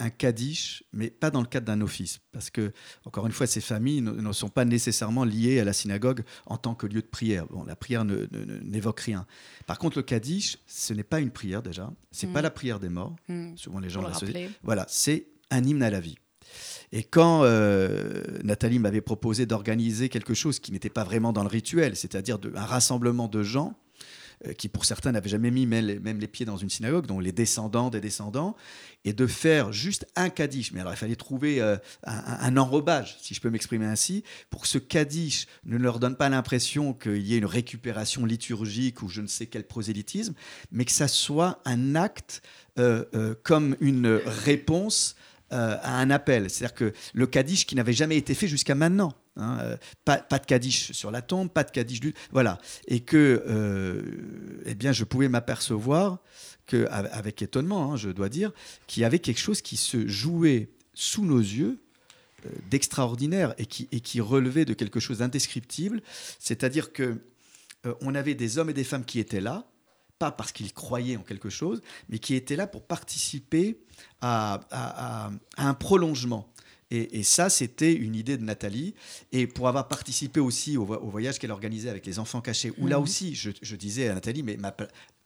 un 0.00 0.10
kaddish, 0.10 0.84
mais 0.92 1.10
pas 1.10 1.30
dans 1.30 1.40
le 1.40 1.46
cadre 1.46 1.66
d'un 1.66 1.80
office, 1.80 2.20
parce 2.30 2.50
que, 2.50 2.72
encore 3.04 3.26
une 3.26 3.32
fois, 3.32 3.46
ces 3.46 3.60
familles 3.60 4.00
ne, 4.00 4.32
sont 4.32 4.48
pas 4.48 4.64
nécessairement 4.64 5.24
liées 5.24 5.58
à 5.58 5.64
la 5.64 5.72
synagogue 5.72 6.22
en 6.46 6.56
tant 6.56 6.74
que 6.74 6.86
lieu 6.86 7.02
de 7.02 7.06
prière. 7.06 7.46
Bon, 7.46 7.64
la 7.64 7.74
prière 7.74 8.04
n'évoque 8.04 9.00
rien. 9.00 9.26
Par 9.66 9.78
contre, 9.78 9.98
le 9.98 10.02
kaddish, 10.04 10.58
ce 10.66 10.94
n'est 10.94 11.02
pas 11.02 11.20
une 11.20 11.30
prière 11.30 11.62
déjà, 11.62 11.92
c'est 12.12 12.28
n'est 12.28 12.32
pas 12.32 12.42
la 12.42 12.50
prière 12.50 12.78
des 12.78 12.88
morts, 12.88 13.16
mm. 13.28 13.56
souvent 13.56 13.80
les 13.80 13.90
gens 13.90 14.02
l'associent. 14.02 14.48
Voilà, 14.62 14.86
c'est 14.88 15.26
un 15.50 15.64
hymne 15.64 15.82
à 15.82 15.90
la 15.90 16.00
vie. 16.00 16.16
Et 16.92 17.02
quand 17.02 17.42
euh, 17.44 18.22
Nathalie 18.42 18.78
m'avait 18.78 19.00
proposé 19.00 19.46
d'organiser 19.46 20.08
quelque 20.08 20.34
chose 20.34 20.58
qui 20.58 20.72
n'était 20.72 20.88
pas 20.88 21.04
vraiment 21.04 21.32
dans 21.32 21.42
le 21.42 21.48
rituel, 21.48 21.96
c'est-à-dire 21.96 22.38
un 22.54 22.64
rassemblement 22.64 23.28
de 23.28 23.42
gens, 23.42 23.78
euh, 24.46 24.52
qui 24.52 24.68
pour 24.68 24.84
certains 24.84 25.12
n'avaient 25.12 25.28
jamais 25.28 25.50
mis 25.50 25.66
même, 25.66 26.18
les 26.18 26.28
pieds 26.28 26.46
dans 26.46 26.56
une 26.56 26.70
synagogue, 26.70 27.06
dont 27.06 27.20
les 27.20 27.32
descendants 27.32 27.90
des 27.90 28.00
descendants, 28.00 28.56
et 29.04 29.12
de 29.12 29.26
faire 29.26 29.72
juste 29.72 30.06
un 30.16 30.30
kaddish. 30.30 30.72
Mais 30.72 30.80
alors 30.80 30.94
il 30.94 30.96
fallait 30.96 31.16
trouver 31.16 31.60
euh, 31.60 31.76
un, 32.04 32.56
enrobage, 32.56 33.18
si 33.20 33.34
je 33.34 33.40
peux 33.40 33.50
m'exprimer 33.50 33.84
ainsi, 33.84 34.24
pour 34.48 34.62
que 34.62 34.68
ce 34.68 34.78
kaddish 34.78 35.46
ne 35.64 35.76
leur 35.76 35.98
donne 35.98 36.16
pas 36.16 36.30
l'impression 36.30 36.94
qu'il 36.94 37.26
y 37.26 37.34
ait 37.34 37.38
une 37.38 37.44
récupération 37.44 38.24
liturgique 38.24 39.02
ou 39.02 39.08
je 39.08 39.20
ne 39.20 39.26
sais 39.26 39.46
quel 39.46 39.64
prosélytisme, 39.64 40.34
mais 40.72 40.86
que 40.86 40.92
ça 40.92 41.08
soit 41.08 41.60
un 41.64 41.94
acte 41.94 42.42
comme 43.42 43.74
une 43.80 44.20
réponse 44.24 45.16
euh, 45.52 45.76
à 45.82 45.98
un 45.98 46.10
appel. 46.10 46.50
C'est-à-dire 46.50 46.74
que 46.74 46.92
le 47.14 47.26
Kaddish 47.26 47.66
qui 47.66 47.74
n'avait 47.74 47.92
jamais 47.92 48.16
été 48.16 48.34
fait 48.34 48.48
jusqu'à 48.48 48.74
maintenant. 48.74 49.12
Hein, 49.36 49.76
pas, 50.04 50.18
de 50.18 50.46
Kaddish 50.46 50.92
sur 50.92 51.10
la 51.10 51.22
tombe, 51.22 51.48
pas 51.48 51.62
de 51.62 51.70
Kaddish 51.70 52.00
du... 52.00 52.14
Voilà. 52.32 52.58
Et 52.88 53.00
que 53.00 53.44
eh 54.66 54.74
bien, 54.74 54.90
je 54.92 55.04
pouvais 55.04 55.28
m'apercevoir, 55.28 56.18
que, 56.66 56.88
avec 56.90 57.40
étonnement, 57.40 57.92
hein, 57.92 57.96
je 57.96 58.10
dois 58.10 58.28
dire, 58.28 58.50
qu'il 58.88 59.02
y 59.02 59.04
avait 59.04 59.20
quelque 59.20 59.38
chose 59.38 59.62
qui 59.62 59.76
se 59.76 60.08
jouait 60.08 60.70
sous 60.92 61.24
nos 61.24 61.38
yeux 61.38 61.78
d'extraordinaire 62.68 63.54
et 63.58 63.66
qui, 63.66 63.88
et 63.92 64.00
qui 64.00 64.20
relevait 64.20 64.64
de 64.64 64.74
quelque 64.74 64.98
chose 64.98 65.18
d'indescriptible. 65.18 66.02
C'est-à-dire 66.40 66.92
que 66.92 67.18
on 68.00 68.16
avait 68.16 68.34
des 68.34 68.58
hommes 68.58 68.70
et 68.70 68.74
des 68.74 68.84
femmes 68.84 69.04
qui 69.04 69.20
étaient 69.20 69.40
là, 69.40 69.68
pas 70.18 70.30
parce 70.30 70.52
qu'ils 70.52 70.72
croyaient 70.72 71.16
en 71.16 71.22
quelque 71.22 71.50
chose, 71.50 71.80
mais 72.08 72.18
qui 72.18 72.34
étaient 72.34 72.56
là 72.56 72.66
pour 72.66 72.82
participer 72.82 73.80
à, 74.20 75.30
un 75.56 75.74
prolongement. 75.74 76.52
Et, 76.90 77.22
ça, 77.22 77.50
c'était 77.50 77.92
une 77.92 78.14
idée 78.14 78.38
de 78.38 78.44
Nathalie. 78.44 78.94
Et 79.30 79.46
pour 79.46 79.68
avoir 79.68 79.88
participé 79.88 80.40
aussi 80.40 80.76
au, 80.76 80.84
voyage 80.84 81.38
qu'elle 81.38 81.50
organisait 81.50 81.90
avec 81.90 82.06
les 82.06 82.18
enfants 82.18 82.40
cachés, 82.40 82.72
où 82.78 82.86
là 82.86 82.96
mhm. 82.96 83.02
aussi, 83.02 83.34
je, 83.34 83.76
disais 83.76 84.08
à 84.08 84.14
Nathalie, 84.14 84.42
mais 84.42 84.56
ma, 84.56 84.74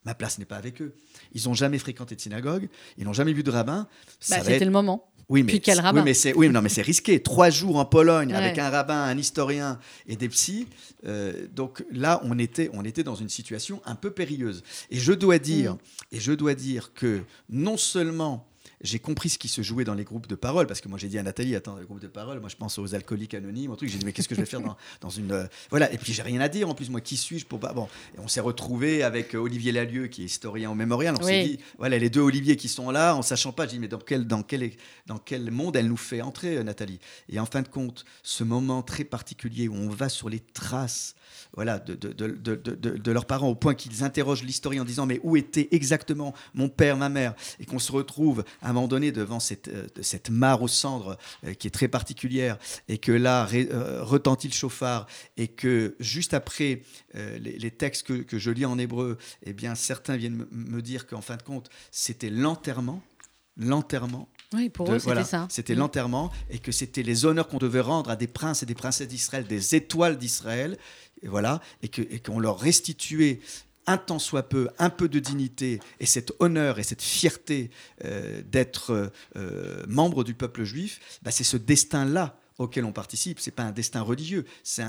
ma 0.05 0.15
place 0.15 0.39
n'est 0.39 0.45
pas 0.45 0.57
avec 0.57 0.83
eux. 0.83 0.95
Ils 1.33 1.45
n'ont 1.45 1.55
jamais 1.55 1.79
fréquenté 1.79 2.17
de 2.17 2.21
synagogue, 2.21 2.69
ils 2.99 3.05
n'ont 3.05 3.13
jamais 3.13 3.33
vu 3.33 3.43
de 3.43 3.51
rabbin. 3.51 3.87
Bah, 4.29 4.43
c'était 4.43 4.65
le 4.65 4.71
moment. 4.71 5.12
Oui, 5.29 5.43
mais, 5.43 5.59
quel 5.61 5.81
rabbin 5.81 6.01
oui, 6.01 6.05
mais 6.05 6.15
c'est 6.15 6.35
oui, 6.35 6.49
non, 6.49 6.61
mais 6.63 6.69
c'est 6.69 6.83
risqué. 6.83 7.23
Trois 7.23 7.51
jours 7.51 7.77
en 7.77 7.85
Pologne 7.85 8.35
avec 8.35 8.59
un 8.59 8.71
rabbin, 8.71 9.03
un 9.03 9.17
historien 9.17 9.79
et 10.07 10.17
des 10.17 10.29
psys. 10.29 10.67
Euh, 11.07 11.47
donc 11.55 11.85
là, 11.91 12.21
on 12.25 12.39
était, 12.39 12.71
on 12.73 12.85
était 12.85 13.03
dans 13.03 13.15
une 13.15 13.29
situation 13.29 13.81
un 13.85 13.95
peu 13.95 14.11
périlleuse. 14.11 14.63
Et 14.91 14.99
je 14.99 15.13
dois 15.13 15.39
dire, 15.39 15.75
mm. 15.75 15.79
et 16.13 16.21
je 16.21 16.33
dois 16.33 16.55
dire 16.55 16.93
que 16.95 17.23
non 17.49 17.77
seulement 17.77 18.47
j'ai 18.83 18.99
compris 18.99 19.29
ce 19.29 19.39
qui 19.39 19.49
se 19.49 19.63
jouait 19.63 19.85
dans 19.85 19.95
les 19.95 20.05
groupes 20.05 20.27
de 20.27 20.35
parole, 20.35 20.67
parce 20.67 20.81
que 20.81 20.89
moi 20.89 20.99
j'ai 20.99 21.09
dit 21.09 21.19
à 21.19 21.23
Nathalie, 21.23 21.55
attends, 21.55 21.77
les 21.77 21.85
groupes 21.85 22.01
de 22.01 22.09
parole, 22.09 22.41
moi 22.41 22.49
je 22.49 22.57
pense 22.57 22.79
aux 22.79 22.95
alcooliques 22.95 23.35
anonymes, 23.35 23.71
un 23.71 23.77
truc, 23.77 23.89
j'ai 23.89 23.99
dit, 23.99 24.05
mais 24.05 24.13
qu'est-ce 24.13 24.29
que 24.29 24.35
je 24.35 24.41
vais 24.41 24.47
faire 24.47 24.61
dans, 24.61 24.77
dans 25.01 25.11
une... 25.11 25.33
Euh, 25.33 25.47
voilà, 25.71 25.93
et 25.93 25.99
puis 25.99 26.13
j'ai 26.13 26.23
rien 26.23 26.41
à 26.41 26.49
dire, 26.49 26.69
en 26.69 26.75
plus, 26.75 26.91
moi, 26.91 27.01
qui 27.01 27.17
suis-je 27.17 27.47
pour 27.47 27.61
pas... 27.61 27.73
Bon, 27.73 27.89
et 28.17 28.21
on 28.21 28.29
s'est 28.29 28.41
retrouvé 28.41 29.03
avec 29.03 29.35
euh, 29.35 29.39
Olivier 29.39 29.73
Lalieu, 29.73 30.09
qui 30.09 30.23
est 30.23 30.27
historien 30.27 30.71
au 30.71 30.75
mémorial, 30.75 31.15
on 31.19 31.23
s'est 31.23 31.45
dit, 31.45 31.59
voilà, 31.79 31.99
les 31.99 32.11
deux 32.11 32.21
Olivier 32.21 32.57
qui 32.57 32.69
sont 32.69 32.91
là, 32.91 33.15
en 33.15 33.23
sachant 33.23 33.53
pas, 33.53 33.67
j'ai 33.67 33.73
dit, 33.73 33.79
mais 33.79 33.89
dans 33.89 33.99
quel, 33.99 34.27
dans, 34.27 34.43
quel, 34.43 34.73
dans 35.07 35.19
quel 35.19 35.51
monde 35.51 35.77
elle 35.77 35.89
nous 35.89 35.97
fait 35.97 36.23
entrer, 36.23 36.57
euh, 36.57 36.63
Nathalie? 36.63 36.99
Et 37.29 37.39
en 37.39 37.47
fin 37.47 37.63
de 37.63 37.69
compte, 37.69 38.05
ce 38.23 38.45
moment 38.45 38.83
très 38.83 39.05
particulier 39.05 39.69
où 39.69 39.75
on 39.75 39.89
va 39.89 40.09
sur 40.09 40.29
les 40.29 40.41
traces 40.41 41.15
voilà, 41.55 41.79
de, 41.79 41.95
de, 41.95 42.13
de, 42.13 42.55
de, 42.57 43.13
leurs 43.13 43.27
parents, 43.27 43.49
au 43.49 43.55
point 43.55 43.75
qu'ils 43.75 44.05
interrogent 44.05 44.43
l'historien 44.43 44.83
en 44.83 44.85
disant 44.85 45.07
mais 45.07 45.21
où 45.23 45.37
était 45.37 45.69
exactement 45.71 46.35
mon 46.55 46.69
père, 46.69 46.97
ma 46.97 47.09
mère, 47.09 47.35
et 47.61 47.67
qu'on 47.67 47.79
se 47.79 47.93
retrouve 47.93 48.45
à 48.61 48.71
un 48.71 48.73
moment 48.73 48.89
donné 48.89 49.13
devant 49.13 49.41
cette, 49.41 49.69
euh, 49.69 49.87
cette 50.01 50.31
mare 50.31 50.63
aux 50.63 50.69
cendres 50.69 51.19
euh, 51.45 51.55
qui 51.55 51.67
est 51.67 51.71
très 51.71 51.89
particulière, 51.89 52.59
et 52.89 52.99
que 52.99 53.13
là 53.13 53.49
euh, 53.53 54.03
retentit 54.03 54.49
le 54.49 54.55
chauffard, 54.55 55.07
et 55.37 55.49
que 55.49 55.97
juste 56.01 56.35
après 56.35 56.83
les, 57.15 57.71
textes 57.71 58.07
que, 58.07 58.15
que, 58.15 58.39
je 58.39 58.51
lis 58.51 58.65
en 58.65 58.79
hébreu, 58.79 59.19
eh 59.45 59.53
bien 59.53 59.75
certains 59.75 60.17
viennent 60.17 60.47
me 60.51 60.81
dire 60.81 61.07
qu'en 61.07 61.21
fin 61.21 61.37
de 61.37 61.43
compte 61.43 61.69
c'était 61.91 62.31
l'enterrement, 62.31 63.03
l'enterrement 63.57 64.29
oui, 64.55 64.69
pour 64.69 64.93
eux, 64.93 64.99
c'était 64.99 65.25
ça. 65.25 65.47
C'était 65.51 65.75
mm. 65.75 65.79
l'enterrement 65.79 66.31
et 66.51 66.59
que 66.59 66.73
c'était 66.73 67.03
les 67.03 67.25
honneurs 67.25 67.49
qu'on 67.49 67.59
devait 67.59 67.81
rendre 67.81 68.11
à 68.11 68.17
des 68.17 68.27
princes 68.27 68.63
et 68.63 68.67
des 68.67 68.75
princesses 68.75 69.09
d'Israël, 69.09 69.47
des 69.47 69.75
étoiles 69.75 70.19
d'Israël, 70.19 70.77
et 71.23 71.29
voilà, 71.29 71.61
et 71.83 71.89
qu'on 72.21 72.41
leur 72.41 72.59
restituait 72.59 73.41
un 73.87 73.99
tant 73.99 74.19
soit 74.19 74.49
peu, 74.49 74.69
un 74.79 74.91
peu 74.91 75.09
de 75.09 75.19
dignité 75.19 75.81
et 76.01 76.07
cet 76.07 76.33
honneur 76.39 76.79
et 76.79 76.83
cette 76.83 77.03
fierté 77.03 77.71
euh, 78.05 78.43
d'être 78.43 79.13
euh, 79.37 79.83
membre 79.89 80.25
du 80.25 80.35
peuple 80.35 80.65
juif, 80.65 81.19
bah, 81.23 81.31
c'est 81.31 81.45
ce 81.45 81.57
destin-là 81.57 82.37
auquel 82.59 82.85
on 82.85 82.93
participe. 82.93 83.41
Ce 83.41 83.49
n'est 83.51 83.55
pas 83.55 83.65
un 83.65 83.73
destin 83.73 84.03
religieux, 84.03 84.45
c'est 84.63 84.85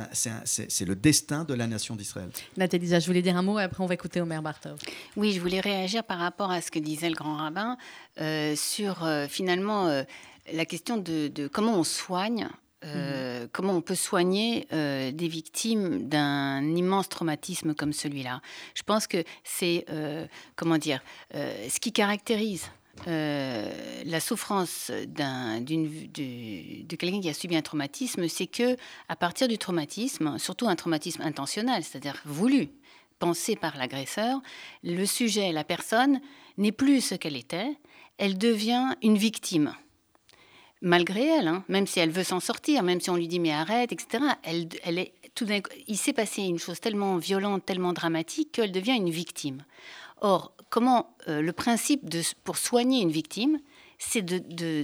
le 0.86 0.96
destin 0.96 1.44
de 1.44 1.54
la 1.54 1.66
nation 1.66 1.96
d'Israël. 1.96 2.30
Nathalie, 2.58 2.88
je 2.88 3.06
voulais 3.06 3.22
dire 3.22 3.38
un 3.38 3.42
mot 3.42 3.58
et 3.58 3.64
après 3.64 3.84
on 3.84 3.88
va 3.88 3.94
écouter 3.94 4.22
Omer 4.22 4.42
Bartov. 4.42 4.78
Oui, 5.16 5.32
je 5.32 5.40
voulais 5.40 5.62
réagir 5.62 6.04
par 6.04 6.20
rapport 6.20 6.52
à 6.52 6.62
ce 6.62 6.70
que 6.70 6.80
disait 6.80 7.10
le 7.10 7.16
grand 7.16 7.38
rabbin 7.38 7.78
euh, 8.20 8.56
sur 8.56 9.08
finalement 9.30 10.04
la 10.52 10.66
question 10.66 10.98
de, 10.98 11.48
comment 11.48 11.80
on 11.80 11.84
soigne 11.84 12.50
euh, 12.86 13.48
comment 13.52 13.74
on 13.74 13.82
peut 13.82 13.96
soigner 13.96 14.68
euh, 14.74 15.12
des 15.12 15.28
victimes 15.28 16.08
d'un 16.08 16.64
immense 16.76 17.10
traumatisme 17.10 17.74
comme 17.74 17.94
celui-là. 17.94 18.42
Je 18.76 18.84
pense 18.84 19.08
que 19.08 19.24
c'est, 19.44 19.86
euh, 19.90 20.28
comment 20.56 20.78
dire, 20.78 21.02
ce 21.34 21.80
qui 21.80 21.92
caractérise 21.92 22.70
la 23.08 24.20
souffrance 24.20 24.92
d'un, 25.08 25.62
de, 25.62 26.84
de 26.86 26.96
quelqu'un 26.96 27.22
qui 27.22 27.30
a 27.30 27.34
subi 27.34 27.56
un 27.56 27.62
traumatisme, 27.62 28.28
c'est 28.28 28.48
que 28.48 28.78
à 29.10 29.16
partir 29.16 29.48
du 29.48 29.58
traumatisme, 29.58 30.38
surtout 30.38 30.68
un 30.68 30.76
traumatisme 30.76 31.22
intentionnel, 31.24 31.84
c'est-à-dire 31.84 32.22
voulu, 32.26 32.70
pensé 33.18 33.56
par 33.56 33.78
l'agresseur, 33.78 34.42
le 34.84 35.06
sujet, 35.06 35.52
la 35.52 35.64
personne, 35.64 36.22
n'est 36.58 36.72
plus 36.72 37.02
ce 37.02 37.16
qu'elle 37.16 37.36
était, 37.36 37.78
elle 38.18 38.38
devient 38.38 38.96
une 39.02 39.18
victime 39.18 39.74
malgré 40.84 41.26
elle, 41.26 41.48
hein, 41.48 41.64
même 41.70 41.88
si 41.88 42.00
elle 42.00 42.12
veut 42.12 42.24
s'en 42.24 42.40
sortir, 42.40 42.84
même 42.84 43.02
si 43.02 43.10
on 43.10 43.16
lui 43.16 43.28
dit 43.28 43.40
mais 43.40 43.52
arrête, 43.52 43.92
etc. 43.92 44.24
Elle, 44.44 44.70
elle 44.84 45.00
est 45.00 45.14
tout 45.34 45.48
il 45.88 45.98
s'est 45.98 46.14
passé 46.14 46.44
une 46.44 46.60
chose 46.60 46.80
tellement 46.80 47.18
violente, 47.18 47.66
tellement 47.66 47.94
dramatique 47.94 48.52
qu'elle 48.52 48.72
devient 48.72 48.96
une 48.96 49.10
victime. 49.10 49.64
Or, 50.22 50.54
comment 50.70 51.16
euh, 51.28 51.42
le 51.42 51.54
principe 51.54 52.02
pour 52.44 52.58
soigner 52.58 53.02
une 53.02 53.12
victime, 53.12 53.60
c'est 53.98 54.22
de, 54.22 54.84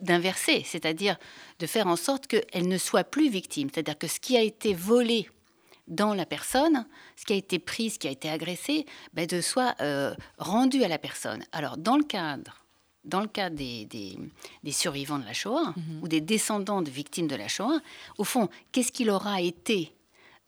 d'inverser, 0.00 0.62
c'est-à-dire 0.64 1.18
de 1.58 1.66
faire 1.66 1.88
en 1.88 1.96
sorte 1.96 2.26
qu'elle 2.26 2.68
ne 2.68 2.78
soit 2.78 3.04
plus 3.04 3.28
victime, 3.28 3.68
c'est-à-dire 3.72 3.98
que 3.98 4.06
ce 4.06 4.20
qui 4.20 4.36
a 4.36 4.42
été 4.42 4.72
volé 4.72 5.28
dans 5.88 6.14
la 6.14 6.24
personne, 6.24 6.86
ce 7.16 7.26
qui 7.26 7.34
a 7.34 7.36
été 7.36 7.58
pris, 7.58 7.90
ce 7.90 7.98
qui 7.98 8.08
a 8.08 8.10
été 8.10 8.30
agressé, 8.30 8.86
ben 9.12 9.26
de 9.26 9.40
soit 9.40 9.74
euh, 9.80 10.14
rendu 10.38 10.82
à 10.84 10.88
la 10.88 10.98
personne. 10.98 11.44
Alors, 11.52 11.76
dans 11.76 11.96
le 11.96 12.04
cadre 12.04 12.63
dans 13.04 13.20
le 13.20 13.28
cas 13.28 13.50
des, 13.50 13.84
des, 13.84 14.72
survivants 14.72 15.18
de 15.18 15.24
la 15.24 15.32
Shoah 15.32 15.74
mhm. 15.76 16.02
ou 16.02 16.08
des 16.08 16.20
descendants 16.20 16.82
de 16.82 16.90
victimes 16.90 17.26
de 17.26 17.36
la 17.36 17.48
Shoah, 17.48 17.80
au 18.18 18.24
fond, 18.24 18.48
qu'est-ce 18.72 18.92
qu'il 18.92 19.10
aura 19.10 19.40
été 19.40 19.92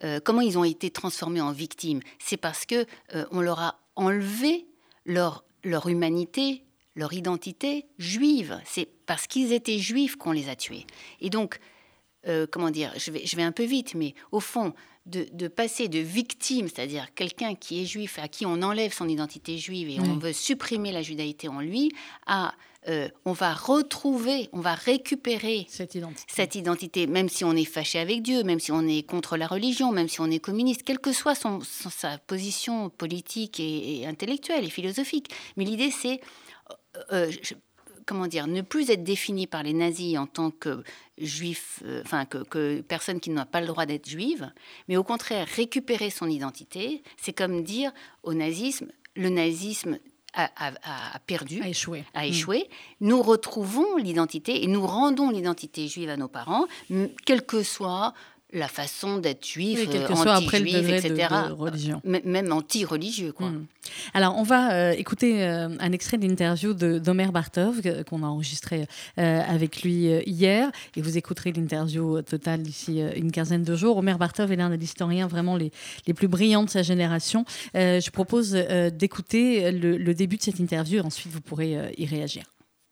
euh, 0.05 0.21
Comment 0.23 0.41
ils 0.41 0.59
ont 0.59 0.65
été 0.65 0.91
transformés 0.91 1.41
en 1.41 1.53
victimes? 1.53 2.01
C'est 2.19 2.37
parce 2.37 2.67
que 2.67 2.87
euh, 3.15 3.27
on 3.31 3.41
leur 3.41 3.61
a 3.61 3.79
enlevé 3.95 4.67
leur, 5.05 5.45
leur 5.65 5.89
humanité, 5.89 6.63
leur 6.95 7.13
identité 7.13 7.87
juive. 7.99 8.61
C'est 8.65 8.89
parce 9.07 9.27
qu'ils 9.27 9.53
étaient 9.53 9.79
juifs 9.79 10.17
qu'on 10.17 10.33
les 10.33 10.49
a 10.49 10.57
tués. 10.57 10.87
Et 11.21 11.31
donc, 11.31 11.61
euh, 12.27 12.47
comment 12.51 12.71
dire, 12.71 12.93
je 12.97 13.11
vais, 13.11 13.25
je 13.25 13.37
vais 13.37 13.43
un 13.43 13.53
peu 13.53 13.65
vite, 13.65 13.95
mais 13.95 14.15
au 14.33 14.41
fond, 14.41 14.75
de, 15.07 15.49
passer 15.49 15.89
de 15.89 15.99
victime, 15.99 16.69
c'est-à-dire 16.69 17.15
quelqu'un 17.15 17.55
qui 17.55 17.83
est 17.83 17.87
juif, 17.87 18.19
à 18.19 18.29
qui 18.29 18.45
on 18.45 18.63
enlève 18.63 18.93
son 18.93 19.09
identité 19.09 19.57
juive 19.57 19.89
et 19.89 20.01
on 20.01 20.19
veut 20.19 20.33
supprimer 20.33 20.93
la 20.93 21.03
judaïté 21.03 21.49
en 21.49 21.61
lui, 21.61 21.93
à 22.27 22.55
euh, 22.89 23.09
on 23.25 23.33
va 23.33 23.53
retrouver, 23.53 24.49
on 24.53 24.61
va 24.61 24.75
récupérer 24.75 25.67
cette 25.69 25.97
identité. 25.97 26.33
cette 26.33 26.55
identité. 26.55 27.07
même 27.09 27.29
si 27.29 27.45
on 27.45 27.53
est 27.53 27.65
fâché 27.65 27.99
avec 27.99 28.23
Dieu, 28.23 28.45
même 28.45 28.61
si 28.61 28.71
on 28.71 28.87
est 28.87 29.03
contre 29.03 29.37
la 29.37 29.49
religion, 29.49 29.91
même 29.91 30.09
si 30.09 30.21
on 30.21 30.31
est 30.31 30.39
communiste, 30.39 30.85
quelle 30.85 31.01
que 31.01 31.13
soit 31.13 31.35
son, 31.35 31.61
sa 31.63 32.19
position 32.19 32.89
politique 32.91 33.59
et, 33.59 34.07
intellectuelle 34.07 34.65
et 34.65 34.71
philosophique. 34.71 35.31
Mais 35.57 35.65
l'idée, 35.65 35.91
c'est, 35.91 36.21
euh, 37.11 37.33
comment 38.07 38.29
dire, 38.29 38.47
ne 38.47 38.63
plus 38.63 38.91
être 38.91 39.05
défini 39.05 39.47
par 39.47 39.63
les 39.63 39.73
nazis 39.73 40.17
en 40.17 40.27
tant 40.27 40.51
que 40.51 40.83
juif, 41.19 41.83
euh, 41.85 42.03
enfin 42.05 42.25
que, 42.25 42.81
personne 42.81 43.21
qui 43.21 43.31
n'a 43.31 43.45
pas 43.45 43.61
le 43.61 43.67
droit 43.67 43.85
d'être 43.85 44.09
juive, 44.09 44.51
mais 44.89 44.97
au 44.97 45.05
contraire 45.05 45.47
récupérer 45.47 46.11
son 46.11 46.29
identité, 46.29 47.03
c'est 47.17 47.33
comme 47.33 47.63
dire 47.63 47.93
au 48.23 48.33
nazisme, 48.33 48.87
le 49.17 49.29
nazisme 49.29 49.99
a, 50.35 51.19
perdu, 51.27 51.63
a 51.63 51.69
échoué. 51.69 52.05
A 52.15 52.23
mm. 52.27 52.29
échoué. 52.29 52.69
Nous 53.01 53.23
retrouvons 53.23 53.97
l'identité 53.97 54.63
et 54.63 54.67
nous 54.67 54.87
rendons 54.87 55.31
l'identité 55.31 55.89
juive 55.89 56.11
à 56.11 56.17
nos 56.17 56.29
parents, 56.29 56.67
quel 57.25 57.45
que 57.45 57.63
soit 57.63 58.13
la 58.53 58.69
façon 58.69 59.19
d'être 59.19 59.45
juif, 59.45 59.89
oui, 59.91 59.99
anti-juif, 60.09 60.89
etc. 60.89 61.29
religion. 61.51 62.01
même 62.05 62.53
anti-religieux. 62.53 63.33
Quoi. 63.33 63.49
Hmm. 63.49 63.67
Alors, 64.15 64.37
on 64.39 64.45
va 64.45 64.73
euh, 64.73 64.93
écouter 64.93 65.43
euh, 65.43 65.69
un 65.79 65.93
extrait 65.93 66.17
d'interview 66.17 66.73
d'Omer 66.73 67.27
Bartov 67.33 67.83
qu'on 68.05 68.23
a 68.23 68.27
enregistré 68.27 68.87
euh, 69.19 69.43
avec 69.47 69.83
lui 69.83 70.07
hier. 70.27 70.71
Et 70.97 71.03
vous 71.03 71.19
écouterez 71.19 71.53
l'interview 71.53 72.23
totale 72.23 72.63
d'ici 72.63 73.01
une 73.17 73.33
quinzaine 73.33 73.65
de 73.65 73.75
jours. 73.77 73.97
Omer 73.97 74.19
Bartov 74.19 74.53
est 74.53 74.57
l'un 74.57 74.71
des 74.71 74.85
historiens 74.85 75.27
vraiment 75.27 75.57
les, 75.57 75.73
les, 76.07 76.15
plus 76.15 76.29
brillants 76.29 76.65
de 76.65 76.71
sa 76.71 76.83
génération. 76.83 77.45
je 77.75 78.11
propose 78.11 78.53
d'écouter 78.93 79.73
le, 79.73 79.97
le, 79.97 80.15
début 80.15 80.37
de 80.37 80.43
cette 80.43 80.59
interview 80.59 80.99
et 80.99 81.03
ensuite 81.03 81.33
vous 81.33 81.41
pourrez 81.41 81.77
y 81.99 82.07
réagir. 82.07 82.45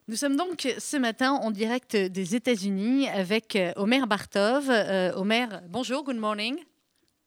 Nous 0.07 0.15
sommes 0.15 0.35
donc 0.35 0.71
ce 0.77 0.97
matin 0.97 1.31
en 1.31 1.49
direct 1.49 1.95
des 1.95 2.35
États-Unis 2.35 3.09
avec 3.09 3.55
euh, 3.55 3.71
Omer 3.75 4.05
Bartov. 4.05 4.69
Euh, 4.69 5.11
Omer, 5.15 5.63
bonjour, 5.67 6.03
good 6.03 6.17
morning. 6.17 6.57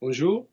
Bonjour. 0.00 0.46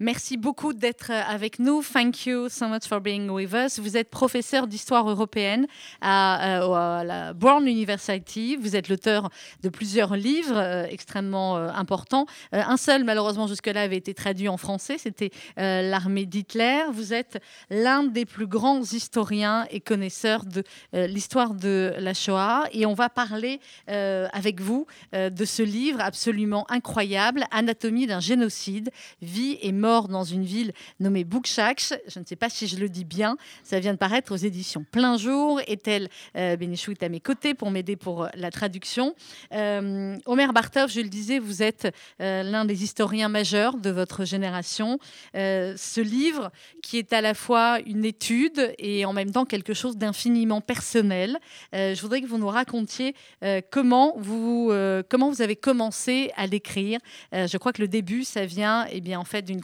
Merci 0.00 0.36
beaucoup 0.36 0.72
d'être 0.72 1.12
avec 1.12 1.60
nous. 1.60 1.82
Thank 1.82 2.26
you 2.26 2.48
so 2.48 2.66
much 2.66 2.86
for 2.88 3.00
being 3.00 3.28
with 3.30 3.52
us. 3.52 3.78
Vous 3.78 3.96
êtes 3.96 4.10
professeur 4.10 4.66
d'histoire 4.66 5.08
européenne 5.08 5.66
à, 6.00 6.62
euh, 6.62 7.04
la 7.04 7.32
Brown 7.32 7.66
University. 7.66 8.56
Vous 8.56 8.74
êtes 8.74 8.88
l'auteur 8.88 9.30
de 9.62 9.68
plusieurs 9.68 10.16
livres 10.16 10.56
euh, 10.56 10.86
extrêmement 10.90 11.56
euh, 11.56 11.68
importants. 11.68 12.26
Euh, 12.54 12.62
un 12.66 12.76
seul, 12.76 13.04
malheureusement, 13.04 13.46
jusque-là, 13.46 13.82
avait 13.82 13.96
été 13.96 14.14
traduit 14.14 14.48
en 14.48 14.56
français. 14.56 14.98
C'était 14.98 15.30
euh, 15.58 15.88
L'armée 15.88 16.26
d'Hitler. 16.26 16.82
Vous 16.92 17.12
êtes 17.12 17.40
l'un 17.70 18.02
des 18.02 18.24
plus 18.24 18.48
grands 18.48 18.82
historiens 18.82 19.66
et 19.70 19.80
connaisseurs 19.80 20.44
de 20.44 20.64
euh, 20.94 21.06
l'histoire 21.06 21.54
de 21.54 21.94
la 21.98 22.14
Shoah. 22.14 22.64
Et 22.72 22.84
on 22.84 22.94
va 22.94 23.08
parler 23.08 23.60
avec 23.86 24.60
vous 24.60 24.86
de 25.12 25.44
ce 25.44 25.62
livre 25.62 26.00
absolument 26.00 26.66
incroyable, 26.70 27.44
Anatomie 27.50 28.06
d'un 28.06 28.20
génocide, 28.20 28.90
vie 29.20 29.58
et 29.60 29.72
mort 29.72 29.83
dans 29.84 30.24
une 30.24 30.44
ville 30.44 30.72
nommée 30.98 31.24
Boukchakh. 31.24 31.92
Je 32.08 32.18
ne 32.18 32.24
sais 32.24 32.36
pas 32.36 32.48
si 32.48 32.66
je 32.66 32.76
le 32.76 32.88
dis 32.88 33.04
bien. 33.04 33.36
Ça 33.62 33.80
vient 33.80 33.92
de 33.92 33.98
paraître 33.98 34.32
aux 34.32 34.36
éditions 34.36 34.84
Plein 34.90 35.18
Jour. 35.18 35.60
Et-elle, 35.66 36.08
euh, 36.36 36.56
Bénichou 36.56 36.92
est 36.92 37.02
à 37.02 37.10
mes 37.10 37.20
côtés 37.20 37.52
pour 37.52 37.70
m'aider 37.70 37.96
pour 37.96 38.28
la 38.34 38.50
traduction. 38.50 39.14
Euh, 39.52 40.16
Omer 40.24 40.52
Bartov, 40.54 40.90
je 40.90 41.00
le 41.00 41.08
disais, 41.08 41.38
vous 41.38 41.62
êtes 41.62 41.94
euh, 42.20 42.42
l'un 42.42 42.64
des 42.64 42.82
historiens 42.82 43.28
majeurs 43.28 43.76
de 43.76 43.90
votre 43.90 44.24
génération. 44.24 44.98
Euh, 45.36 45.74
ce 45.76 46.00
livre, 46.00 46.50
qui 46.82 46.98
est 46.98 47.12
à 47.12 47.20
la 47.20 47.34
fois 47.34 47.78
une 47.84 48.06
étude 48.06 48.74
et 48.78 49.04
en 49.04 49.12
même 49.12 49.32
temps 49.32 49.44
quelque 49.44 49.74
chose 49.74 49.98
d'infiniment 49.98 50.62
personnel, 50.62 51.38
euh, 51.74 51.94
je 51.94 52.00
voudrais 52.00 52.22
que 52.22 52.26
vous 52.26 52.38
nous 52.38 52.48
racontiez 52.48 53.14
euh, 53.42 53.60
comment, 53.70 54.14
vous, 54.16 54.72
comment 55.10 55.30
vous 55.30 55.42
avez 55.42 55.56
commencé 55.56 56.32
à 56.36 56.46
l'écrire. 56.46 56.98
je 57.32 57.56
crois 57.58 57.72
que 57.72 57.82
le 57.82 57.88
début, 57.88 58.24
ça 58.24 58.46
vient 58.46 58.86
eh 58.90 59.00
bien, 59.00 59.18
en 59.18 59.24
fait 59.24 59.42
d'une 59.42 59.60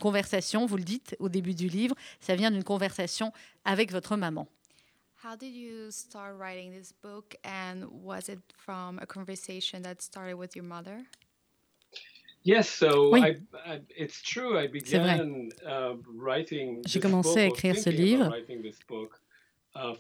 vous 0.67 0.77
le 0.77 0.85
dites 0.85 1.17
au 1.19 1.29
début 1.29 1.55
du 1.55 1.69
livre, 1.69 1.95
ça 2.21 2.35
vient 2.35 2.51
d'une 2.51 2.65
conversation 2.65 3.33
avec 3.65 3.93
votre 3.93 4.17
maman. 4.17 4.47
How 5.23 5.37
did 5.37 5.55
you 5.55 5.91
start 5.91 6.35
writing 6.39 6.73
this 6.73 6.95
book, 7.03 7.37
and 7.45 7.85
was 7.91 8.29
it 8.29 8.41
from 8.57 8.99
a 9.01 9.07
conversation 9.07 9.83
that 9.83 9.97
started 10.01 10.35
with 10.35 10.57
your 10.57 10.65
mother? 10.65 11.05
Yes, 12.43 12.71
so 12.71 13.11
Oui. 13.13 13.21
I, 13.21 13.37
I, 13.67 13.81
it's 13.95 14.23
true. 14.23 14.57
I 14.59 14.67
C'est 14.83 14.99
vrai. 14.99 15.19
began 15.19 15.49
uh, 15.67 15.95
writing. 16.17 16.81
J'ai 16.87 17.01
this 17.01 17.03
commencé 17.03 17.29
book 17.29 17.39
à 17.39 17.47
écrire 17.47 17.77
ce 17.77 17.91
livre 17.91 18.35
uh, 19.77 19.95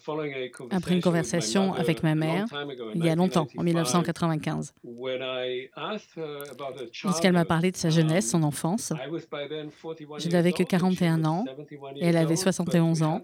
après 0.70 0.94
une 0.94 1.00
conversation 1.00 1.74
avec 1.74 2.02
ma 2.02 2.14
mère 2.14 2.46
il 2.94 3.04
y 3.04 3.08
a 3.08 3.14
longtemps, 3.14 3.46
en 3.56 3.62
1995, 3.62 4.74
1995, 4.74 4.74
when 4.82 5.20
I 5.22 5.68
asked 5.76 6.16
her 6.16 6.42
about 6.50 6.76
her 6.80 6.88
lorsqu'elle 7.04 7.32
m'a 7.32 7.44
parlé 7.44 7.70
de 7.70 7.76
sa 7.76 7.88
Um, 7.88 7.94
jeunesse, 7.94 8.30
son 8.30 8.42
enfance. 8.42 8.92
I 8.92 9.08
was 9.10 9.20
by 9.30 9.48
then 9.48 9.70
41 9.70 10.18
Je 10.18 10.28
n'avais 10.28 10.52
que 10.52 10.62
old, 10.62 10.74
and 10.74 10.90
she 10.90 10.98
41 10.98 11.20
was 11.20 11.26
ans, 11.26 11.44
71 11.44 11.96
et 11.96 12.06
elle 12.06 12.16
avait 12.16 12.30
old, 12.30 12.38
71 12.38 12.98
but 12.98 13.04
we 13.04 13.08
ans. 13.08 13.22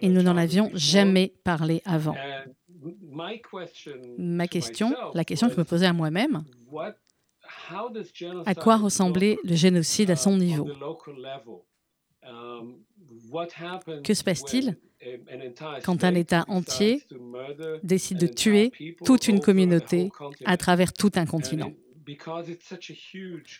Et 0.00 0.08
nous 0.08 0.22
n'en 0.22 0.36
avions 0.36 0.70
jamais 0.74 1.34
parlé 1.44 1.82
avant. 1.84 2.14
Ma 4.18 4.48
question, 4.48 4.94
la 5.14 5.24
question 5.24 5.48
que 5.48 5.54
je 5.54 5.58
me 5.60 5.64
posais 5.64 5.86
à 5.86 5.92
moi-même, 5.92 6.44
à 8.46 8.54
quoi 8.54 8.76
ressemblait 8.76 9.38
le 9.44 9.54
génocide 9.54 10.10
à 10.10 10.16
son 10.16 10.40
uh, 10.40 10.44
niveau? 10.44 10.68
Que 14.04 14.14
se 14.14 14.24
passe-t-il 14.24 14.76
quand 15.84 16.04
un 16.04 16.14
État 16.14 16.44
entier 16.48 17.02
décide 17.82 18.18
de 18.18 18.26
tuer 18.26 18.72
toute 19.04 19.28
une 19.28 19.40
communauté 19.40 20.10
à 20.44 20.56
travers 20.56 20.92
tout 20.92 21.10
un 21.16 21.26
continent? 21.26 21.72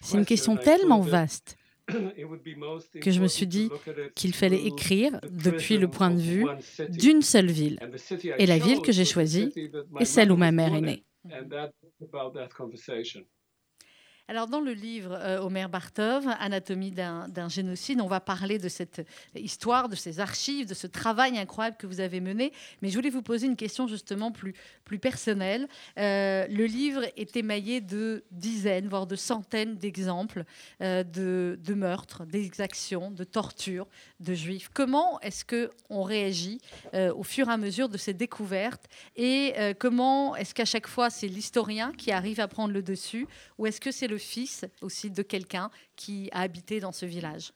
C'est 0.02 0.18
une 0.18 0.24
question 0.24 0.56
tellement 0.56 1.00
vaste 1.00 1.56
que 3.00 3.10
je 3.10 3.20
me 3.20 3.26
suis 3.26 3.46
dit 3.46 3.68
qu'il 4.14 4.34
fallait 4.34 4.64
écrire 4.64 5.20
depuis 5.30 5.78
le 5.78 5.88
point 5.88 6.10
de 6.10 6.20
vue 6.20 6.46
d'une 6.88 7.22
seule 7.22 7.50
ville. 7.50 7.78
Et 8.38 8.46
la 8.46 8.58
ville 8.58 8.80
que 8.80 8.92
j'ai 8.92 9.04
choisie 9.04 9.52
est 9.98 10.04
celle 10.04 10.30
où 10.30 10.36
ma 10.36 10.52
mère 10.52 10.74
est 10.74 10.80
née. 10.80 11.04
And 11.24 11.48
that's 11.48 11.72
about 12.00 12.32
that 12.34 12.48
conversation. 12.48 13.24
Alors 14.28 14.46
dans 14.46 14.60
le 14.60 14.72
livre 14.72 15.12
euh, 15.12 15.40
Omer 15.40 15.68
Bartov, 15.68 16.26
Anatomie 16.38 16.92
d'un 16.92 17.48
génocide, 17.48 18.00
on 18.00 18.06
va 18.06 18.20
parler 18.20 18.58
de 18.58 18.68
cette 18.68 19.06
histoire, 19.34 19.88
de 19.88 19.96
ces 19.96 20.20
archives, 20.20 20.66
de 20.66 20.74
ce 20.74 20.86
travail 20.86 21.36
incroyable 21.38 21.76
que 21.76 21.86
vous 21.86 22.00
avez 22.00 22.20
mené. 22.20 22.52
Mais 22.80 22.88
je 22.88 22.94
voulais 22.94 23.10
vous 23.10 23.22
poser 23.22 23.46
une 23.46 23.56
question 23.56 23.88
justement 23.88 24.30
plus, 24.30 24.54
personnelle. 24.98 25.68
Euh, 25.98 26.46
le 26.48 26.66
livre 26.66 27.04
est 27.16 27.36
émaillé 27.36 27.80
de 27.80 28.24
dizaines, 28.30 28.88
voire 28.88 29.06
de 29.06 29.16
centaines 29.16 29.76
d'exemples 29.76 30.44
euh, 30.80 31.02
de, 31.02 31.74
meurtres, 31.74 32.24
d'exactions, 32.26 33.10
de 33.10 33.24
tortures 33.24 33.86
de 34.20 34.34
juifs. 34.34 34.70
Comment 34.72 35.20
est-ce 35.20 35.44
qu'on 35.44 36.02
réagit 36.02 36.60
euh, 36.94 37.12
au 37.14 37.22
fur 37.22 37.48
et 37.48 37.52
à 37.52 37.56
mesure 37.56 37.88
de 37.88 37.96
ces 37.96 38.14
découvertes 38.14 38.88
Et 39.16 39.54
comment 39.78 40.36
est-ce 40.36 40.54
qu'à 40.54 40.64
chaque 40.64 40.86
fois 40.86 41.10
c'est 41.10 41.28
l'historien 41.28 41.92
qui 41.92 42.12
arrive 42.12 42.40
à 42.40 42.48
prendre 42.48 42.72
le 42.72 42.82
dessus 42.82 43.26
ou 43.58 43.66
est-ce 43.66 43.80
que 43.80 43.90
c'est 43.90 44.08
le 44.12 44.18
fils 44.18 44.64
aussi 44.82 45.10
de 45.10 45.22
quelqu'un 45.22 45.70
qui 45.96 46.28
a 46.32 46.40
habité 46.40 46.80
dans 46.80 46.92
ce 46.92 47.06
village 47.06 47.52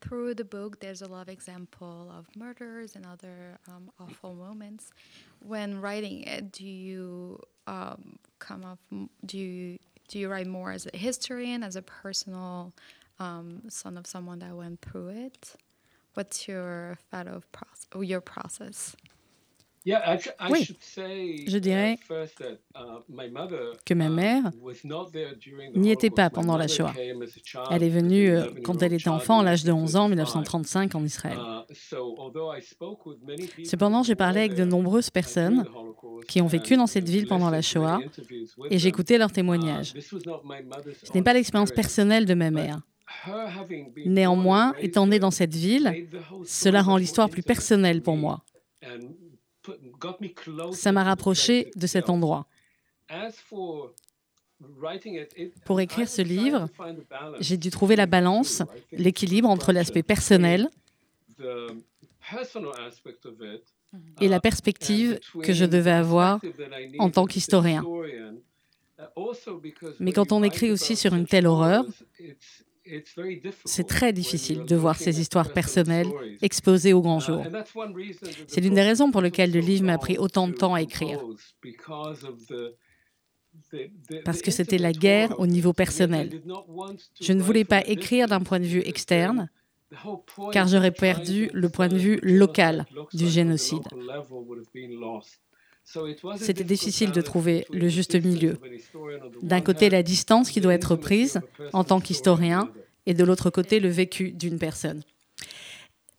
Through 0.00 0.36
the 0.36 0.44
book, 0.44 0.78
there's 0.78 1.02
a 1.02 1.08
lot 1.08 1.22
of 1.22 1.28
example 1.28 2.08
of 2.16 2.24
murders 2.36 2.94
and 2.94 3.04
other 3.04 3.58
um, 3.66 3.90
awful 3.98 4.32
moments. 4.32 4.90
When 5.40 5.80
writing 5.80 6.22
it, 6.22 6.52
do 6.52 6.64
you 6.64 7.40
um, 7.66 8.16
come 8.38 8.64
off? 8.64 8.78
Do 9.26 9.36
you 9.36 9.78
do 10.06 10.20
you 10.20 10.28
write 10.30 10.46
more 10.46 10.70
as 10.70 10.86
a 10.86 10.96
historian, 10.96 11.64
as 11.64 11.74
a 11.74 11.82
personal 11.82 12.72
um, 13.18 13.62
son 13.68 13.98
of 13.98 14.06
someone 14.06 14.38
that 14.38 14.54
went 14.54 14.80
through 14.82 15.08
it? 15.08 15.56
What's 16.14 16.46
your 16.46 16.98
thought 17.10 17.26
of 17.26 17.50
process, 17.50 17.88
or 17.92 18.04
your 18.04 18.20
process? 18.20 18.94
Oui. 20.50 20.68
Je 21.46 21.58
dirais 21.58 21.98
uh, 22.10 22.26
que 23.84 23.94
ma 23.94 24.06
uh, 24.06 24.10
mère 24.10 24.50
n'y 25.74 25.90
était 25.90 26.10
pas 26.10 26.30
pendant 26.30 26.56
la 26.56 26.68
Shoah. 26.68 26.94
Elle 27.70 27.82
est 27.82 27.88
venue 27.88 28.30
euh, 28.30 28.42
11-year-old 28.42 28.62
quand 28.62 28.82
elle 28.82 28.92
était 28.92 29.08
enfant, 29.08 29.40
à 29.40 29.44
l'âge 29.44 29.64
de 29.64 29.72
11 29.72 29.96
ans, 29.96 30.04
en 30.04 30.08
1935. 30.08 30.48
1935, 30.48 30.94
en 30.94 31.04
Israël. 31.04 31.38
Uh, 31.38 31.74
Cependant, 33.64 34.02
j'ai 34.02 34.14
parlé 34.14 34.40
avec 34.40 34.54
de 34.54 34.64
nombreuses 34.64 35.10
personnes 35.10 35.66
qui 36.26 36.40
ont 36.40 36.46
vécu 36.46 36.76
dans 36.76 36.86
cette 36.86 37.08
ville 37.08 37.26
pendant 37.26 37.50
la 37.50 37.62
Shoah 37.62 38.00
et 38.70 38.78
j'ai 38.78 38.88
écouté 38.88 39.18
leurs 39.18 39.32
témoignages. 39.32 39.94
Ce 39.98 41.12
n'est 41.14 41.22
pas 41.22 41.32
l'expérience 41.32 41.72
personnelle 41.72 42.26
de 42.26 42.34
ma 42.34 42.50
mère. 42.50 42.80
Néanmoins, 44.04 44.74
étant 44.80 45.06
née 45.06 45.18
dans 45.18 45.30
cette 45.30 45.54
ville, 45.54 46.08
cela 46.44 46.82
rend 46.82 46.96
l'histoire 46.96 47.30
plus 47.30 47.42
personnelle 47.42 48.02
pour 48.02 48.16
moi. 48.16 48.44
Ça 50.72 50.92
m'a 50.92 51.04
rapproché 51.04 51.70
de 51.76 51.86
cet 51.86 52.10
endroit. 52.10 52.46
Pour 55.64 55.80
écrire 55.80 56.08
ce 56.08 56.22
livre, 56.22 56.68
J'ai 57.40 57.56
dû 57.56 57.70
trouver 57.70 57.96
la 57.96 58.06
balance, 58.06 58.62
l'équilibre 58.92 59.48
entre 59.48 59.72
l'aspect 59.72 60.02
personnel 60.02 60.68
et 64.20 64.28
la 64.28 64.36
uh, 64.36 64.40
perspective 64.40 65.18
and 65.34 65.40
que 65.40 65.52
je 65.52 65.64
devais 65.64 65.92
the 65.92 65.94
avoir 65.94 66.40
perspective 66.40 66.68
that 66.68 66.80
I 66.80 66.96
en 66.98 67.10
tant 67.10 67.26
qu'historien. 67.26 67.84
uh, 67.84 68.34
Mais 70.00 70.12
quand 70.12 70.32
on 70.32 70.42
écrit 70.42 70.70
aussi 70.70 70.96
sur 70.96 71.14
une 71.14 71.26
telle 71.26 71.46
horreur, 71.46 71.84
wars, 72.88 72.96
it's- 72.96 73.00
it's 73.00 73.14
very 73.16 73.34
difficult 73.36 73.66
c'est 73.66 73.86
très 73.86 74.12
difficile 74.12 74.64
de 74.64 74.76
voir 74.76 74.96
ces 74.96 75.20
histoires 75.20 75.52
personnelles 75.52 76.08
exposées 76.42 76.92
au 76.92 77.00
grand 77.02 77.18
Uh, 77.20 77.26
jour. 77.26 77.44
C'est 78.46 78.60
l'une 78.60 78.74
des 78.74 78.82
raisons 78.82 79.10
pour 79.10 79.20
lesquelles 79.20 79.52
le 79.52 79.60
livre 79.60 79.84
m'a 79.84 79.98
pris 79.98 80.18
autant 80.18 80.48
de 80.48 80.54
temps 80.54 80.74
à 80.74 80.82
écrire. 80.82 81.20
Parce 84.24 84.40
the 84.40 84.44
que 84.44 84.50
c'était 84.50 84.78
la 84.78 84.92
guerre 84.92 85.38
au 85.40 85.46
niveau 85.46 85.72
personnel. 85.72 86.40
Je 87.20 87.32
ne 87.32 87.42
voulais 87.42 87.64
from 87.64 87.68
pas 87.82 87.86
écrire 87.88 88.28
d'un 88.28 88.40
point 88.40 88.60
de 88.60 88.64
vue 88.66 88.82
externe, 88.84 89.48
car 90.52 90.68
j'aurais 90.68 90.90
perdu 90.92 91.50
le 91.52 91.68
point 91.68 91.88
de 91.88 91.96
vue 91.96 92.20
local 92.22 92.86
du 93.12 93.26
génocide. 93.26 93.82
C'était 96.36 96.64
difficult 96.64 96.66
difficile 96.68 97.12
de 97.12 97.20
trouver 97.22 97.64
le 97.72 97.88
juste 97.88 98.14
milieu. 98.22 98.58
D'un 99.42 99.62
côté, 99.62 99.88
la 99.88 100.02
distance 100.02 100.50
qui 100.50 100.60
doit 100.60 100.74
être 100.74 100.96
prise 100.96 101.40
en 101.72 101.82
tant 101.84 102.00
qu'historien. 102.00 102.70
Et 103.08 103.14
de 103.14 103.24
l'autre 103.24 103.48
côté, 103.48 103.80
le 103.80 103.88
vécu 103.88 104.32
d'une 104.32 104.58
personne. 104.58 105.02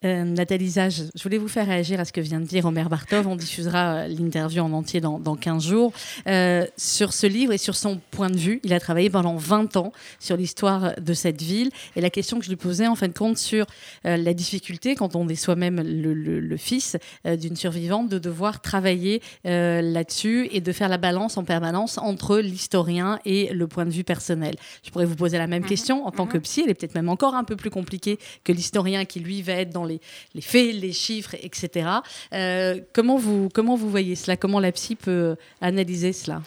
Euh, 0.05 0.23
Nathalie 0.23 0.69
Zage, 0.69 1.03
je 1.13 1.23
voulais 1.23 1.37
vous 1.37 1.49
faire 1.49 1.67
réagir 1.67 1.99
à 1.99 2.05
ce 2.05 2.13
que 2.13 2.21
vient 2.21 2.39
de 2.39 2.45
dire 2.45 2.65
Omer 2.65 2.87
Bartov. 2.87 3.27
On 3.27 3.35
diffusera 3.35 3.95
euh, 3.95 4.07
l'interview 4.07 4.63
en 4.63 4.71
entier 4.71 5.01
dans, 5.01 5.19
dans 5.19 5.35
15 5.35 5.67
jours. 5.67 5.91
Euh, 6.25 6.65
sur 6.77 7.11
ce 7.11 7.27
livre 7.27 7.51
et 7.51 7.57
sur 7.57 7.75
son 7.75 7.99
point 8.09 8.29
de 8.29 8.37
vue, 8.37 8.61
il 8.63 8.71
a 8.71 8.79
travaillé 8.79 9.09
pendant 9.09 9.35
20 9.35 9.75
ans 9.75 9.91
sur 10.21 10.37
l'histoire 10.37 10.93
de 11.01 11.13
cette 11.13 11.41
ville. 11.41 11.69
Et 11.97 12.01
la 12.01 12.09
question 12.09 12.39
que 12.39 12.45
je 12.45 12.49
lui 12.49 12.55
posais, 12.55 12.87
en 12.87 12.95
fin 12.95 13.09
de 13.09 13.13
compte, 13.13 13.37
sur 13.37 13.65
la 14.05 14.33
difficulté, 14.33 14.95
quand 14.95 15.15
on 15.15 15.27
est 15.27 15.35
soi-même 15.35 15.81
le, 15.83 16.57
fils 16.57 16.97
d'une 17.25 17.55
survivante, 17.55 18.09
de 18.09 18.19
devoir 18.19 18.61
travailler 18.61 19.21
là-dessus 19.43 20.47
et 20.51 20.61
de 20.61 20.71
faire 20.71 20.89
la 20.89 20.97
balance 20.97 21.37
en 21.37 21.43
permanence 21.43 21.97
entre 21.97 22.37
l'historien 22.37 23.19
et 23.25 23.53
le 23.53 23.67
point 23.67 23.85
de 23.85 23.91
vue 23.91 24.03
personnel. 24.03 24.55
Je 24.83 24.91
pourrais 24.91 25.05
vous 25.05 25.15
poser 25.15 25.37
la 25.37 25.47
même 25.47 25.63
mhm. 25.63 25.69
question 25.69 26.05
en 26.05 26.11
tant 26.11 26.25
que 26.25 26.37
mhm. 26.37 26.43
psy. 26.43 26.61
Elle 26.63 26.71
est 26.71 26.73
peut-être 26.73 26.95
même 26.95 27.09
encore 27.09 27.35
un 27.35 27.43
peu 27.43 27.55
plus 27.55 27.69
compliquée 27.69 28.17
que 28.43 28.51
l'historien 28.51 29.05
qui, 29.05 29.19
lui, 29.19 29.41
va 29.41 29.53
être 29.53 29.71
dans 29.71 29.85
les, 29.89 30.41
faits, 30.41 30.73
les 30.75 30.93
chiffres, 30.93 31.35
etc. 31.41 31.89
Euh, 32.33 32.79
comment, 32.93 33.17
vous, 33.17 33.49
comment 33.53 33.75
vous 33.75 33.89
voyez 33.89 34.15
cela? 34.15 34.37
Comment 34.37 34.59
la 34.59 34.71
psy 34.71 34.95
peut 34.95 35.35
analyser 35.61 36.13
cela? 36.13 36.41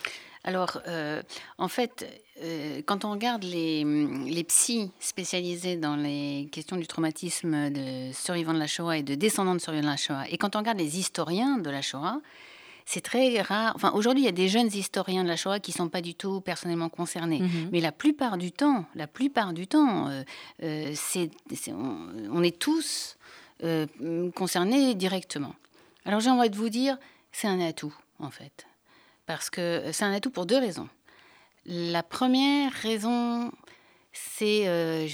Alors, 0.45 0.81
euh, 0.89 1.23
en 1.59 1.69
fait, 1.69 2.23
euh, 2.43 2.83
quand 2.85 3.05
on 3.05 3.13
regarde 3.13 3.45
les, 3.45 3.85
les 3.85 4.45
psys 4.45 4.91
spécialisés 4.99 5.77
dans 5.77 5.95
les 5.95 6.49
questions 6.51 6.77
du 6.77 6.87
traumatisme 6.87 7.71
de 7.71 8.13
survivants 8.13 8.55
de 8.55 8.59
la 8.59 8.67
Shoah 8.67 8.99
et 8.99 9.03
de 9.03 9.15
descendants 9.15 9.55
de 9.55 9.61
survivants 9.61 9.87
de 9.87 9.93
la 9.93 9.97
Shoah, 9.97 10.25
et 10.31 10.39
quand 10.39 10.57
on 10.57 10.59
regarde 10.59 10.79
les 10.79 10.99
historiens 10.99 11.59
de 11.59 11.71
la 11.71 11.83
Shoah, 11.83 12.21
c'est 12.85 13.01
très 13.01 13.41
rare. 13.41 13.73
Enfin, 13.77 13.93
aujourd'hui, 13.95 14.23
il 14.23 14.27
y 14.27 14.29
a 14.29 14.33
des 14.33 14.49
jeunes 14.49 14.67
historiens 14.67 15.23
de 15.23 15.29
la 15.29 15.37
Shoah 15.37 15.61
qui 15.61 15.71
ne 15.71 15.77
sont 15.77 15.89
pas 15.89 16.01
du 16.01 16.17
tout 16.17 16.41
personnellement 16.41 16.89
concernés. 16.89 17.39
Mhm. 17.39 17.69
Mais 17.71 17.81
la 17.81 17.93
plupart 17.93 18.37
du 18.37 18.51
temps, 18.51 18.85
la 18.97 19.07
plupart 19.07 19.53
du 19.53 19.69
temps, 19.69 20.11
on, 20.61 22.43
est 22.43 22.59
tous 22.59 23.17
euh, 23.63 23.87
concernés 24.33 24.95
directement. 24.95 25.55
Alors 26.05 26.21
j'ai 26.21 26.31
envie 26.31 26.51
de 26.51 26.57
vous 26.57 26.69
dire, 26.69 26.99
c'est 27.31 27.49
un 27.49 27.61
atout 27.61 27.95
en 28.19 28.31
fait, 28.31 28.67
parce 29.27 29.51
que 29.51 29.91
c'est 29.93 30.05
un 30.05 30.13
atout 30.13 30.31
pour 30.31 30.47
deux 30.47 30.59
raisons. 30.59 30.89
La 31.65 32.03
première 32.03 32.73
raison, 32.73 33.53
c'est 34.13 34.67
euh, 34.67 35.07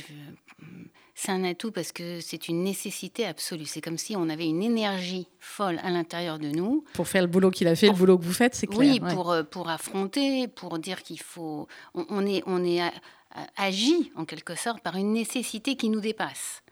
c'est 1.15 1.33
un 1.33 1.45
atout 1.45 1.73
parce 1.73 1.93
que 1.93 2.21
c'est 2.21 2.49
une 2.49 2.63
nécessité 2.63 3.27
absolue. 3.27 3.67
C'est 3.67 3.81
comme 3.81 3.99
si 3.99 4.17
on 4.17 4.29
avait 4.29 4.47
une 4.47 4.63
énergie 4.63 5.27
folle 5.41 5.79
à 5.83 5.91
l'intérieur 5.91 6.39
de 6.39 6.49
nous. 6.49 6.85
Pour 6.95 7.09
faire 7.09 7.23
le 7.23 7.29
boulot 7.29 7.51
qu'il 7.51 7.69
a 7.69 7.77
fait, 7.77 7.89
le 7.89 7.93
boulot 7.93 8.17
que 8.17 8.25
vous 8.25 8.33
faites, 8.33 8.55
c'est 8.55 8.67
clair. 8.67 8.79
Oui, 8.81 9.01
pour, 9.01 9.33
euh, 9.33 9.43
pour 9.43 9.69
affronter, 9.69 10.49
pour 10.49 10.79
dire 10.79 11.03
qu'il 11.03 11.21
faut. 11.21 11.67
On, 11.95 12.25
est, 12.25 12.43
on 12.47 12.65
est 12.65 12.81
agi 13.57 14.13
en 14.17 14.25
quelque 14.25 14.55
sorte 14.55 14.81
par 14.81 14.97
une 14.97 15.13
nécessité 15.13 15.77
qui 15.77 15.89
nous 15.91 16.01
dépasse. 16.01 16.63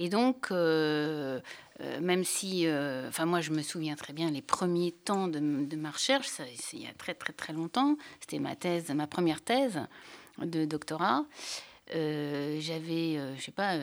Et 0.00 0.08
donc, 0.08 0.48
euh, 0.50 1.40
euh, 1.82 2.00
même 2.00 2.24
si, 2.24 2.66
euh, 2.66 3.08
enfin 3.08 3.26
moi 3.26 3.42
je 3.42 3.50
me 3.50 3.60
souviens 3.60 3.96
très 3.96 4.14
bien 4.14 4.30
les 4.30 4.40
premiers 4.40 4.92
temps 4.92 5.28
de, 5.28 5.38
ma 5.76 5.90
recherche, 5.90 6.26
ça, 6.26 6.44
il 6.72 6.82
y 6.82 6.86
a 6.86 6.94
très 6.94 7.12
très 7.12 7.34
très 7.34 7.52
longtemps, 7.52 7.96
c'était 8.18 8.38
ma 8.38 8.56
thèse, 8.56 8.90
ma 8.92 9.06
première 9.06 9.42
thèse 9.42 9.78
de 10.38 10.64
doctorat. 10.64 11.26
j'avais, 11.92 13.18
je 13.36 13.42
sais 13.42 13.52
pas, 13.52 13.76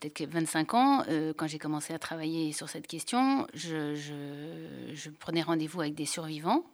peut-être 0.00 0.28
25 0.28 0.74
ans, 0.74 1.04
quand 1.36 1.46
j'ai 1.46 1.60
commencé 1.60 1.94
à 1.94 2.00
travailler 2.00 2.52
sur 2.52 2.68
cette 2.68 2.88
question, 2.88 3.46
je, 3.54 5.08
prenais 5.20 5.42
rendez-vous 5.42 5.82
avec 5.82 5.94
des 5.94 6.06
survivants, 6.06 6.64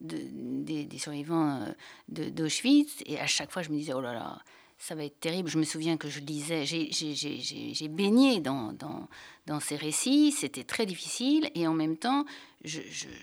des, 0.00 0.86
des, 0.86 0.98
survivants 0.98 1.66
d'Auschwitz, 2.08 3.02
et 3.04 3.20
à 3.20 3.26
chaque 3.26 3.52
fois 3.52 3.60
je 3.60 3.68
me 3.68 3.76
disais, 3.76 3.92
oh 3.92 4.00
là 4.00 4.14
là, 4.14 4.38
ça 4.78 4.94
va 4.94 5.04
être 5.04 5.18
terrible. 5.18 5.48
Je 5.48 5.58
me 5.58 5.64
souviens 5.64 5.96
que 5.96 6.08
je 6.08 6.20
lisais, 6.20 6.64
j'ai 6.64 7.88
baigné 7.88 8.40
dans, 8.40 8.72
dans, 8.72 9.08
dans, 9.46 9.58
ces 9.58 9.76
récits, 9.76 10.30
c'était 10.30 10.62
très 10.62 10.86
difficile, 10.86 11.50
et 11.56 11.66
en 11.66 11.74
même 11.74 11.96
temps, 11.96 12.24
je, 12.64 12.80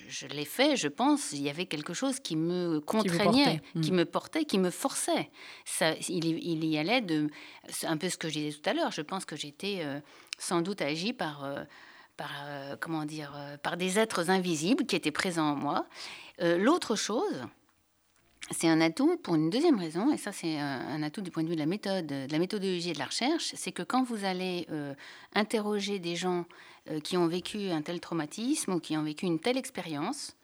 je, 0.09 0.27
l'ai 0.27 0.43
fait, 0.43 0.75
je 0.75 0.89
pense, 0.89 1.31
il 1.31 1.41
y 1.41 1.49
avait 1.49 1.65
quelque 1.65 1.93
chose 1.93 2.19
qui 2.19 2.35
me 2.35 2.79
contraignait, 2.81 3.61
qui, 3.81 3.91
hmm. 3.91 3.95
me 3.95 4.05
portait, 4.05 4.43
qui 4.43 4.59
me 4.59 4.69
forçait. 4.69 5.29
Ça, 5.63 5.93
il, 6.09 6.25
il, 6.25 6.65
y 6.65 6.77
allait 6.77 7.01
de... 7.01 7.29
C'est 7.69 7.87
un 7.87 7.97
peu 7.97 8.09
ce 8.09 8.17
que 8.17 8.27
je 8.27 8.33
disais 8.33 8.57
tout 8.57 8.69
à 8.69 8.73
l'heure, 8.73 8.91
je 8.91 9.01
pense 9.01 9.23
que 9.23 9.37
j'étais 9.37 9.79
euh, 9.79 9.99
sans 10.37 10.61
doute 10.61 10.81
agi 10.81 11.13
par... 11.13 11.45
Euh, 11.45 11.63
par, 12.17 12.31
euh, 12.45 12.77
comment 12.79 13.03
dire, 13.03 13.37
par 13.61 13.75
des 13.75 13.99
êtres 13.99 14.29
invisibles 14.29 14.85
qui 14.85 14.95
étaient 14.95 15.11
présents 15.11 15.51
en 15.51 15.55
moi. 15.57 15.85
L'autre 16.39 16.95
chose, 16.95 17.43
c'est 18.51 18.67
un 18.67 18.79
atout 18.81 19.17
pour 19.17 19.35
une 19.35 19.49
deuxième 19.49 19.79
raison, 19.79 20.11
et 20.13 20.17
ça 20.17 20.31
c'est 20.31 20.59
un, 20.59 21.01
atout 21.01 21.21
du 21.21 21.31
point 21.31 21.43
de 21.43 21.49
vue 21.49 21.55
de 21.55 21.59
la 21.59 21.65
méthode, 21.65 22.05
de 22.05 22.31
la 22.31 22.39
méthodologie 22.39 22.91
et 22.91 22.93
de 22.93 22.99
la 22.99 23.05
recherche, 23.05 23.53
c'est 23.55 23.71
que 23.71 23.83
quand 23.83 24.03
vous 24.03 24.23
allez 24.23 24.67
euh, 24.69 24.93
interroger 25.33 25.99
des 25.99 26.15
gens 26.15 26.45
euh, 26.89 26.99
qui 26.99 27.17
ont 27.17 27.27
vécu 27.27 27.69
un 27.69 27.81
tel 27.81 27.99
traumatisme 27.99 28.73
ou 28.73 28.79
qui 28.79 28.95
ont 28.97 29.03
vécu 29.03 29.25
une 29.25 29.39
telle 29.39 29.57
expérience, 29.57 30.35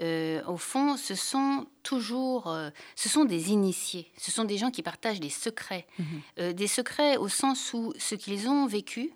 euh, 0.00 0.44
au 0.46 0.58
fond, 0.58 0.96
ce 0.96 1.14
sont 1.14 1.66
toujours, 1.82 2.54
ce 2.94 3.08
sont 3.08 3.24
des 3.24 3.50
initiés, 3.50 4.12
ce 4.16 4.30
sont 4.30 4.44
des 4.44 4.58
gens 4.58 4.70
qui 4.70 4.82
partagent 4.82 5.20
des 5.20 5.30
secrets, 5.30 5.86
mmh 5.98 6.52
des 6.52 6.66
secrets 6.66 7.16
au 7.16 7.28
sens 7.28 7.72
où 7.72 7.92
ce 7.98 8.14
qu'ils 8.14 8.48
ont 8.48 8.66
vécu 8.66 9.10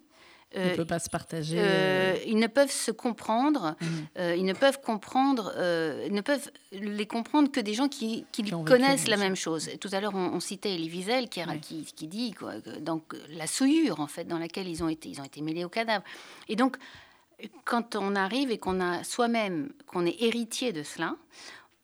ils 0.55 0.63
ne 0.63 0.77
peuvent 0.77 0.87
pas 0.87 0.99
se 0.99 1.11
partager. 1.11 1.57
Euh, 1.59 2.17
ils 2.27 2.39
ne 2.39 2.47
peuvent 2.47 2.71
se 2.71 2.91
comprendre. 2.91 3.77
Mmh. 3.81 3.87
Euh, 4.19 4.37
ils 4.37 4.45
ne 4.45 4.53
peuvent 4.53 4.81
comprendre. 4.81 5.53
Euh, 5.57 6.09
ne 6.09 6.21
peuvent 6.21 6.51
les 6.73 7.07
comprendre 7.07 7.51
que 7.51 7.61
des 7.61 7.75
gens 7.75 7.89
qui, 7.89 8.25
qui, 8.33 8.45
connaissent 8.51 9.09
la 9.09 9.17
même 9.17 9.37
chose. 9.37 9.71
Tout 9.81 9.89
à 9.93 10.01
l'heure, 10.01 10.15
on, 10.15 10.41
citait 10.41 10.75
Elie 10.75 10.91
Wiesel 10.91 11.29
qui, 11.29 11.41
qui, 11.61 11.85
qui, 11.85 12.07
dit 12.07 12.33
quoi, 12.33 12.55
donc 12.81 13.15
la 13.31 13.47
souillure 13.47 14.01
en 14.01 14.07
fait 14.07 14.25
dans 14.25 14.39
laquelle 14.39 14.69
ils 14.69 14.83
ont 14.83 14.89
été. 14.89 15.09
Ils 15.09 15.21
ont 15.21 15.25
été 15.25 15.41
mêlés 15.41 15.65
au 15.65 15.69
cadavre. 15.69 16.05
Et 16.49 16.57
donc, 16.57 16.77
quand 17.65 17.97
on 17.97 18.15
arrive 18.15 18.51
et 18.51 18.59
qu'on 18.59 18.81
a 18.81 19.05
soi-même, 19.05 19.71
qu'on 19.87 20.07
est 20.07 20.23
héritier 20.23 20.73
de 20.73 20.83
cela, 20.83 21.17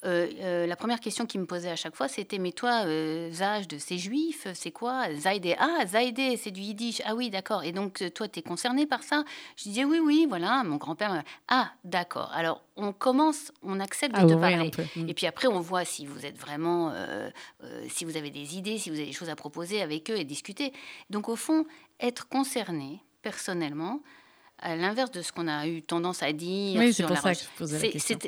euh, 0.05 0.29
euh, 0.41 0.67
la 0.67 0.77
première 0.77 1.01
question 1.01 1.27
qu'il 1.27 1.41
me 1.41 1.47
posait 1.47 1.71
à 1.71 1.77
chaque 1.77 1.97
fois, 1.97 2.07
c'était 2.07 2.39
Mais 2.39 2.53
toi, 2.53 2.85
euh, 2.87 3.31
de 3.69 3.79
ces 3.79 3.99
juifs, 3.99 4.47
c'est 4.55 4.71
quoi? 4.71 5.13
Zaïdé 5.15 5.57
Ah, 5.59 5.85
Zaïdé, 5.87 6.37
c'est 6.37 6.51
du 6.51 6.61
yiddish. 6.61 7.03
Ah 7.05 7.15
oui, 7.15 7.31
d'accord. 7.31 7.65
Et 7.65 7.73
donc, 7.73 8.05
toi, 8.15 8.29
tu 8.29 8.39
es 8.39 8.43
concerné 8.43 8.87
par 8.87 9.03
ça? 9.03 9.25
Je 9.57 9.65
disais 9.65 9.85
Oui, 9.85 9.99
oui, 9.99 10.27
voilà. 10.29 10.63
Mon 10.65 10.77
grand-père. 10.77 11.23
Ah, 11.49 11.73
d'accord. 11.85 12.31
Alors, 12.33 12.63
on 12.77 12.93
commence, 12.93 13.53
on 13.63 13.81
accepte 13.81 14.15
de 14.15 14.35
te 14.35 14.35
parler. 14.35 14.71
Mm. 14.95 15.09
Et 15.09 15.15
puis 15.15 15.27
après, 15.27 15.49
on 15.49 15.61
voit 15.61 15.85
si 15.85 16.07
vous 16.07 16.25
êtes 16.25 16.39
vraiment. 16.39 16.93
si 17.89 18.05
vous 18.05 18.17
avez 18.17 18.31
des 18.31 18.57
idées, 18.57 18.79
si 18.79 18.91
vous 18.91 18.97
avez 18.97 19.07
des 19.07 19.13
choses 19.13 19.31
à 19.31 19.37
proposer 19.37 19.83
avec 19.83 20.11
eux 20.11 20.17
et 20.17 20.25
discuter. 20.25 20.73
Donc, 21.11 21.29
au 21.29 21.37
fond, 21.37 21.67
être 22.01 22.29
concerné 22.29 23.03
personnellement, 23.23 24.01
à 24.61 24.77
l'inverse 24.77 25.11
de 25.11 25.23
ce 25.23 25.33
qu'on 25.33 25.49
a 25.49 25.67
eu 25.67 25.83
tendance 25.83 26.23
à 26.23 26.33
dire 26.33 26.81
oui, 26.81 26.93
sur 26.93 27.09
la 27.09 27.17
ça 27.17 27.33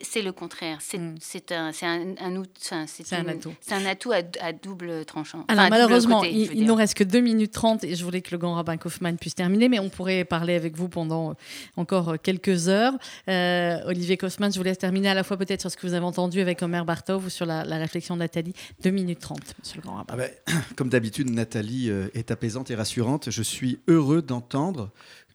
C'est 0.03 0.23
le 0.23 0.33
contraire. 0.33 0.79
C'est 0.81 0.99
mm. 0.99 1.17
un, 1.51 1.71
un, 1.83 2.37
un, 2.37 2.43
C'est 2.87 3.13
un, 3.13 3.27
atout. 3.27 3.55
C'est 3.61 3.75
un 3.75 3.87
atout 3.87 4.13
à, 4.13 4.53
double 4.53 5.05
tranchant. 5.05 5.45
Alors 5.49 5.69
malheureusement, 5.69 6.25
il, 6.25 6.53
il 6.55 6.65
nous 6.65 6.75
reste 6.75 6.95
que 6.95 7.05
2 7.05 7.21
minutes 7.21 7.53
30 7.53 7.85
et 7.85 7.95
je 7.95 8.05
voulais 8.05 8.21
que 8.21 8.31
le 8.31 8.39
grand 8.39 8.55
rabbin 8.55 8.77
Kaufmann 8.77 9.17
puisse 9.19 9.35
terminer, 9.35 9.69
mais 9.69 9.79
on 9.79 9.89
pourrait 9.89 10.25
parler 10.25 10.55
avec 10.55 10.77
vous 10.77 10.89
pendant 10.89 11.35
encore 11.77 12.17
quelques 12.23 12.69
heures. 12.69 12.95
Euh, 13.29 13.79
Olivier 13.87 14.17
Kaufmann, 14.17 14.53
je 14.53 14.59
vous 14.59 14.65
laisse 14.65 14.79
terminer 14.79 15.09
à 15.09 15.15
la 15.15 15.25
fois 15.25 15.37
peut-être 15.37 15.61
sur 15.61 15.71
ce 15.71 15.77
que 15.77 15.87
vous 15.87 15.95
avez 15.95 16.05
entendu 16.05 16.41
avec 16.41 16.63
Omer 16.63 16.85
Bartov 16.85 17.27
ou 17.27 17.31
sur 17.31 17.47
la, 17.47 17.63
réflexion 17.63 18.15
de 18.15 18.21
Nathalie. 18.21 18.53
2 18.83 18.91
minutes 18.91 19.21
30, 19.21 19.39
monsieur 19.59 19.77
le 19.77 19.83
grand 19.83 19.97
rabbin. 19.97 20.15
Ah 20.15 20.17
ben, 20.17 20.31
comme 20.77 20.89
d'habitude, 20.89 21.31
Nathalie 21.31 21.91
euh, 21.91 22.09
est 22.15 22.31
apaisante 22.31 22.71
et 22.71 22.75
rassurante. 22.75 23.31
Je 23.31 23.43
suis 23.43 23.79
heureux 23.89 24.23
d'entendre 24.23 24.91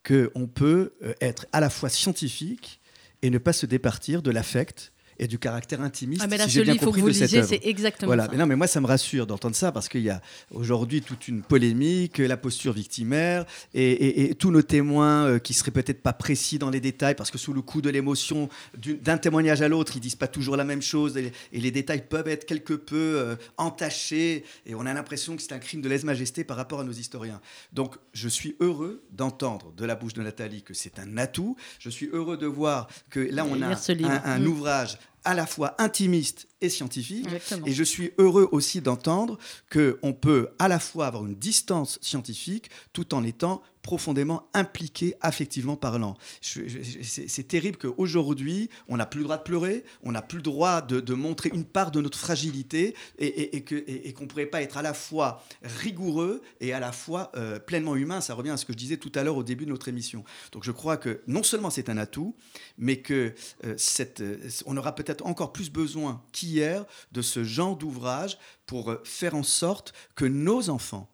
qu'on 0.05 0.47
peut 0.47 0.93
euh, 1.03 1.13
être 1.21 1.47
à 1.51 1.59
la 1.59 1.69
fois 1.69 1.89
scientifique 1.89 2.81
et 3.21 3.29
ne 3.29 3.37
pas 3.37 3.53
se 3.53 3.65
départir 3.65 4.21
de 4.21 4.31
l'affect 4.31 4.93
et 5.17 5.27
du 5.27 5.39
caractère 5.39 5.81
intimiste. 5.81 6.21
Ah 6.23 6.27
mais 6.27 6.37
là, 6.37 6.47
si 6.47 6.55
ce 6.55 6.59
livre, 6.59 6.75
il 6.75 6.79
faut 6.79 6.91
que 6.91 6.99
vous 6.99 7.07
lisiez, 7.07 7.43
c'est 7.43 7.61
exactement 7.63 8.09
voilà. 8.09 8.25
ça. 8.25 8.31
Mais 8.31 8.37
non, 8.37 8.45
mais 8.45 8.55
moi, 8.55 8.67
ça 8.67 8.81
me 8.81 8.87
rassure 8.87 9.27
d'entendre 9.27 9.55
ça 9.55 9.71
parce 9.71 9.87
qu'il 9.87 10.01
y 10.01 10.09
a 10.09 10.21
aujourd'hui 10.51 11.01
toute 11.01 11.27
une 11.27 11.41
polémique, 11.41 12.17
la 12.17 12.37
posture 12.37 12.73
victimaire 12.73 13.45
et, 13.73 14.33
tous 14.39 14.51
nos 14.51 14.61
témoins 14.61 15.25
euh, 15.25 15.39
qui 15.39 15.53
seraient 15.53 15.71
peut-être 15.71 16.01
pas 16.01 16.13
précis 16.13 16.59
dans 16.59 16.69
les 16.69 16.81
détails 16.81 17.15
parce 17.15 17.31
que 17.31 17.37
sous 17.37 17.53
le 17.53 17.61
coup 17.61 17.81
de 17.81 17.89
l'émotion 17.89 18.49
d'un 18.77 19.17
témoignage 19.17 19.61
à 19.61 19.67
l'autre, 19.67 19.93
ils 19.95 19.99
disent 19.99 20.15
pas 20.15 20.27
toujours 20.27 20.57
la 20.57 20.63
même 20.63 20.81
chose 20.81 21.17
et, 21.17 21.31
les 21.51 21.71
détails 21.71 22.05
peuvent 22.07 22.27
être 22.27 22.45
quelque 22.45 22.73
peu 22.73 22.95
euh, 22.95 23.35
entachés 23.57 24.43
et 24.65 24.75
on 24.75 24.85
a 24.85 24.93
l'impression 24.93 25.35
que 25.35 25.41
c'est 25.41 25.53
un 25.53 25.59
crime 25.59 25.81
de 25.81 25.89
lèse-majesté 25.89 26.43
par 26.43 26.57
rapport 26.57 26.79
à 26.79 26.83
nos 26.83 26.91
historiens. 26.91 27.41
Donc, 27.73 27.95
je 28.13 28.29
suis 28.29 28.55
heureux 28.59 29.03
d'entendre 29.11 29.73
de 29.75 29.85
la 29.85 29.95
bouche 29.95 30.13
de 30.13 30.21
Nathalie 30.21 30.61
que 30.61 30.73
c'est 30.73 30.99
un 30.99 31.17
atout. 31.17 31.55
Je 31.79 31.89
suis 31.89 32.09
heureux 32.11 32.37
de 32.37 32.45
voir 32.45 32.87
que 33.09 33.19
là, 33.19 33.45
on 33.45 33.61
a 33.61 33.67
un, 33.67 34.21
un, 34.23 34.39
mm. 34.39 34.47
ouvrage 34.47 34.97
à 35.25 35.33
la 35.33 35.45
fois 35.45 35.75
intimiste 35.79 36.47
et 36.65 36.69
scientifique. 36.69 37.27
Et 37.65 37.73
je 37.73 37.83
suis 37.83 38.11
heureux 38.17 38.49
aussi 38.51 38.81
d'entendre 38.81 39.37
qu'on 39.71 40.13
peut 40.13 40.49
à 40.59 40.67
la 40.67 40.79
fois 40.79 41.07
avoir 41.07 41.25
une 41.25 41.35
distance 41.35 41.99
scientifique 42.01 42.69
tout 42.93 43.13
en 43.13 43.23
étant 43.23 43.61
profondément 43.85 44.49
impliqué 44.55 45.13
affectivement 45.21 45.75
parlant. 45.75 46.17
C'est 46.41 47.47
terrible 47.47 47.77
qu'aujourd'hui, 47.77 48.71
on 48.87 48.97
n'a 48.97 49.05
plus 49.05 49.19
le 49.19 49.25
droit 49.25 49.37
de 49.37 49.43
pleurer, 49.43 49.83
on 50.01 50.11
n'a 50.11 50.23
plus 50.23 50.37
le 50.37 50.41
droit 50.41 50.81
de, 50.81 51.13
montrer 51.13 51.51
une 51.53 51.65
part 51.65 51.91
de 51.91 52.01
notre 52.01 52.17
fragilité 52.17 52.95
et, 53.19 53.63
qu'on 53.63 54.23
ne 54.23 54.27
pourrait 54.27 54.47
pas 54.47 54.63
être 54.63 54.77
à 54.77 54.81
la 54.81 54.95
fois 54.95 55.43
rigoureux 55.61 56.41
et 56.61 56.73
à 56.73 56.79
la 56.79 56.91
fois 56.91 57.31
euh, 57.35 57.59
pleinement 57.59 57.95
humain. 57.95 58.21
Ça 58.21 58.33
revient 58.33 58.49
à 58.49 58.57
ce 58.57 58.65
que 58.65 58.73
je 58.73 58.77
disais 58.77 58.97
tout 58.97 59.11
à 59.13 59.23
l'heure 59.23 59.37
au 59.37 59.43
début 59.43 59.65
de 59.65 59.69
notre 59.69 59.87
émission. 59.87 60.23
Donc 60.51 60.63
je 60.63 60.71
crois 60.71 60.97
que 60.97 61.21
non 61.27 61.43
seulement 61.43 61.69
c'est 61.69 61.87
un 61.87 61.97
atout, 61.97 62.35
mais 62.79 62.97
que 62.97 63.35
euh, 63.65 63.75
cette, 63.77 64.21
euh, 64.21 64.39
on 64.65 64.75
aura 64.77 64.95
peut-être 64.95 65.23
encore 65.27 65.53
plus 65.53 65.69
besoin 65.71 66.23
qu'hier 66.31 66.54
de 67.11 67.21
ce 67.21 67.43
genre 67.43 67.75
d'ouvrage 67.75 68.37
pour 68.65 68.95
faire 69.03 69.35
en 69.35 69.43
sorte 69.43 69.93
que 70.15 70.25
nos 70.25 70.69
enfants 70.69 71.09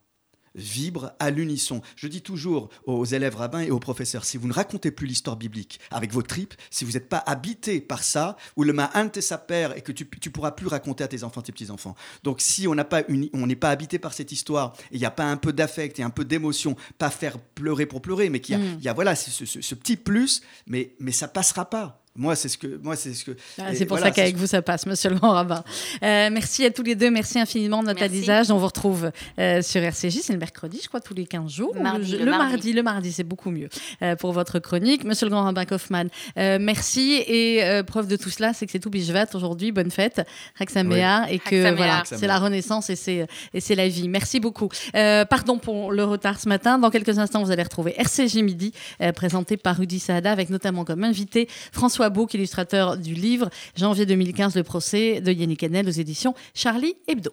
vibre 0.56 1.14
à 1.20 1.30
l'unisson. 1.30 1.82
Je 1.96 2.08
dis 2.08 2.22
toujours 2.22 2.70
aux 2.86 3.06
élèves 3.06 3.36
rabbins 3.36 3.62
et 3.62 3.72
aux 3.72 3.80
professeurs, 3.80 4.26
si 4.26 4.38
vous 4.38 4.48
ne 4.48 4.54
racontez 4.54 4.92
plus 4.92 5.08
l'histoire 5.08 5.38
biblique 5.38 5.80
avec 5.92 6.12
vos 6.12 6.22
tripes, 6.22 6.54
si 6.70 6.86
vous 6.86 6.94
n'êtes 6.94 7.10
pas 7.10 7.24
habité 7.26 7.80
par 7.82 8.04
ça, 8.04 8.36
ou 8.56 8.64
le 8.64 8.74
ma'an 8.74 9.10
t'es 9.10 9.22
sa 9.22 9.38
père 9.38 9.78
et 9.78 9.82
que 9.82 9.92
tu 9.92 10.08
ne 10.26 10.32
pourras 10.32 10.52
plus 10.52 10.68
raconter 10.68 11.04
à 11.04 11.08
tes 11.08 11.24
enfants, 11.24 11.42
tes 11.42 11.52
petits-enfants. 11.52 11.96
Donc 12.24 12.42
si 12.42 12.68
on 12.68 12.76
n'est 12.76 12.84
pas, 12.84 13.04
pas 13.04 13.70
habité 13.70 14.00
par 14.00 14.14
cette 14.14 14.32
histoire, 14.32 14.74
il 14.92 15.00
n'y 15.00 15.06
a 15.06 15.12
pas 15.12 15.26
un 15.26 15.38
peu 15.38 15.54
d'affect 15.54 16.00
et 16.00 16.04
un 16.04 16.10
peu 16.10 16.26
d'émotion, 16.26 16.76
pas 16.98 17.10
faire 17.10 17.40
pleurer 17.40 17.86
pour 17.86 18.02
pleurer, 18.02 18.30
mais 18.30 18.40
qu'il 18.42 18.56
y, 18.82 18.88
a, 18.88 18.92
mm. 18.92 18.96
voilà 18.96 19.16
ce, 19.16 19.46
ce, 19.46 19.76
petit 19.76 19.98
plus, 19.98 20.42
mais, 20.68 20.96
mais 21.00 21.12
ça 21.12 21.28
passera 21.28 21.70
pas. 21.70 22.01
Moi, 22.18 22.36
c'est 22.36 22.50
ce 22.50 22.58
que, 22.58 22.78
moi, 22.84 22.98
c'est 22.98 23.14
ce 23.14 23.24
que. 23.24 23.32
Ah, 23.58 23.74
c'est 23.74 23.86
pour 23.86 23.98
ça 23.98 24.12
qu'avec 24.12 24.36
vous 24.36 24.48
ça 24.48 24.62
passe, 24.62 24.86
Monsieur 24.86 25.12
le 25.12 25.16
Grand 25.16 25.32
Rabbin. 25.32 25.64
Euh, 26.04 26.30
merci 26.30 26.66
à 26.66 26.72
tous 26.72 26.84
les 26.84 26.94
deux, 26.94 27.10
merci 27.10 27.40
infiniment 27.40 27.82
de 27.82 27.88
notre 27.88 28.04
adisage. 28.04 28.52
On 28.52 28.58
vous 28.58 28.66
retrouve 28.66 29.12
euh, 29.40 29.62
sur 29.62 29.82
RCJ, 29.82 30.20
c'est 30.22 30.34
le 30.34 30.40
mercredi, 30.40 30.82
je 30.84 30.90
crois, 30.90 31.00
tous 31.00 31.14
les 31.14 31.26
15 31.26 31.50
jours. 31.50 31.74
le, 31.74 31.82
mardi, 31.82 32.74
le 32.74 32.84
mardi, 32.84 33.14
c'est 33.14 33.24
beaucoup 33.24 33.50
mieux 33.50 33.70
euh, 34.02 34.18
pour 34.18 34.34
votre 34.34 34.60
chronique, 34.60 35.06
Monsieur 35.06 35.26
le 35.26 35.30
Grand 35.30 35.44
Rabbin 35.44 35.64
Kaufmann. 35.64 36.10
merci 36.36 37.24
et 37.28 37.82
preuve 37.88 38.08
de 38.08 38.18
tout 38.18 38.30
cela, 38.30 38.52
c'est 38.54 38.66
que 38.66 38.74
c'est 38.74 38.80
tout 38.80 38.90
bijvat 38.90 39.28
aujourd'hui. 39.34 39.72
Bonne 39.72 39.92
fête, 39.92 40.22
Raksamea, 40.60 41.32
et 41.32 41.40
que 41.40 41.74
voilà, 41.76 42.04
c'est 42.04 42.28
la 42.28 42.40
renaissance 42.40 42.90
et 42.90 42.98
c'est 42.98 43.26
et 43.54 43.62
c'est 43.62 43.76
la 43.76 43.88
vie. 43.88 44.10
Merci 44.10 44.42
beaucoup. 44.42 44.68
pardon 44.94 45.60
pour 45.60 45.94
le 45.94 46.04
retard 46.04 46.42
ce 46.42 46.50
matin. 46.50 46.78
Dans 46.78 46.90
quelques 46.90 47.20
instants, 47.20 47.42
vous 47.42 47.52
allez 47.52 47.64
retrouver 47.64 47.94
RCJ 47.98 48.38
midi, 48.38 48.74
présenté 49.16 49.56
par 49.56 49.78
Rudy 49.78 50.00
Saada, 50.00 50.34
avec 50.34 50.50
notamment 50.50 50.84
comme 50.84 51.06
invité 51.06 51.48
François 51.72 52.01
François 52.02 52.28
illustrateur 52.34 52.98
du 52.98 53.14
livre 53.14 53.50
Janvier 53.76 54.08
2015, 54.08 54.56
le 54.56 54.64
procès 54.64 55.22
de 55.22 55.32
Yannick 55.32 55.62
Enel 55.64 55.88
aux 55.88 55.92
éditions 55.92 56.34
Charlie 56.56 56.96
Hebdo. 57.08 57.32